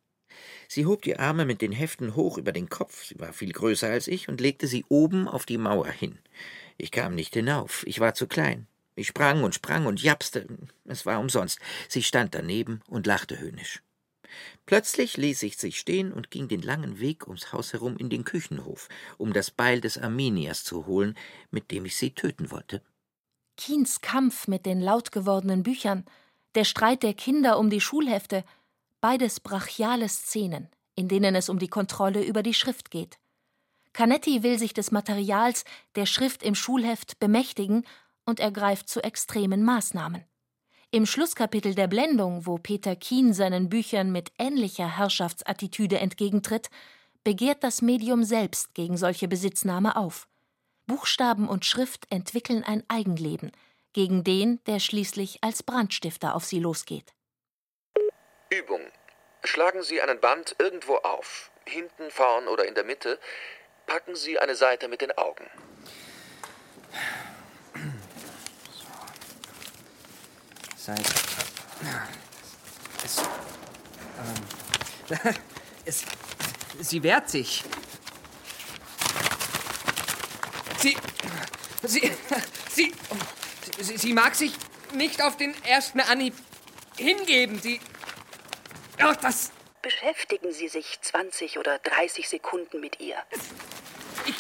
Sie 0.67 0.85
hob 0.85 1.01
die 1.01 1.17
Arme 1.17 1.45
mit 1.45 1.61
den 1.61 1.71
Heften 1.71 2.15
hoch 2.15 2.37
über 2.37 2.51
den 2.51 2.69
Kopf, 2.69 3.03
sie 3.03 3.19
war 3.19 3.33
viel 3.33 3.51
größer 3.51 3.89
als 3.89 4.07
ich, 4.07 4.29
und 4.29 4.41
legte 4.41 4.67
sie 4.67 4.85
oben 4.89 5.27
auf 5.27 5.45
die 5.45 5.57
Mauer 5.57 5.87
hin. 5.87 6.19
Ich 6.77 6.91
kam 6.91 7.15
nicht 7.15 7.33
hinauf, 7.33 7.83
ich 7.87 7.99
war 7.99 8.13
zu 8.13 8.27
klein. 8.27 8.67
Ich 8.97 9.07
sprang 9.07 9.43
und 9.43 9.53
sprang 9.53 9.85
und 9.85 10.01
japste. 10.01 10.47
Es 10.85 11.05
war 11.05 11.19
umsonst. 11.19 11.59
Sie 11.87 12.01
stand 12.01 12.33
daneben 12.33 12.81
und 12.87 13.05
lachte 13.05 13.37
höhnisch. 13.37 13.83
Plötzlich 14.65 15.17
ließ 15.17 15.43
ich 15.43 15.57
sich 15.57 15.77
stehen 15.77 16.11
und 16.11 16.31
ging 16.31 16.47
den 16.47 16.63
langen 16.63 16.99
Weg 16.99 17.27
ums 17.27 17.53
Haus 17.53 17.73
herum 17.73 17.95
in 17.97 18.09
den 18.09 18.23
Küchenhof, 18.23 18.89
um 19.19 19.33
das 19.33 19.51
Beil 19.51 19.81
des 19.81 19.99
Armeniers 19.99 20.63
zu 20.63 20.87
holen, 20.87 21.15
mit 21.51 21.69
dem 21.69 21.85
ich 21.85 21.95
sie 21.95 22.09
töten 22.09 22.49
wollte. 22.49 22.81
Kiens 23.55 24.01
Kampf 24.01 24.47
mit 24.47 24.65
den 24.65 24.81
laut 24.81 25.11
gewordenen 25.11 25.61
Büchern, 25.61 26.03
der 26.55 26.63
Streit 26.63 27.03
der 27.03 27.13
Kinder 27.13 27.59
um 27.59 27.69
die 27.69 27.81
Schulhefte, 27.81 28.43
beides 28.99 29.39
brachiale 29.39 30.09
Szenen, 30.09 30.69
in 30.95 31.07
denen 31.07 31.35
es 31.35 31.49
um 31.49 31.59
die 31.59 31.67
Kontrolle 31.67 32.23
über 32.23 32.41
die 32.41 32.55
Schrift 32.55 32.89
geht. 32.89 33.19
Canetti 33.93 34.41
will 34.41 34.57
sich 34.57 34.73
des 34.73 34.89
Materials 34.89 35.65
der 35.95 36.07
Schrift 36.07 36.41
im 36.41 36.55
Schulheft 36.55 37.19
bemächtigen 37.19 37.85
und 38.27 38.39
ergreift 38.39 38.89
zu 38.89 39.03
extremen 39.03 39.63
Maßnahmen. 39.63 40.23
Im 40.91 41.05
Schlusskapitel 41.05 41.73
der 41.73 41.87
Blendung, 41.87 42.45
wo 42.45 42.57
Peter 42.57 42.95
Kien 42.95 43.33
seinen 43.33 43.69
Büchern 43.69 44.11
mit 44.11 44.31
ähnlicher 44.37 44.97
Herrschaftsattitüde 44.97 45.97
entgegentritt, 45.97 46.69
begehrt 47.23 47.63
das 47.63 47.81
Medium 47.81 48.23
selbst 48.23 48.73
gegen 48.73 48.95
solche 48.95 49.27
Besitznahme 49.27 49.95
auf. 49.95 50.27
Buchstaben 50.85 51.49
und 51.49 51.65
Schrift 51.65 52.09
entwickeln 52.09 52.63
ein 52.63 52.83
Eigenleben, 52.87 53.51
gegen 53.91 54.23
den, 54.23 54.63
der 54.65 54.79
schließlich 54.79 55.39
als 55.43 55.63
Brandstifter 55.63 56.35
auf 56.35 56.45
sie 56.45 56.59
losgeht. 56.59 57.13
Übung. 58.49 58.81
Schlagen 59.43 59.83
Sie 59.83 60.01
einen 60.01 60.19
Band 60.19 60.55
irgendwo 60.59 60.95
auf, 60.95 61.51
hinten, 61.65 62.09
vorn 62.11 62.47
oder 62.47 62.65
in 62.65 62.75
der 62.75 62.83
Mitte. 62.83 63.19
Packen 63.85 64.15
Sie 64.15 64.39
eine 64.39 64.55
Seite 64.55 64.87
mit 64.87 65.01
den 65.01 65.11
Augen. 65.17 65.45
Zeit. 70.87 71.05
Es, 73.03 73.17
ähm, 75.17 75.35
es, 75.85 76.05
sie 76.79 77.03
wehrt 77.03 77.29
sich. 77.29 77.65
Sie, 80.79 80.95
sie, 81.83 82.11
sie, 82.73 82.93
sie, 83.81 83.97
sie 83.97 84.13
mag 84.13 84.33
sich 84.35 84.53
nicht 84.93 85.21
auf 85.21 85.35
den 85.35 85.61
ersten 85.65 85.99
Anhieb 85.99 86.35
hingeben. 86.97 87.59
Sie, 87.61 87.81
ach, 88.99 89.17
das... 89.17 89.51
Beschäftigen 89.81 90.53
Sie 90.53 90.69
sich 90.69 90.99
20 91.01 91.57
oder 91.57 91.79
30 91.79 92.29
Sekunden 92.29 92.79
mit 92.79 93.01
ihr. 93.01 93.17
Ich, 94.25 94.35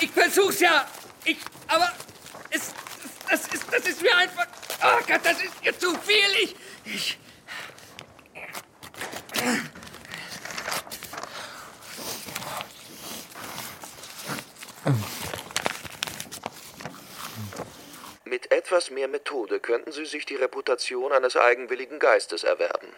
ich 0.00 0.10
versuch's 0.10 0.58
ja. 0.58 0.88
Ich, 1.24 1.38
aber 1.68 1.92
es, 2.50 2.72
das 3.30 3.46
ist, 3.48 3.64
das 3.70 3.86
ist 3.86 4.02
mir 4.02 4.16
einfach. 4.16 4.48
Oh 4.84 5.00
Gott, 5.06 5.20
das 5.22 5.42
ist 5.42 5.64
mir 5.64 5.78
zu 5.78 5.94
viel. 5.98 6.42
Ich. 6.42 6.56
ich 6.84 7.18
Mit 18.24 18.50
etwas 18.50 18.90
mehr 18.90 19.08
Methode 19.08 19.60
könnten 19.60 19.92
Sie 19.92 20.06
sich 20.06 20.26
die 20.26 20.36
Reputation 20.36 21.12
eines 21.12 21.36
eigenwilligen 21.36 21.98
Geistes 21.98 22.44
erwerben. 22.44 22.88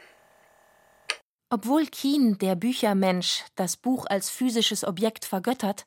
Obwohl 1.50 1.86
Keen, 1.86 2.38
der 2.38 2.54
Büchermensch, 2.54 3.44
das 3.56 3.76
Buch 3.76 4.06
als 4.08 4.30
physisches 4.30 4.84
Objekt 4.84 5.24
vergöttert, 5.24 5.86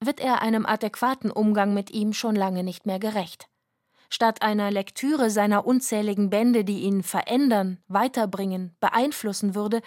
wird 0.00 0.20
er 0.20 0.42
einem 0.42 0.66
adäquaten 0.66 1.30
Umgang 1.30 1.74
mit 1.74 1.90
ihm 1.90 2.12
schon 2.12 2.36
lange 2.36 2.62
nicht 2.62 2.86
mehr 2.86 2.98
gerecht. 2.98 3.48
Statt 4.08 4.42
einer 4.42 4.70
Lektüre 4.70 5.30
seiner 5.30 5.66
unzähligen 5.66 6.30
Bände, 6.30 6.64
die 6.64 6.80
ihn 6.80 7.02
verändern, 7.02 7.78
weiterbringen, 7.88 8.74
beeinflussen 8.80 9.54
würde, 9.54 9.82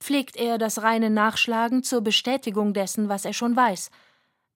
pflegt 0.00 0.36
er 0.36 0.58
das 0.58 0.82
reine 0.82 1.10
Nachschlagen 1.10 1.82
zur 1.82 2.00
Bestätigung 2.00 2.72
dessen, 2.72 3.08
was 3.08 3.24
er 3.24 3.32
schon 3.32 3.54
weiß. 3.56 3.90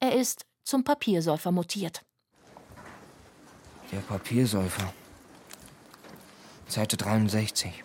Er 0.00 0.14
ist 0.14 0.46
zum 0.64 0.84
Papiersäufer 0.84 1.52
mutiert. 1.52 2.02
Der 3.92 3.98
Papiersäufer. 3.98 4.92
Seite 6.68 6.96
63. 6.96 7.82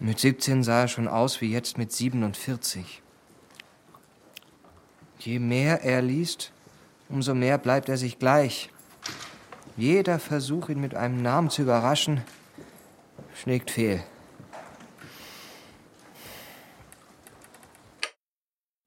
Mit 0.00 0.18
17 0.18 0.64
sah 0.64 0.80
er 0.80 0.88
schon 0.88 1.06
aus 1.06 1.40
wie 1.40 1.52
jetzt 1.52 1.78
mit 1.78 1.92
47. 1.92 3.00
Je 5.20 5.38
mehr 5.38 5.82
er 5.82 6.02
liest, 6.02 6.50
umso 7.08 7.34
mehr 7.34 7.56
bleibt 7.56 7.88
er 7.88 7.96
sich 7.96 8.18
gleich. 8.18 8.71
Jeder 9.76 10.18
Versuch, 10.18 10.68
ihn 10.68 10.80
mit 10.80 10.94
einem 10.94 11.22
Namen 11.22 11.50
zu 11.50 11.62
überraschen, 11.62 12.22
schlägt 13.34 13.70
fehl. 13.70 14.02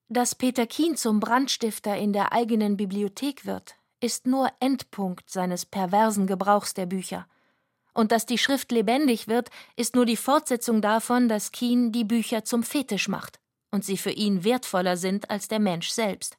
Dass 0.07 0.35
Peter 0.35 0.67
Kien 0.67 0.95
zum 0.95 1.19
Brandstifter 1.19 1.97
in 1.97 2.13
der 2.13 2.31
eigenen 2.31 2.77
Bibliothek 2.77 3.45
wird, 3.45 3.75
ist 3.99 4.27
nur 4.27 4.51
Endpunkt 4.59 5.29
seines 5.29 5.65
perversen 5.65 6.27
Gebrauchs 6.27 6.75
der 6.75 6.85
Bücher. 6.85 7.27
Und 7.93 8.11
dass 8.11 8.25
die 8.25 8.37
Schrift 8.37 8.71
lebendig 8.71 9.27
wird, 9.27 9.49
ist 9.75 9.95
nur 9.95 10.05
die 10.05 10.17
Fortsetzung 10.17 10.81
davon, 10.81 11.27
dass 11.27 11.51
Kien 11.51 11.91
die 11.91 12.03
Bücher 12.03 12.45
zum 12.45 12.61
Fetisch 12.61 13.07
macht 13.07 13.39
und 13.71 13.83
sie 13.83 13.97
für 13.97 14.11
ihn 14.11 14.43
wertvoller 14.43 14.95
sind 14.95 15.29
als 15.31 15.47
der 15.47 15.59
Mensch 15.59 15.89
selbst. 15.89 16.37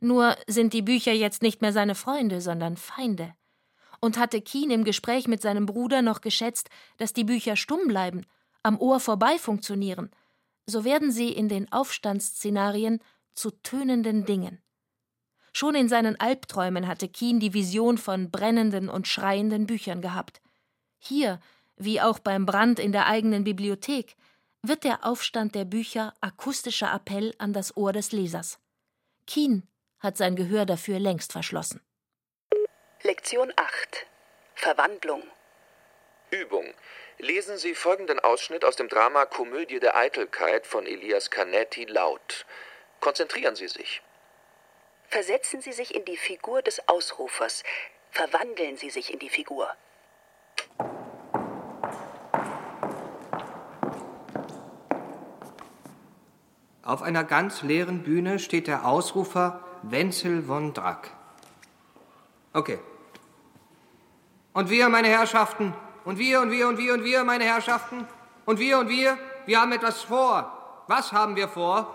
Nur 0.00 0.36
sind 0.46 0.72
die 0.72 0.82
Bücher 0.82 1.12
jetzt 1.12 1.42
nicht 1.42 1.62
mehr 1.62 1.72
seine 1.72 1.94
Freunde, 1.94 2.40
sondern 2.40 2.76
Feinde. 2.76 3.34
Und 4.00 4.18
hatte 4.18 4.40
Kien 4.40 4.70
im 4.70 4.84
Gespräch 4.84 5.26
mit 5.26 5.42
seinem 5.42 5.66
Bruder 5.66 6.02
noch 6.02 6.20
geschätzt, 6.20 6.70
dass 6.98 7.12
die 7.12 7.24
Bücher 7.24 7.56
stumm 7.56 7.88
bleiben, 7.88 8.24
am 8.62 8.78
Ohr 8.78 9.00
vorbei 9.00 9.38
funktionieren, 9.38 10.10
so 10.66 10.84
werden 10.84 11.10
sie 11.10 11.32
in 11.32 11.48
den 11.48 11.72
Aufstandsszenarien 11.72 13.00
zu 13.34 13.50
tönenden 13.50 14.24
Dingen. 14.24 14.60
Schon 15.52 15.74
in 15.74 15.88
seinen 15.88 16.20
Albträumen 16.20 16.86
hatte 16.86 17.08
Kien 17.08 17.40
die 17.40 17.54
Vision 17.54 17.98
von 17.98 18.30
brennenden 18.30 18.88
und 18.88 19.08
schreienden 19.08 19.66
Büchern 19.66 20.02
gehabt. 20.02 20.40
Hier, 20.98 21.40
wie 21.76 22.00
auch 22.00 22.18
beim 22.18 22.46
Brand 22.46 22.78
in 22.78 22.92
der 22.92 23.06
eigenen 23.06 23.44
Bibliothek, 23.44 24.16
wird 24.62 24.84
der 24.84 25.04
Aufstand 25.04 25.54
der 25.54 25.64
Bücher 25.64 26.14
akustischer 26.20 26.92
Appell 26.92 27.34
an 27.38 27.52
das 27.52 27.76
Ohr 27.76 27.92
des 27.92 28.12
Lesers. 28.12 28.58
Kien 29.26 29.62
hat 30.00 30.16
sein 30.16 30.36
Gehör 30.36 30.66
dafür 30.66 30.98
längst 30.98 31.32
verschlossen. 31.32 31.80
Lektion 33.04 33.52
8 33.54 34.06
Verwandlung 34.56 35.22
Übung. 36.32 36.74
Lesen 37.18 37.56
Sie 37.56 37.76
folgenden 37.76 38.18
Ausschnitt 38.18 38.64
aus 38.64 38.74
dem 38.74 38.88
Drama 38.88 39.24
Komödie 39.24 39.78
der 39.78 39.96
Eitelkeit 39.96 40.66
von 40.66 40.84
Elias 40.84 41.30
Canetti 41.30 41.84
laut. 41.84 42.44
Konzentrieren 42.98 43.54
Sie 43.54 43.68
sich. 43.68 44.02
Versetzen 45.06 45.60
Sie 45.60 45.70
sich 45.70 45.94
in 45.94 46.04
die 46.06 46.16
Figur 46.16 46.60
des 46.60 46.88
Ausrufers. 46.88 47.62
Verwandeln 48.10 48.76
Sie 48.76 48.90
sich 48.90 49.12
in 49.12 49.20
die 49.20 49.30
Figur. 49.30 49.72
Auf 56.82 57.02
einer 57.02 57.22
ganz 57.22 57.62
leeren 57.62 58.02
Bühne 58.02 58.40
steht 58.40 58.66
der 58.66 58.84
Ausrufer 58.84 59.64
Wenzel 59.84 60.42
von 60.42 60.74
Drack. 60.74 61.17
Okay. 62.52 62.78
Und 64.52 64.70
wir, 64.70 64.88
meine 64.88 65.08
Herrschaften, 65.08 65.74
und 66.04 66.18
wir, 66.18 66.40
und 66.40 66.50
wir, 66.50 66.68
und 66.68 66.78
wir, 66.78 66.94
und 66.94 67.04
wir, 67.04 67.24
meine 67.24 67.44
Herrschaften, 67.44 68.06
und 68.44 68.58
wir, 68.58 68.78
und 68.78 68.88
wir, 68.88 69.16
wir 69.46 69.60
haben 69.60 69.72
etwas 69.72 70.02
vor. 70.02 70.84
Was 70.86 71.12
haben 71.12 71.36
wir 71.36 71.48
vor? 71.48 71.94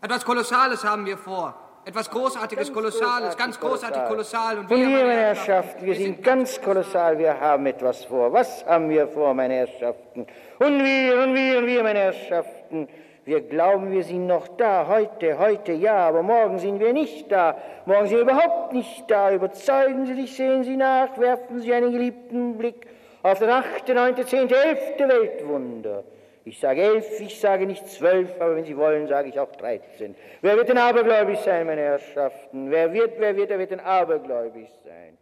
Etwas 0.00 0.24
Kolossales 0.24 0.82
haben 0.84 1.04
wir 1.04 1.18
vor. 1.18 1.54
Etwas 1.84 2.10
Großartiges, 2.10 2.68
ganz 2.68 2.74
Kolossales, 2.74 3.36
ganz 3.36 3.58
großartig, 3.58 4.02
kolossal. 4.08 4.58
Und 4.58 4.70
wir, 4.70 4.76
und 4.76 4.88
wir 4.88 5.04
meine 5.06 5.12
Herrschaften, 5.12 5.86
wir 5.86 5.94
sind 5.94 6.22
ganz 6.22 6.60
kolossal, 6.60 7.18
wir 7.18 7.40
haben 7.40 7.64
etwas 7.66 8.04
vor. 8.04 8.32
Was 8.32 8.64
haben 8.66 8.88
wir 8.90 9.08
vor, 9.08 9.32
meine 9.34 9.54
Herrschaften? 9.54 10.26
Und 10.58 10.84
wir, 10.84 11.22
und 11.22 11.34
wir, 11.34 11.58
und 11.58 11.66
wir, 11.66 11.82
meine 11.82 11.98
Herrschaften. 11.98 12.88
Wir 13.30 13.42
glauben, 13.42 13.92
wir 13.92 14.02
sind 14.02 14.26
noch 14.26 14.48
da, 14.56 14.88
heute, 14.88 15.38
heute 15.38 15.70
ja, 15.70 16.08
aber 16.08 16.20
morgen 16.20 16.58
sind 16.58 16.80
wir 16.80 16.92
nicht 16.92 17.30
da. 17.30 17.56
Morgen 17.86 18.08
sind 18.08 18.16
wir 18.16 18.22
überhaupt 18.24 18.72
nicht 18.72 19.08
da. 19.08 19.32
Überzeugen 19.32 20.04
Sie 20.04 20.14
sich, 20.14 20.34
sehen 20.34 20.64
Sie 20.64 20.76
nach, 20.76 21.16
werfen 21.16 21.60
Sie 21.60 21.72
einen 21.72 21.92
geliebten 21.92 22.58
Blick 22.58 22.88
auf 23.22 23.38
das 23.38 23.48
achte, 23.48 23.94
neunte, 23.94 24.26
zehnte, 24.26 24.56
elfte 24.56 25.08
Weltwunder. 25.08 26.02
Ich 26.44 26.58
sage 26.58 26.82
elf, 26.82 27.20
ich 27.20 27.38
sage 27.38 27.66
nicht 27.66 27.86
zwölf, 27.86 28.30
aber 28.40 28.56
wenn 28.56 28.64
Sie 28.64 28.76
wollen, 28.76 29.06
sage 29.06 29.28
ich 29.28 29.38
auch 29.38 29.52
dreizehn. 29.52 30.16
Wer 30.40 30.56
wird 30.56 30.68
denn 30.68 30.78
abergläubig 30.78 31.38
sein, 31.38 31.68
meine 31.68 31.82
Herrschaften? 31.82 32.68
Wer 32.68 32.92
wird, 32.92 33.12
wer 33.20 33.36
wird, 33.36 33.50
wer 33.50 33.60
wird 33.60 33.70
denn 33.70 33.78
abergläubig 33.78 34.66
sein? 34.84 35.16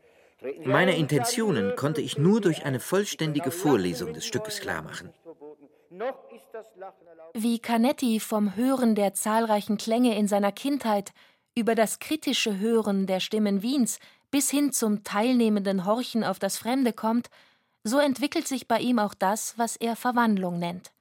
Meine 0.64 0.96
Intentionen 0.96 1.76
konnte 1.76 2.00
ich 2.00 2.16
nur 2.16 2.40
durch 2.40 2.64
eine 2.64 2.80
vollständige 2.80 3.50
Vorlesung 3.50 4.14
des 4.14 4.24
Stückes 4.24 4.60
klarmachen. 4.60 5.12
Wie 7.34 7.58
Canetti 7.58 8.20
vom 8.20 8.56
Hören 8.56 8.94
der 8.94 9.14
zahlreichen 9.14 9.76
Klänge 9.76 10.16
in 10.16 10.28
seiner 10.28 10.52
Kindheit 10.52 11.12
über 11.54 11.74
das 11.74 11.98
kritische 11.98 12.58
Hören 12.58 13.06
der 13.06 13.20
Stimmen 13.20 13.62
Wiens 13.62 13.98
bis 14.30 14.50
hin 14.50 14.72
zum 14.72 15.04
teilnehmenden 15.04 15.84
Horchen 15.84 16.24
auf 16.24 16.38
das 16.38 16.58
Fremde 16.58 16.92
kommt, 16.92 17.30
so 17.84 17.98
entwickelt 17.98 18.46
sich 18.46 18.68
bei 18.68 18.78
ihm 18.78 18.98
auch 18.98 19.14
das, 19.14 19.56
was 19.58 19.76
er 19.76 19.96
Verwandlung 19.96 20.58
nennt. 20.58 20.92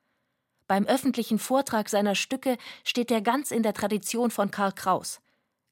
Beim 0.67 0.85
öffentlichen 0.85 1.39
Vortrag 1.39 1.89
seiner 1.89 2.15
Stücke 2.15 2.57
steht 2.83 3.11
er 3.11 3.21
ganz 3.21 3.51
in 3.51 3.63
der 3.63 3.73
Tradition 3.73 4.31
von 4.31 4.51
Karl 4.51 4.73
Kraus. 4.73 5.21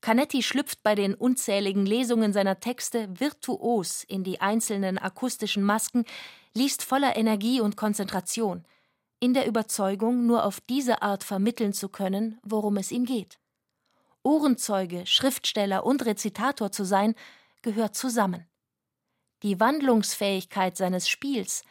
Canetti 0.01 0.43
schlüpft 0.43 0.83
bei 0.83 0.93
den 0.93 1.15
unzähligen 1.15 1.85
Lesungen 1.85 2.31
seiner 2.31 2.59
Texte 2.59 3.07
virtuos 3.19 4.03
in 4.03 4.23
die 4.23 4.39
einzelnen 4.39 4.97
akustischen 4.97 5.63
Masken, 5.63 6.05
liest 6.53 6.83
voller 6.83 7.17
Energie 7.17 7.59
und 7.59 7.75
Konzentration, 7.75 8.65
in 9.19 9.33
der 9.33 9.47
Überzeugung, 9.47 10.25
nur 10.25 10.45
auf 10.45 10.59
diese 10.61 11.01
Art 11.01 11.23
vermitteln 11.23 11.73
zu 11.73 11.89
können, 11.89 12.39
worum 12.43 12.77
es 12.77 12.91
ihm 12.91 13.05
geht. 13.05 13.39
Ohrenzeuge, 14.23 15.05
Schriftsteller 15.05 15.85
und 15.85 16.05
Rezitator 16.05 16.71
zu 16.71 16.83
sein, 16.83 17.15
gehört 17.61 17.95
zusammen. 17.95 18.47
Die 19.43 19.59
Wandlungsfähigkeit 19.59 20.77
seines 20.77 21.07
Spiels 21.07 21.63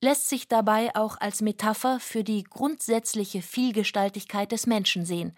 lässt 0.00 0.28
sich 0.28 0.48
dabei 0.48 0.94
auch 0.94 1.18
als 1.20 1.40
Metapher 1.40 2.00
für 2.00 2.24
die 2.24 2.44
grundsätzliche 2.44 3.40
Vielgestaltigkeit 3.40 4.52
des 4.52 4.66
Menschen 4.66 5.06
sehen, 5.06 5.36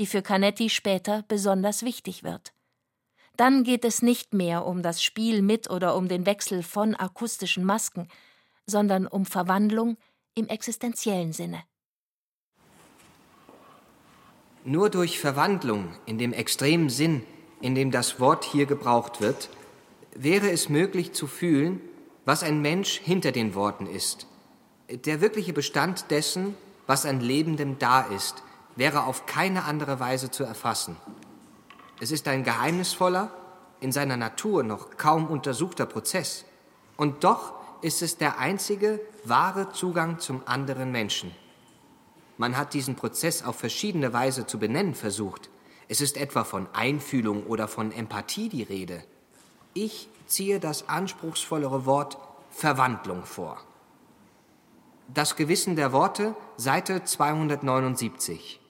die 0.00 0.06
für 0.06 0.22
Canetti 0.22 0.70
später 0.70 1.24
besonders 1.28 1.82
wichtig 1.82 2.24
wird. 2.24 2.52
Dann 3.36 3.62
geht 3.62 3.84
es 3.84 4.02
nicht 4.02 4.34
mehr 4.34 4.66
um 4.66 4.82
das 4.82 5.02
Spiel 5.02 5.42
mit 5.42 5.70
oder 5.70 5.94
um 5.94 6.08
den 6.08 6.26
Wechsel 6.26 6.62
von 6.62 6.96
akustischen 6.96 7.64
Masken, 7.64 8.08
sondern 8.66 9.06
um 9.06 9.26
Verwandlung 9.26 9.96
im 10.38 10.48
existenziellen 10.48 11.32
Sinne. 11.32 11.62
Nur 14.64 14.90
durch 14.90 15.18
Verwandlung 15.18 15.88
in 16.06 16.18
dem 16.18 16.32
extremen 16.32 16.90
Sinn, 16.90 17.24
in 17.60 17.74
dem 17.74 17.90
das 17.90 18.20
Wort 18.20 18.44
hier 18.44 18.66
gebraucht 18.66 19.20
wird, 19.20 19.50
wäre 20.14 20.50
es 20.50 20.68
möglich 20.68 21.12
zu 21.12 21.26
fühlen, 21.26 21.80
was 22.24 22.42
ein 22.42 22.60
Mensch 22.60 22.98
hinter 22.98 23.32
den 23.32 23.54
Worten 23.54 23.86
ist. 23.86 24.26
Der 24.90 25.20
wirkliche 25.20 25.52
Bestand 25.52 26.10
dessen, 26.10 26.54
was 26.86 27.06
an 27.06 27.20
Lebendem 27.20 27.78
da 27.78 28.02
ist, 28.02 28.42
wäre 28.76 29.04
auf 29.04 29.26
keine 29.26 29.64
andere 29.64 30.00
Weise 30.00 30.30
zu 30.30 30.44
erfassen. 30.44 30.96
Es 32.00 32.12
ist 32.12 32.28
ein 32.28 32.44
geheimnisvoller, 32.44 33.32
in 33.80 33.92
seiner 33.92 34.16
Natur 34.16 34.62
noch 34.62 34.96
kaum 34.96 35.26
untersuchter 35.26 35.86
Prozess. 35.86 36.44
Und 36.96 37.24
doch 37.24 37.54
ist 37.82 38.02
es 38.02 38.16
der 38.16 38.38
einzige 38.38 39.00
wahre 39.24 39.70
Zugang 39.72 40.18
zum 40.18 40.42
anderen 40.46 40.90
Menschen. 40.90 41.34
Man 42.36 42.56
hat 42.56 42.74
diesen 42.74 42.96
Prozess 42.96 43.42
auf 43.42 43.56
verschiedene 43.56 44.12
Weise 44.12 44.46
zu 44.46 44.58
benennen 44.58 44.94
versucht. 44.94 45.50
Es 45.88 46.00
ist 46.00 46.16
etwa 46.16 46.44
von 46.44 46.68
Einfühlung 46.72 47.46
oder 47.46 47.66
von 47.66 47.92
Empathie 47.92 48.48
die 48.48 48.62
Rede. 48.62 49.02
Ich 49.74 50.08
ziehe 50.26 50.60
das 50.60 50.88
anspruchsvollere 50.88 51.86
Wort 51.86 52.18
Verwandlung 52.50 53.24
vor. 53.24 53.60
Das 55.08 55.36
Gewissen 55.36 55.74
der 55.74 55.92
Worte, 55.92 56.34
Seite 56.56 57.02
279. 57.04 58.60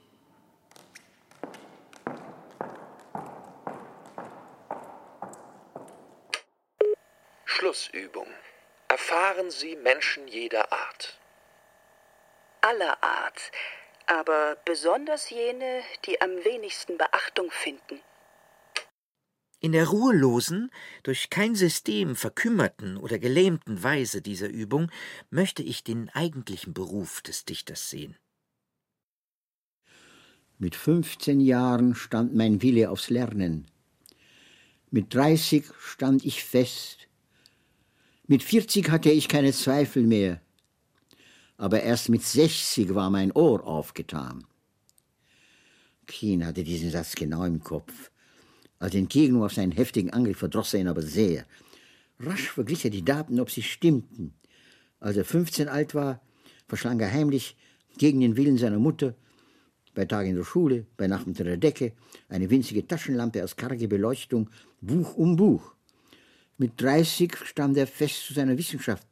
Schlussübung. 7.45 8.27
Erfahren 8.99 9.51
Sie 9.53 9.77
Menschen 9.77 10.27
jeder 10.27 10.73
Art. 10.73 11.21
Aller 12.61 13.01
Art, 13.01 13.53
aber 14.07 14.57
besonders 14.65 15.31
jene, 15.31 15.83
die 16.05 16.21
am 16.21 16.31
wenigsten 16.45 16.99
Beachtung 16.99 17.49
finden. 17.53 18.01
In 19.61 19.71
der 19.71 19.87
ruhelosen, 19.87 20.73
durch 21.05 21.31
kein 21.31 21.55
System 21.55 22.17
verkümmerten 22.17 22.97
oder 22.97 23.21
gelähmten 23.21 23.85
Weise 23.85 24.21
dieser 24.21 24.49
Übung 24.49 24.91
möchte 25.31 25.63
ich 25.63 25.85
den 25.85 26.11
eigentlichen 26.11 26.75
Beruf 26.75 27.23
des 27.23 27.45
Dichters 27.45 27.91
sehen. 27.91 28.17
Mit 30.59 30.75
15 30.75 31.41
Jahren 31.41 31.95
stand 31.95 32.35
mein 32.35 32.63
Wille 32.63 32.91
aufs 32.91 33.11
Lernen. 33.11 33.71
Mit 34.91 35.15
30 35.15 35.67
stand 35.79 36.25
ich 36.25 36.43
fest. 36.43 37.08
Mit 38.31 38.43
40 38.43 38.91
hatte 38.91 39.11
ich 39.11 39.27
keine 39.27 39.55
Zweifel 39.55 40.07
mehr. 40.07 40.43
Aber 41.57 41.83
erst 41.83 42.11
mit 42.11 42.23
60 42.23 42.95
war 42.95 43.09
mein 43.09 43.33
Ohr 43.33 43.67
aufgetan. 43.67 44.45
Keen 46.07 46.45
hatte 46.45 46.63
diesen 46.63 46.91
Satz 46.91 47.15
genau 47.15 47.45
im 47.45 47.61
Kopf. 47.61 48.11
Als 48.79 48.95
Entgegnung 48.95 49.45
auf 49.45 49.55
seinen 49.55 49.73
heftigen 49.73 50.11
Angriff 50.11 50.37
verdross 50.37 50.75
er 50.75 50.81
ihn 50.81 50.89
aber 50.89 51.01
sehr. 51.01 51.47
Rasch 52.21 52.51
verglich 52.51 52.85
er 52.85 52.91
die 52.91 53.03
Daten, 53.03 53.41
ob 53.41 53.51
sie 53.51 53.63
stimmten. 53.63 54.35
Als 55.01 55.17
er 55.17 55.25
15 55.25 55.67
alt 55.67 55.95
war, 55.95 56.21
verschlang 56.67 57.01
er 57.01 57.11
heimlich 57.11 57.57
gegen 57.97 58.21
den 58.21 58.37
Willen 58.37 58.59
seiner 58.59 58.79
Mutter 58.79 59.15
bei 59.95 60.05
Tag 60.05 60.27
in 60.27 60.37
der 60.37 60.45
Schule, 60.45 60.85
bei 60.99 61.07
Nacht 61.07 61.27
unter 61.27 61.45
der 61.45 61.57
Decke, 61.57 61.93
eine 62.29 62.51
winzige 62.51 62.87
Taschenlampe 62.87 63.43
aus 63.43 63.57
karge 63.57 63.89
Beleuchtung, 63.89 64.51
Buch 64.83 65.17
um 65.17 65.35
Buch. 65.35 65.78
Mit 66.59 66.81
30 66.83 67.37
stand 67.45 67.77
er 67.77 67.87
fest 67.87 68.27
zu 68.27 68.35
seiner 68.35 68.59
Wissenschaft. 68.59 69.07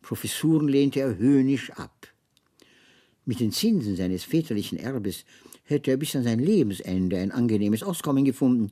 Professuren 0.00 0.68
lehnte 0.68 1.00
er 1.00 1.18
höhnisch 1.18 1.70
ab. 1.72 2.08
Mit 3.26 3.40
den 3.40 3.52
Zinsen 3.52 3.94
seines 3.94 4.24
väterlichen 4.24 4.78
Erbes 4.78 5.26
hätte 5.64 5.90
er 5.90 5.98
bis 5.98 6.16
an 6.16 6.24
sein 6.24 6.38
Lebensende 6.38 7.18
ein 7.18 7.30
angenehmes 7.30 7.82
Auskommen 7.82 8.24
gefunden, 8.24 8.70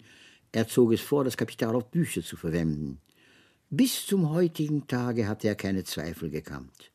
er 0.51 0.67
zog 0.67 0.93
es 0.93 1.03
vor, 1.03 1.25
das 1.25 1.37
Kapital 1.37 1.75
auf 1.75 1.91
Bücher 1.91 2.23
zu 2.23 2.39
verwenden. 2.39 2.99
Bis 3.69 4.07
zum 4.07 4.31
heutigen 4.31 4.87
Tage 4.87 5.29
hatte 5.29 5.49
er 5.49 5.55
keine 5.55 5.85
Zweifel 5.85 6.31
gekannt. 6.31 6.91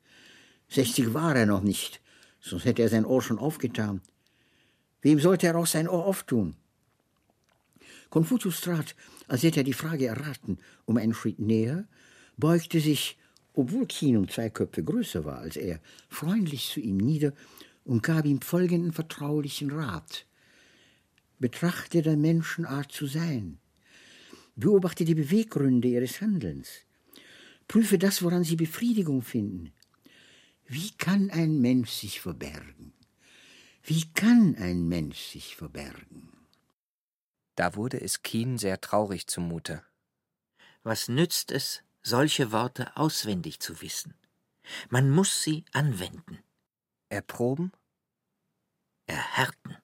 Sechzig 0.67 1.13
war 1.13 1.35
er 1.35 1.45
noch 1.45 1.61
nicht, 1.61 2.01
sonst 2.39 2.65
hätte 2.65 2.81
er 2.81 2.89
sein 2.89 3.05
Ohr 3.05 3.21
schon 3.21 3.37
aufgetan. 3.37 4.01
Wem 5.03 5.19
sollte 5.19 5.45
er 5.45 5.57
auch 5.57 5.67
sein 5.67 5.87
Ohr 5.87 6.05
auftun? 6.05 6.55
Konfuzius 8.09 8.61
trat, 8.61 8.95
als 9.31 9.43
hätte 9.43 9.61
er 9.61 9.63
die 9.63 9.71
Frage 9.71 10.07
erraten, 10.07 10.57
um 10.83 10.97
einen 10.97 11.13
Schritt 11.13 11.39
näher, 11.39 11.87
beugte 12.35 12.81
sich, 12.81 13.17
obwohl 13.53 13.87
Kien 13.87 14.17
um 14.17 14.27
zwei 14.27 14.49
Köpfe 14.49 14.83
größer 14.83 15.23
war 15.23 15.37
als 15.37 15.55
er, 15.55 15.79
freundlich 16.09 16.67
zu 16.67 16.81
ihm 16.81 16.97
nieder 16.97 17.31
und 17.85 18.03
gab 18.03 18.25
ihm 18.25 18.41
folgenden 18.41 18.91
vertraulichen 18.91 19.71
Rat. 19.71 20.25
Betrachte 21.39 22.01
der 22.01 22.17
Menschenart 22.17 22.91
zu 22.91 23.07
sein. 23.07 23.59
Beobachte 24.57 25.05
die 25.05 25.15
Beweggründe 25.15 25.87
ihres 25.87 26.19
Handelns. 26.19 26.67
Prüfe 27.69 27.97
das, 27.97 28.23
woran 28.23 28.43
sie 28.43 28.57
Befriedigung 28.57 29.21
finden. 29.21 29.71
Wie 30.67 30.91
kann 30.97 31.29
ein 31.29 31.61
Mensch 31.61 31.91
sich 31.91 32.19
verbergen? 32.19 32.91
Wie 33.81 34.03
kann 34.13 34.55
ein 34.55 34.89
Mensch 34.89 35.21
sich 35.31 35.55
verbergen? 35.55 36.30
Da 37.61 37.75
wurde 37.75 38.01
es 38.01 38.23
Keen 38.23 38.57
sehr 38.57 38.81
traurig 38.81 39.27
zumute. 39.27 39.85
Was 40.81 41.09
nützt 41.09 41.51
es, 41.51 41.83
solche 42.01 42.51
Worte 42.51 42.91
auswendig 42.97 43.59
zu 43.59 43.83
wissen? 43.83 44.19
Man 44.89 45.11
muss 45.11 45.43
sie 45.43 45.63
anwenden. 45.71 46.43
Erproben? 47.09 47.71
Erhärten. 49.05 49.77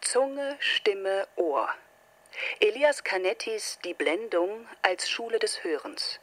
Zunge, 0.00 0.56
Stimme, 0.58 1.28
Ohr. 1.36 1.68
Elias 2.58 3.04
Canettis 3.04 3.78
Die 3.84 3.94
Blendung 3.94 4.66
als 4.82 5.08
Schule 5.08 5.38
des 5.38 5.62
Hörens. 5.62 6.18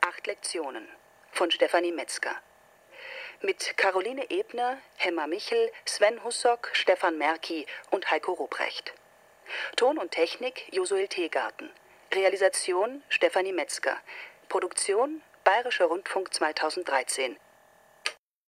Acht 0.00 0.26
Lektionen 0.26 0.88
von 1.32 1.50
Stefanie 1.50 1.92
Metzger. 1.92 2.34
Mit 3.44 3.76
Caroline 3.76 4.30
Ebner, 4.30 4.78
Hemmer 4.94 5.26
Michel, 5.26 5.72
Sven 5.84 6.22
Hussock, 6.22 6.70
Stefan 6.74 7.18
Merki 7.18 7.66
und 7.90 8.08
Heiko 8.08 8.34
Ruprecht. 8.34 8.94
Ton 9.74 9.98
und 9.98 10.12
Technik 10.12 10.68
Josuel 10.70 11.08
Teegarten. 11.08 11.68
Realisation 12.14 13.02
Stefanie 13.08 13.52
Metzger. 13.52 13.98
Produktion 14.48 15.22
Bayerischer 15.42 15.86
Rundfunk 15.86 16.32
2013. 16.32 17.36